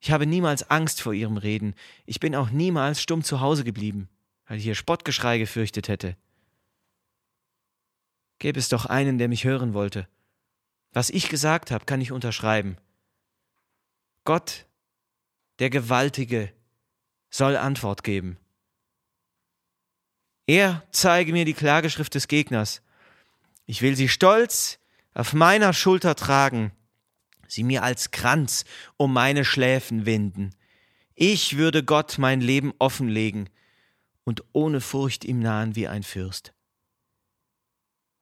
[0.00, 1.74] Ich habe niemals Angst vor ihrem Reden,
[2.06, 4.08] ich bin auch niemals stumm zu Hause geblieben,
[4.46, 6.16] weil ich ihr Spottgeschrei gefürchtet hätte.
[8.38, 10.08] Gäbe es doch einen, der mich hören wollte.
[10.92, 12.76] Was ich gesagt habe, kann ich unterschreiben.
[14.24, 14.66] Gott,
[15.58, 16.52] der Gewaltige,
[17.30, 18.38] soll Antwort geben.
[20.46, 22.82] Er zeige mir die Klageschrift des Gegners.
[23.66, 24.78] Ich will sie stolz
[25.14, 26.72] auf meiner Schulter tragen,
[27.46, 28.64] sie mir als Kranz
[28.96, 30.54] um meine Schläfen winden.
[31.14, 33.48] Ich würde Gott mein Leben offenlegen
[34.24, 36.52] und ohne Furcht ihm nahen wie ein Fürst.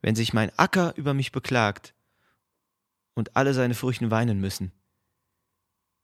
[0.03, 1.95] Wenn sich mein Acker über mich beklagt
[3.15, 4.73] und alle seine Furchen weinen müssen,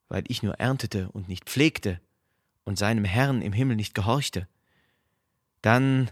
[0.09, 2.01] weil ich nur erntete und nicht pflegte
[2.65, 4.49] und seinem Herrn im Himmel nicht gehorchte,
[5.61, 6.11] dann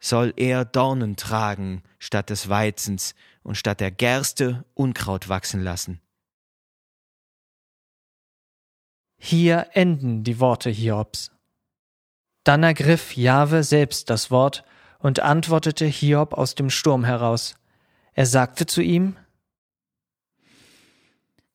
[0.00, 6.00] soll er Dornen tragen statt des Weizens und statt der Gerste Unkraut wachsen lassen.
[9.18, 11.30] Hier enden die Worte Hiobs.
[12.44, 14.64] Dann ergriff Jahwe selbst das Wort
[14.98, 17.56] und antwortete Hiob aus dem Sturm heraus.
[18.12, 19.16] Er sagte zu ihm,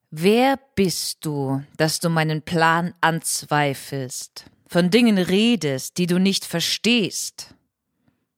[0.09, 7.55] Wer bist du, dass du meinen Plan anzweifelst, von Dingen redest, die du nicht verstehst?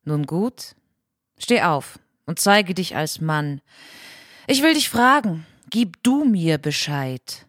[0.06, 0.76] Nun gut,
[1.38, 3.62] steh auf und zeige dich als Mann.
[4.48, 7.48] Ich will dich fragen, gib du mir Bescheid.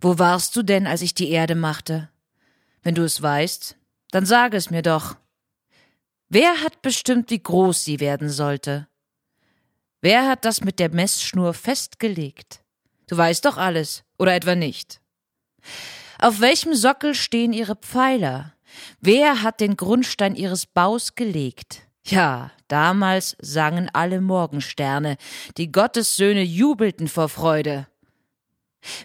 [0.00, 2.10] Wo warst du denn, als ich die Erde machte?
[2.82, 3.76] Wenn du es weißt,
[4.10, 5.16] dann sage es mir doch.
[6.28, 8.88] Wer hat bestimmt, wie groß sie werden sollte?
[10.00, 12.62] Wer hat das mit der Messschnur festgelegt?
[13.08, 15.00] Du weißt doch alles, oder etwa nicht?
[16.18, 18.54] Auf welchem Sockel stehen ihre Pfeiler?
[19.00, 21.85] Wer hat den Grundstein ihres Baus gelegt?
[22.08, 25.16] Ja, damals sangen alle Morgensterne,
[25.56, 27.88] die Gottessöhne jubelten vor Freude.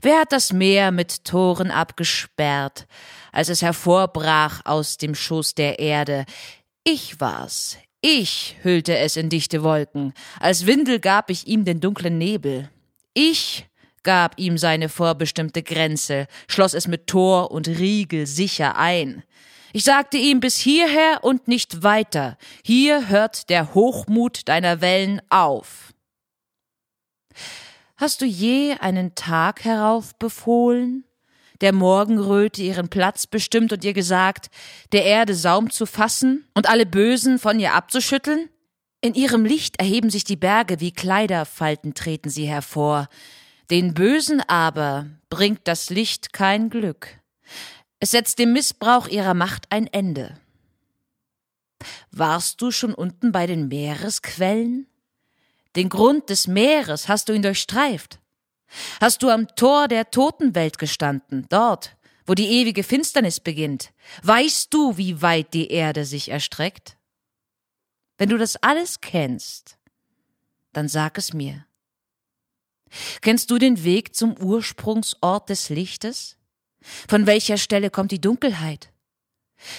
[0.04, 2.86] Wer hat das Meer mit Toren abgesperrt,
[3.32, 6.26] als es hervorbrach aus dem Schoß der Erde?
[6.84, 7.78] Ich war's.
[8.02, 10.14] Ich hüllte es in dichte Wolken.
[10.40, 12.70] Als Windel gab ich ihm den dunklen Nebel.
[13.16, 13.66] Ich
[14.04, 19.24] gab ihm seine vorbestimmte Grenze, schloss es mit Tor und Riegel sicher ein.
[19.74, 22.38] Ich sagte ihm bis hierher und nicht weiter.
[22.64, 25.94] Hier hört der Hochmut deiner Wellen auf.
[27.96, 31.06] Hast du je einen Tag heraufbefohlen,
[31.62, 34.50] der Morgenröte ihren Platz bestimmt und ihr gesagt,
[34.92, 38.50] der Erde Saum zu fassen und alle Bösen von ihr abzuschütteln?
[39.02, 43.08] In ihrem Licht erheben sich die Berge, wie Kleiderfalten treten sie hervor.
[43.70, 47.21] Den Bösen aber bringt das Licht kein Glück.
[48.02, 50.36] Es setzt dem Missbrauch ihrer Macht ein Ende.
[52.10, 54.88] Warst du schon unten bei den Meeresquellen?
[55.76, 58.20] Den Grund des Meeres hast du ihn durchstreift.
[59.00, 61.96] Hast du am Tor der Totenwelt gestanden, dort,
[62.26, 63.92] wo die ewige Finsternis beginnt?
[64.24, 66.98] Weißt du, wie weit die Erde sich erstreckt?
[68.18, 69.78] Wenn du das alles kennst,
[70.74, 71.68] dann sag es mir.
[73.22, 76.38] Kennst du den Weg zum Ursprungsort des Lichtes?
[76.82, 78.92] Von welcher Stelle kommt die Dunkelheit?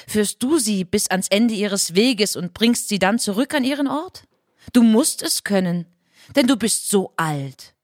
[0.06, 3.88] Führst du sie bis ans Ende ihres Weges und bringst sie dann zurück an ihren
[3.88, 4.24] Ort?
[4.72, 5.86] Du musst es können,
[6.36, 7.74] denn du bist so alt.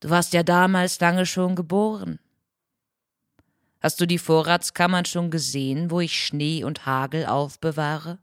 [0.00, 2.20] Du warst ja damals lange schon geboren.
[3.80, 8.18] Hast du die Vorratskammern schon gesehen, wo ich Schnee und Hagel aufbewahre?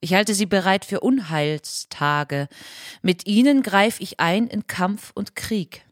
[0.00, 2.48] Ich halte sie bereit für Unheilstage.
[3.02, 5.84] Mit ihnen greif ich ein in Kampf und Krieg.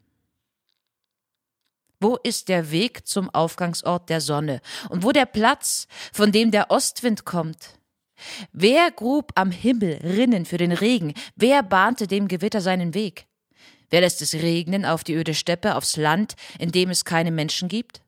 [2.01, 4.61] Wo ist der Weg zum Aufgangsort der Sonne?
[4.89, 7.79] Und wo der Platz, von dem der Ostwind kommt?
[8.53, 11.15] Wer grub am Himmel Rinnen für den Regen?
[11.37, 13.27] Wer bahnte dem Gewitter seinen Weg?
[13.91, 17.69] Wer lässt es regnen auf die öde Steppe, aufs Land, in dem es keine Menschen
[17.69, 18.03] gibt?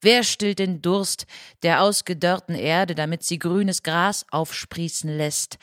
[0.00, 1.26] Wer stillt den Durst
[1.62, 5.58] der ausgedörrten Erde, damit sie grünes Gras aufsprießen lässt?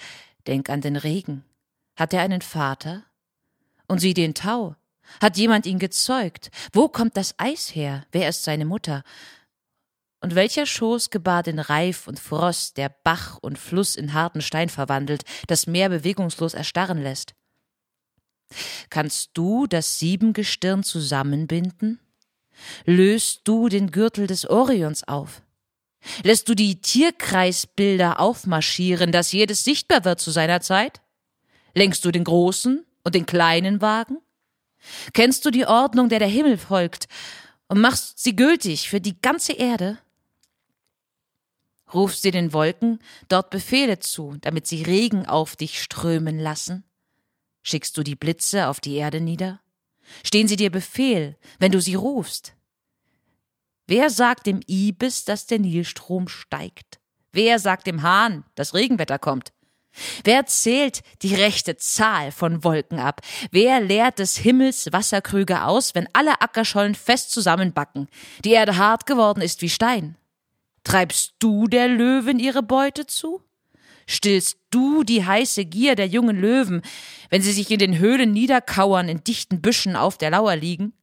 [0.45, 1.43] Denk an den Regen.
[1.95, 3.03] Hat er einen Vater?
[3.87, 4.75] Und sieh den Tau.
[5.21, 6.51] Hat jemand ihn gezeugt?
[6.73, 8.05] Wo kommt das Eis her?
[8.11, 9.03] Wer ist seine Mutter?
[10.21, 14.69] Und welcher Schoß gebar den Reif und Frost, der Bach und Fluss in harten Stein
[14.69, 17.35] verwandelt, das Meer bewegungslos erstarren lässt?
[18.89, 21.99] Kannst du das Siebengestirn zusammenbinden?
[22.85, 25.41] Löst du den Gürtel des Orions auf?
[26.23, 31.01] Lässt du die Tierkreisbilder aufmarschieren, dass jedes sichtbar wird zu seiner Zeit?
[31.73, 34.17] Lenkst du den großen und den kleinen Wagen?
[35.13, 37.07] Kennst du die Ordnung, der der Himmel folgt,
[37.67, 39.97] und machst sie gültig für die ganze Erde?
[41.93, 42.99] Rufst dir den Wolken
[43.29, 46.83] dort Befehle zu, damit sie Regen auf dich strömen lassen?
[47.61, 49.61] Schickst du die Blitze auf die Erde nieder?
[50.23, 52.53] Stehen sie dir Befehl, wenn du sie rufst?
[53.87, 56.99] Wer sagt dem Ibis, dass der Nilstrom steigt?
[57.31, 59.51] Wer sagt dem Hahn, dass Regenwetter kommt?
[60.23, 63.21] Wer zählt die rechte Zahl von Wolken ab?
[63.51, 68.07] Wer leert des Himmels Wasserkrüge aus, wenn alle Ackerschollen fest zusammenbacken,
[68.43, 70.17] die Erde hart geworden ist wie Stein?
[70.83, 73.41] Treibst du der Löwen ihre Beute zu?
[74.07, 76.81] Stillst du die heiße Gier der jungen Löwen,
[77.29, 80.93] wenn sie sich in den Höhlen niederkauern, in dichten Büschen auf der Lauer liegen?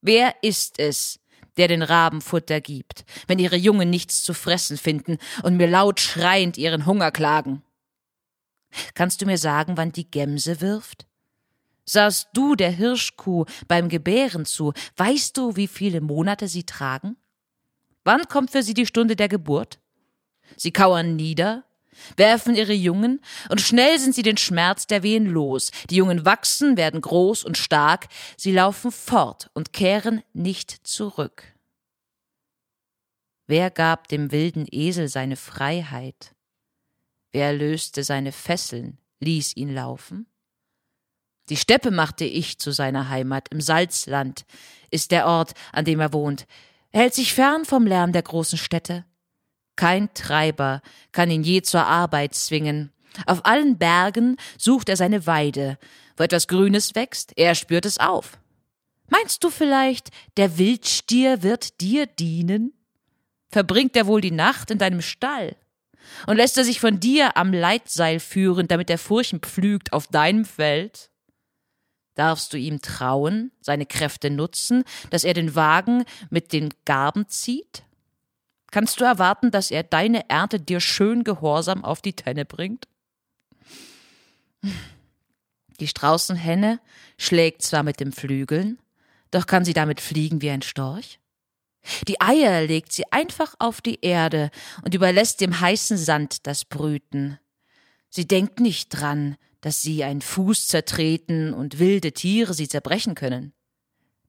[0.00, 1.18] Wer ist es,
[1.56, 5.98] der den Raben Futter gibt, wenn ihre Jungen nichts zu fressen finden und mir laut
[5.98, 7.62] schreiend ihren Hunger klagen?
[8.94, 11.06] Kannst du mir sagen, wann die Gemse wirft?
[11.84, 14.72] Sahst du der Hirschkuh beim Gebären zu?
[14.96, 17.16] Weißt du, wie viele Monate sie tragen?
[18.04, 19.78] Wann kommt für sie die Stunde der Geburt?
[20.56, 21.64] Sie kauern nieder,
[22.16, 25.70] werfen ihre Jungen, und schnell sind sie den Schmerz der Wehen los.
[25.90, 31.42] Die Jungen wachsen, werden groß und stark, sie laufen fort und kehren nicht zurück.
[33.48, 36.35] Wer gab dem wilden Esel seine Freiheit?
[37.36, 40.26] Wer löste seine Fesseln, ließ ihn laufen?
[41.50, 44.46] Die Steppe machte ich zu seiner Heimat, im Salzland
[44.90, 46.46] ist der Ort, an dem er wohnt.
[46.92, 49.04] Er hält sich fern vom Lärm der großen Städte.
[49.76, 50.80] Kein Treiber
[51.12, 52.90] kann ihn je zur Arbeit zwingen.
[53.26, 55.76] Auf allen Bergen sucht er seine Weide.
[56.16, 58.38] Wo etwas Grünes wächst, er spürt es auf.
[59.10, 60.08] Meinst du vielleicht,
[60.38, 62.72] der Wildstier wird dir dienen?
[63.50, 65.54] Verbringt er wohl die Nacht in deinem Stall?
[66.26, 70.44] Und lässt er sich von dir am Leitseil führen, damit er Furchen pflügt auf deinem
[70.44, 71.10] Feld?
[72.14, 77.84] Darfst du ihm trauen, seine Kräfte nutzen, dass er den Wagen mit den Garben zieht?
[78.70, 82.88] Kannst du erwarten, dass er deine Ernte dir schön gehorsam auf die Tenne bringt?
[85.80, 86.80] Die Straußenhenne
[87.18, 88.78] schlägt zwar mit den Flügeln,
[89.30, 91.20] doch kann sie damit fliegen wie ein Storch?
[92.08, 94.50] Die Eier legt sie einfach auf die Erde
[94.84, 97.38] und überlässt dem heißen Sand das Brüten.
[98.08, 103.52] Sie denkt nicht dran, dass sie ein Fuß zertreten und wilde Tiere sie zerbrechen können.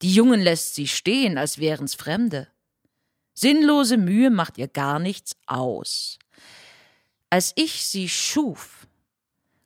[0.01, 2.47] Die Jungen lässt sie stehen, als wären's Fremde.
[3.33, 6.17] Sinnlose Mühe macht ihr gar nichts aus.
[7.29, 8.87] Als ich sie schuf,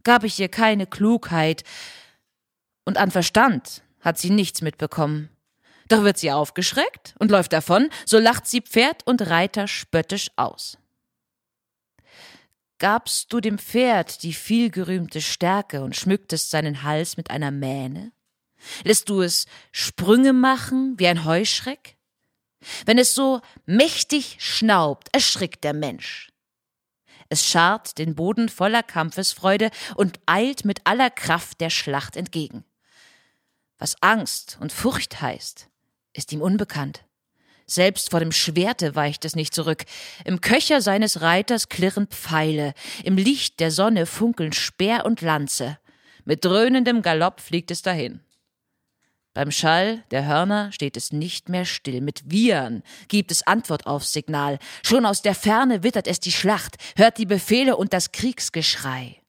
[0.04, 1.64] gab ich ihr keine Klugheit,
[2.84, 5.30] und an Verstand hat sie nichts mitbekommen.
[5.92, 10.78] Doch wird sie aufgeschreckt und läuft davon, so lacht sie Pferd und Reiter spöttisch aus.
[12.80, 18.14] Gabst du dem Pferd die vielgerühmte Stärke und schmücktest seinen Hals mit einer Mähne?
[18.86, 21.98] Lässt du es Sprünge machen wie ein Heuschreck?
[22.86, 26.32] Wenn es so mächtig schnaubt, erschrickt der Mensch.
[27.28, 32.64] Es scharrt den Boden voller Kampfesfreude und eilt mit aller Kraft der Schlacht entgegen.
[33.78, 35.68] Was Angst und Furcht heißt,
[36.14, 37.04] ist ihm unbekannt.
[37.66, 39.86] Selbst vor dem Schwerte weicht es nicht zurück.
[40.26, 42.74] Im Köcher seines Reiters klirren Pfeile,
[43.04, 45.78] im Licht der Sonne funkeln Speer und Lanze.
[46.26, 48.20] Mit dröhnendem Galopp fliegt es dahin.
[49.34, 52.02] Beim Schall der Hörner steht es nicht mehr still.
[52.02, 54.60] Mit Wiehern gibt es Antwort aufs Signal.
[54.86, 59.21] Schon aus der Ferne wittert es die Schlacht, hört die Befehle und das Kriegsgeschrei.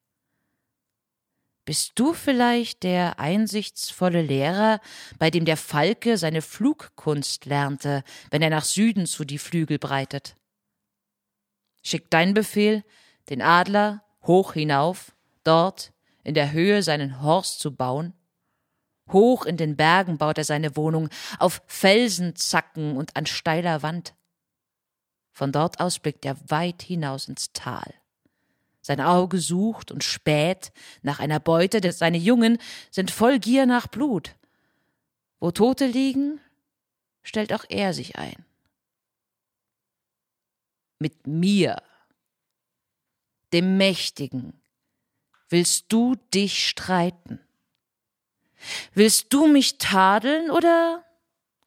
[1.64, 4.80] Bist du vielleicht der einsichtsvolle Lehrer,
[5.18, 10.36] bei dem der Falke seine Flugkunst lernte, wenn er nach Süden zu die Flügel breitet?
[11.84, 12.84] Schick dein Befehl,
[13.30, 15.14] den Adler hoch hinauf,
[15.44, 15.92] dort
[16.24, 18.12] in der Höhe seinen Horst zu bauen?
[19.12, 24.14] Hoch in den Bergen baut er seine Wohnung, auf Felsenzacken und an steiler Wand.
[25.30, 27.94] Von dort aus blickt er weit hinaus ins Tal.
[28.82, 30.72] Sein Auge sucht und späht
[31.02, 32.58] nach einer Beute, denn seine Jungen
[32.90, 34.34] sind voll Gier nach Blut.
[35.38, 36.40] Wo Tote liegen,
[37.22, 38.44] stellt auch er sich ein.
[40.98, 41.80] Mit mir,
[43.52, 44.60] dem Mächtigen,
[45.48, 47.38] willst du dich streiten?
[48.94, 51.04] Willst du mich tadeln oder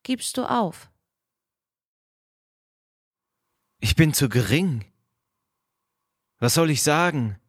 [0.03, 0.89] gibst du auf?
[3.79, 4.85] Ich bin zu gering.
[6.39, 7.39] Was soll ich sagen?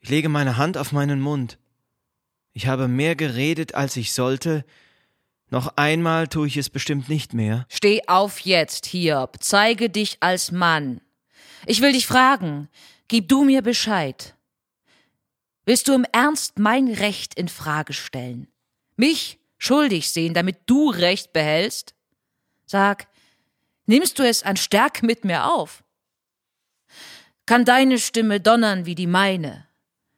[0.00, 1.58] Ich lege meine Hand auf meinen Mund.
[2.52, 4.64] Ich habe mehr geredet, als ich sollte.
[5.50, 7.66] Noch einmal tue ich es bestimmt nicht mehr.
[7.68, 9.36] Steh auf jetzt, Hiob.
[9.40, 11.00] Zeige dich als Mann.
[11.66, 12.68] Ich will dich fragen.
[13.08, 14.34] Gib du mir Bescheid.
[15.64, 18.48] Willst du im Ernst mein Recht in Frage stellen?
[18.96, 21.94] Mich schuldig sehen, damit du Recht behältst?
[22.66, 23.06] Sag,
[23.86, 25.83] nimmst du es an Stärke mit mir auf?
[27.46, 29.66] Kann deine Stimme donnern wie die meine?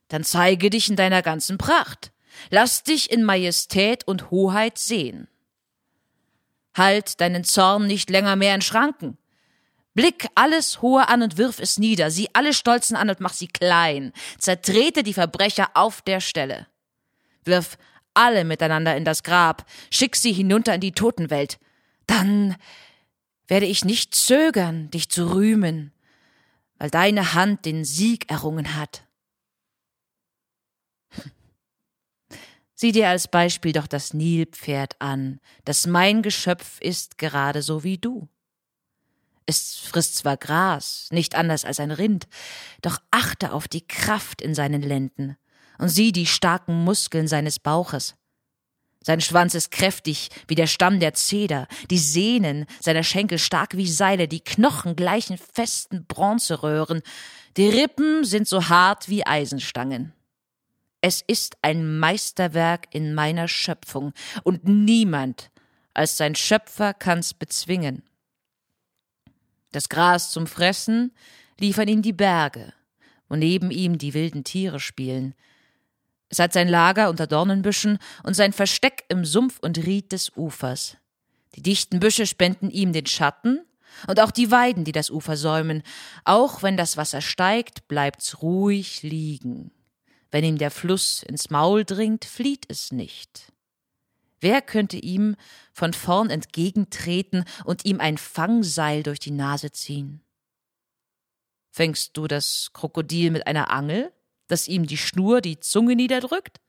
[0.08, 2.12] Dann zeige dich in deiner ganzen Pracht.
[2.50, 5.28] Lass dich in Majestät und Hoheit sehen.
[6.74, 9.16] Halt deinen Zorn nicht länger mehr in Schranken.
[9.94, 13.48] Blick alles Hohe an und wirf es nieder, sieh alle Stolzen an und mach sie
[13.48, 16.66] klein, zertrete die Verbrecher auf der Stelle.
[17.44, 17.78] Wirf
[18.12, 21.58] alle miteinander in das Grab, schick sie hinunter in die Totenwelt.
[22.06, 22.56] Dann
[23.48, 25.92] werde ich nicht zögern, dich zu rühmen,
[26.78, 29.06] weil deine Hand den Sieg errungen hat.
[32.74, 37.98] Sieh dir als Beispiel doch das Nilpferd an, das mein Geschöpf ist gerade so wie
[37.98, 38.28] du.
[39.46, 42.26] Es frisst zwar Gras, nicht anders als ein Rind,
[42.82, 45.36] doch achte auf die Kraft in seinen Lenden
[45.78, 48.16] und sieh die starken Muskeln seines Bauches.
[49.06, 53.86] Sein Schwanz ist kräftig wie der Stamm der Zeder, die Sehnen seiner Schenkel stark wie
[53.86, 57.02] Seile, die Knochen gleichen festen Bronzeröhren,
[57.56, 60.12] die Rippen sind so hart wie Eisenstangen.
[61.02, 64.12] Es ist ein Meisterwerk in meiner Schöpfung,
[64.42, 65.52] und niemand
[65.94, 68.02] als sein Schöpfer kann's bezwingen.
[69.70, 71.14] Das Gras zum Fressen
[71.60, 72.72] liefern ihm die Berge,
[73.28, 75.36] wo neben ihm die wilden Tiere spielen.
[76.28, 80.96] Es hat sein Lager unter Dornenbüschen und sein Versteck im Sumpf und Ried des Ufers.
[81.54, 83.64] Die dichten Büsche spenden ihm den Schatten
[84.06, 85.82] und auch die Weiden, die das Ufer säumen.
[86.24, 89.70] Auch wenn das Wasser steigt, bleibt's ruhig liegen.
[90.30, 93.52] Wenn ihm der Fluss ins Maul dringt, flieht es nicht.
[94.40, 95.36] Wer könnte ihm
[95.72, 100.20] von vorn entgegentreten und ihm ein Fangseil durch die Nase ziehen?
[101.70, 104.12] Fängst du das Krokodil mit einer Angel,
[104.48, 106.60] das ihm die Schnur die Zunge niederdrückt?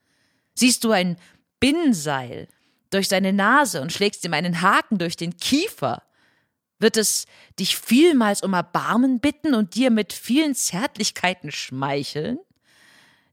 [0.56, 1.18] Siehst du ein
[1.60, 2.48] Binnenseil
[2.90, 6.04] durch seine Nase und schlägst ihm einen Haken durch den Kiefer?
[6.80, 7.26] Wird es
[7.60, 12.38] dich vielmals um Erbarmen bitten und dir mit vielen Zärtlichkeiten schmeicheln?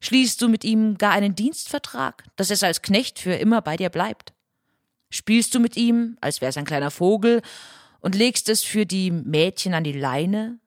[0.01, 3.89] Schließt du mit ihm gar einen Dienstvertrag, dass es als Knecht für immer bei dir
[3.89, 4.35] bleibt?
[5.11, 7.41] Spielst du mit ihm, als wär's ein kleiner Vogel,
[8.01, 10.59] und legst es für die Mädchen an die Leine?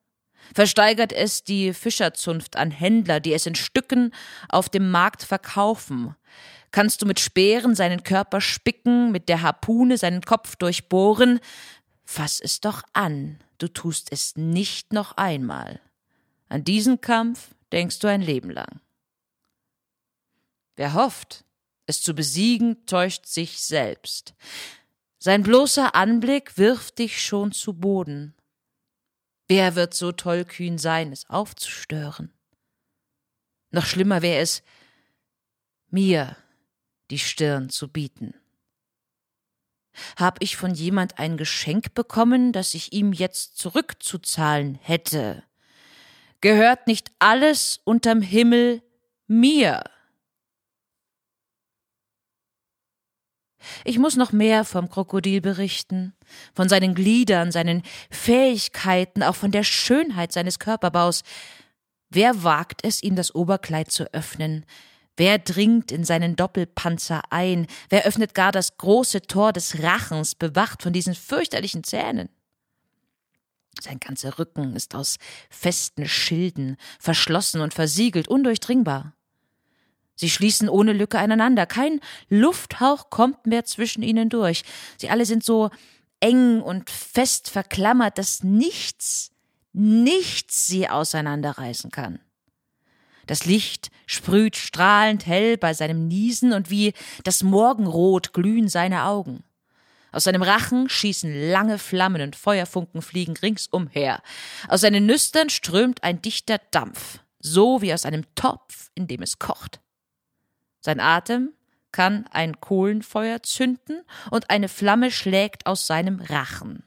[0.53, 4.13] Versteigert es die Fischerzunft an Händler, die es in Stücken
[4.49, 6.15] auf dem Markt verkaufen?
[6.71, 11.39] Kannst du mit Speeren seinen Körper spicken, mit der Harpune seinen Kopf durchbohren?
[12.05, 15.79] Fass es doch an, du tust es nicht noch einmal.
[16.49, 18.79] An diesen Kampf denkst du ein Leben lang.
[20.75, 21.43] Wer hofft,
[21.85, 24.35] es zu besiegen, täuscht sich selbst.
[25.19, 28.35] Sein bloßer Anblick wirft dich schon zu Boden.
[29.47, 32.33] Wer wird so tollkühn sein, es aufzustören?
[33.71, 34.63] Noch schlimmer wäre es,
[35.89, 36.35] mir
[37.09, 38.33] die Stirn zu bieten.
[40.17, 45.43] Hab ich von jemand ein Geschenk bekommen, das ich ihm jetzt zurückzuzahlen hätte?
[46.41, 48.83] Gehört nicht alles unterm Himmel
[49.27, 49.83] mir?
[53.83, 56.13] Ich muss noch mehr vom Krokodil berichten,
[56.53, 61.23] von seinen Gliedern, seinen Fähigkeiten, auch von der Schönheit seines Körperbaus.
[62.09, 64.65] Wer wagt es, ihm das Oberkleid zu öffnen?
[65.17, 67.65] Wer dringt in seinen Doppelpanzer ein?
[67.89, 72.29] Wer öffnet gar das große Tor des Rachens, bewacht von diesen fürchterlichen Zähnen?
[73.81, 75.17] Sein ganzer Rücken ist aus
[75.49, 79.16] festen Schilden, verschlossen und versiegelt, undurchdringbar.
[80.17, 81.65] Sie schließen ohne Lücke aneinander.
[81.65, 84.63] Kein Lufthauch kommt mehr zwischen ihnen durch.
[84.97, 85.69] Sie alle sind so
[86.19, 89.31] eng und fest verklammert, dass nichts,
[89.73, 92.19] nichts sie auseinanderreißen kann.
[93.27, 99.43] Das Licht sprüht strahlend hell bei seinem Niesen und wie das Morgenrot glühen seine Augen.
[100.11, 104.23] Aus seinem Rachen schießen lange Flammen und Feuerfunken fliegen ringsumher.
[104.67, 109.37] Aus seinen Nüstern strömt ein dichter Dampf, so wie aus einem Topf, in dem es
[109.37, 109.79] kocht.
[110.87, 111.51] Sein Atem
[111.91, 116.81] kann ein Kohlenfeuer zünden und eine Flamme schlägt aus seinem Rachen.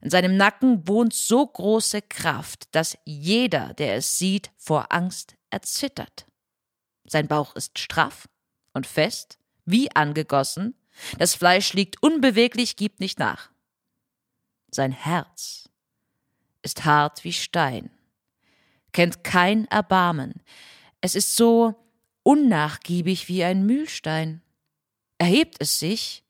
[0.00, 6.26] In seinem Nacken wohnt so große Kraft, dass jeder, der es sieht, vor Angst erzittert.
[7.04, 8.28] Sein Bauch ist straff
[8.72, 10.76] und fest, wie angegossen,
[11.18, 13.50] das Fleisch liegt unbeweglich, gibt nicht nach.
[14.70, 15.68] Sein Herz
[16.62, 17.90] ist hart wie Stein,
[18.92, 20.44] kennt kein Erbarmen.
[21.00, 21.74] Es ist so
[22.26, 24.42] unnachgiebig wie ein Mühlstein.
[25.16, 26.24] Erhebt es sich,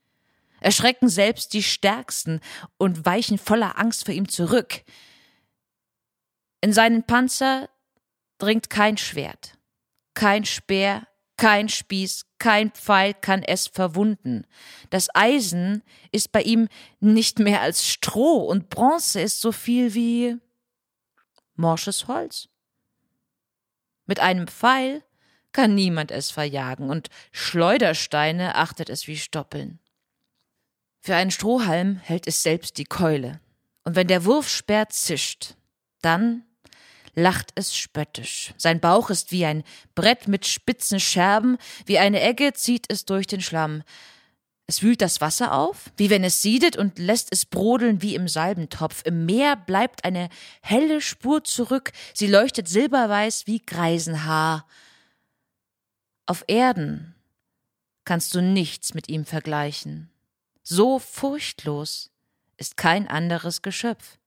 [0.60, 2.40] erschrecken selbst die Stärksten
[2.77, 4.85] und weichen voller Angst vor ihm zurück.
[6.60, 7.70] In seinen Panzer
[8.36, 9.56] dringt kein Schwert,
[10.12, 11.09] kein Speer,
[11.39, 14.47] kein Spieß, kein Pfeil kann es verwunden.
[14.90, 15.82] Das Eisen
[16.12, 16.68] ist bei ihm
[17.01, 20.36] nicht mehr als Stroh und Bronze ist so viel wie
[21.55, 22.51] morsches Holz.
[24.05, 25.02] Mit einem Pfeil
[25.56, 29.78] kann niemand es verjagen, und Schleudersteine achtet es wie Stoppeln.
[31.00, 33.40] Für einen Strohhalm hält es selbst die Keule,
[33.82, 35.54] und wenn der Wurfspeer zischt,
[36.02, 36.42] dann
[37.14, 38.52] lacht es spöttisch.
[38.58, 39.64] Sein Bauch ist wie ein
[39.94, 41.56] Brett mit spitzen Scherben,
[41.86, 43.82] wie eine Egge zieht es durch den Schlamm.
[44.66, 48.28] Es wühlt das Wasser auf, wie wenn es siedet und lässt es brodeln wie im
[48.28, 49.00] Salbentopf.
[49.06, 50.28] Im Meer bleibt eine
[50.60, 54.66] helle Spur zurück, sie leuchtet silberweiß wie Greisenhaar.
[56.27, 57.15] Auf Erden
[58.05, 60.11] kannst du nichts mit ihm vergleichen.
[60.62, 62.11] So furchtlos
[62.57, 64.19] ist kein anderes Geschöpf.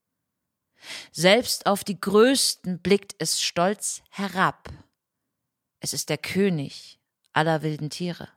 [1.12, 4.70] Selbst auf die Größten blickt es stolz herab.
[5.80, 6.98] Es ist der König
[7.32, 8.28] aller wilden Tiere.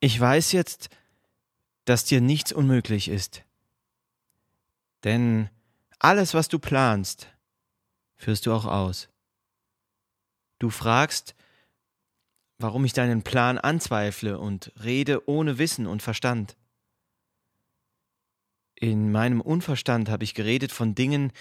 [0.00, 0.88] Ich weiß jetzt,
[1.84, 3.42] dass dir nichts unmöglich ist.
[5.04, 5.50] Denn
[5.98, 7.28] alles, was du planst,
[8.16, 9.08] führst du auch aus.
[10.60, 11.34] Du fragst,
[12.58, 16.56] warum ich deinen Plan anzweifle und rede ohne Wissen und Verstand.
[18.74, 21.32] In meinem Unverstand habe ich geredet von Dingen,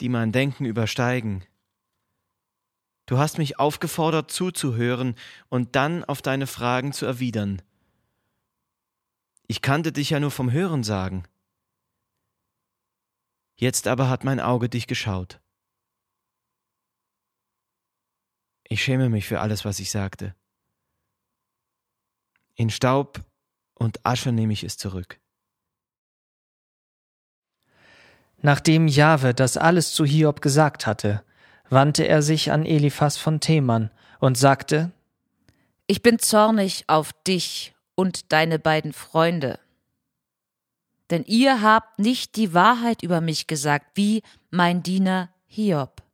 [0.00, 1.44] die mein Denken übersteigen.
[3.04, 5.14] Du hast mich aufgefordert zuzuhören
[5.50, 7.60] und dann auf deine Fragen zu erwidern.
[9.46, 11.24] Ich kannte dich ja nur vom Hören sagen.
[13.54, 15.40] Jetzt aber hat mein Auge dich geschaut.
[18.68, 20.34] Ich schäme mich für alles, was ich sagte.
[22.54, 23.20] In Staub
[23.74, 25.20] und Asche nehme ich es zurück.
[28.38, 31.24] Nachdem Jahwe das alles zu Hiob gesagt hatte,
[31.68, 33.90] wandte er sich an Eliphas von Theman
[34.20, 34.92] und sagte:
[35.86, 39.58] Ich bin zornig auf dich und deine beiden Freunde.
[41.10, 46.05] Denn ihr habt nicht die Wahrheit über mich gesagt, wie mein Diener Hiob.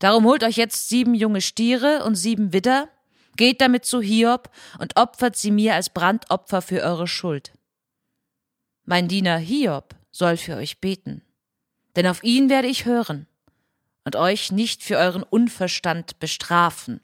[0.00, 2.88] Darum holt euch jetzt sieben junge Stiere und sieben Widder,
[3.36, 7.52] geht damit zu Hiob und opfert sie mir als Brandopfer für eure Schuld.
[8.84, 11.22] Mein Diener Hiob soll für euch beten,
[11.96, 13.26] denn auf ihn werde ich hören
[14.04, 17.00] und euch nicht für euren Unverstand bestrafen,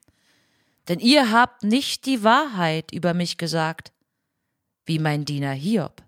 [0.89, 3.93] denn ihr habt nicht die Wahrheit über mich gesagt,
[4.86, 6.02] wie mein Diener Hiob.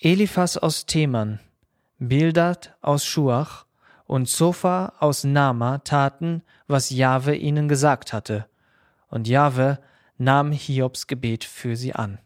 [0.00, 1.38] Eliphas aus Theman
[2.02, 3.66] Bildad aus Schuach
[4.06, 8.46] und Zophar aus Nama taten, was Jahwe ihnen gesagt hatte,
[9.08, 9.78] Und Jahwe
[10.16, 12.18] nahm Hiobs Gebet für sie an.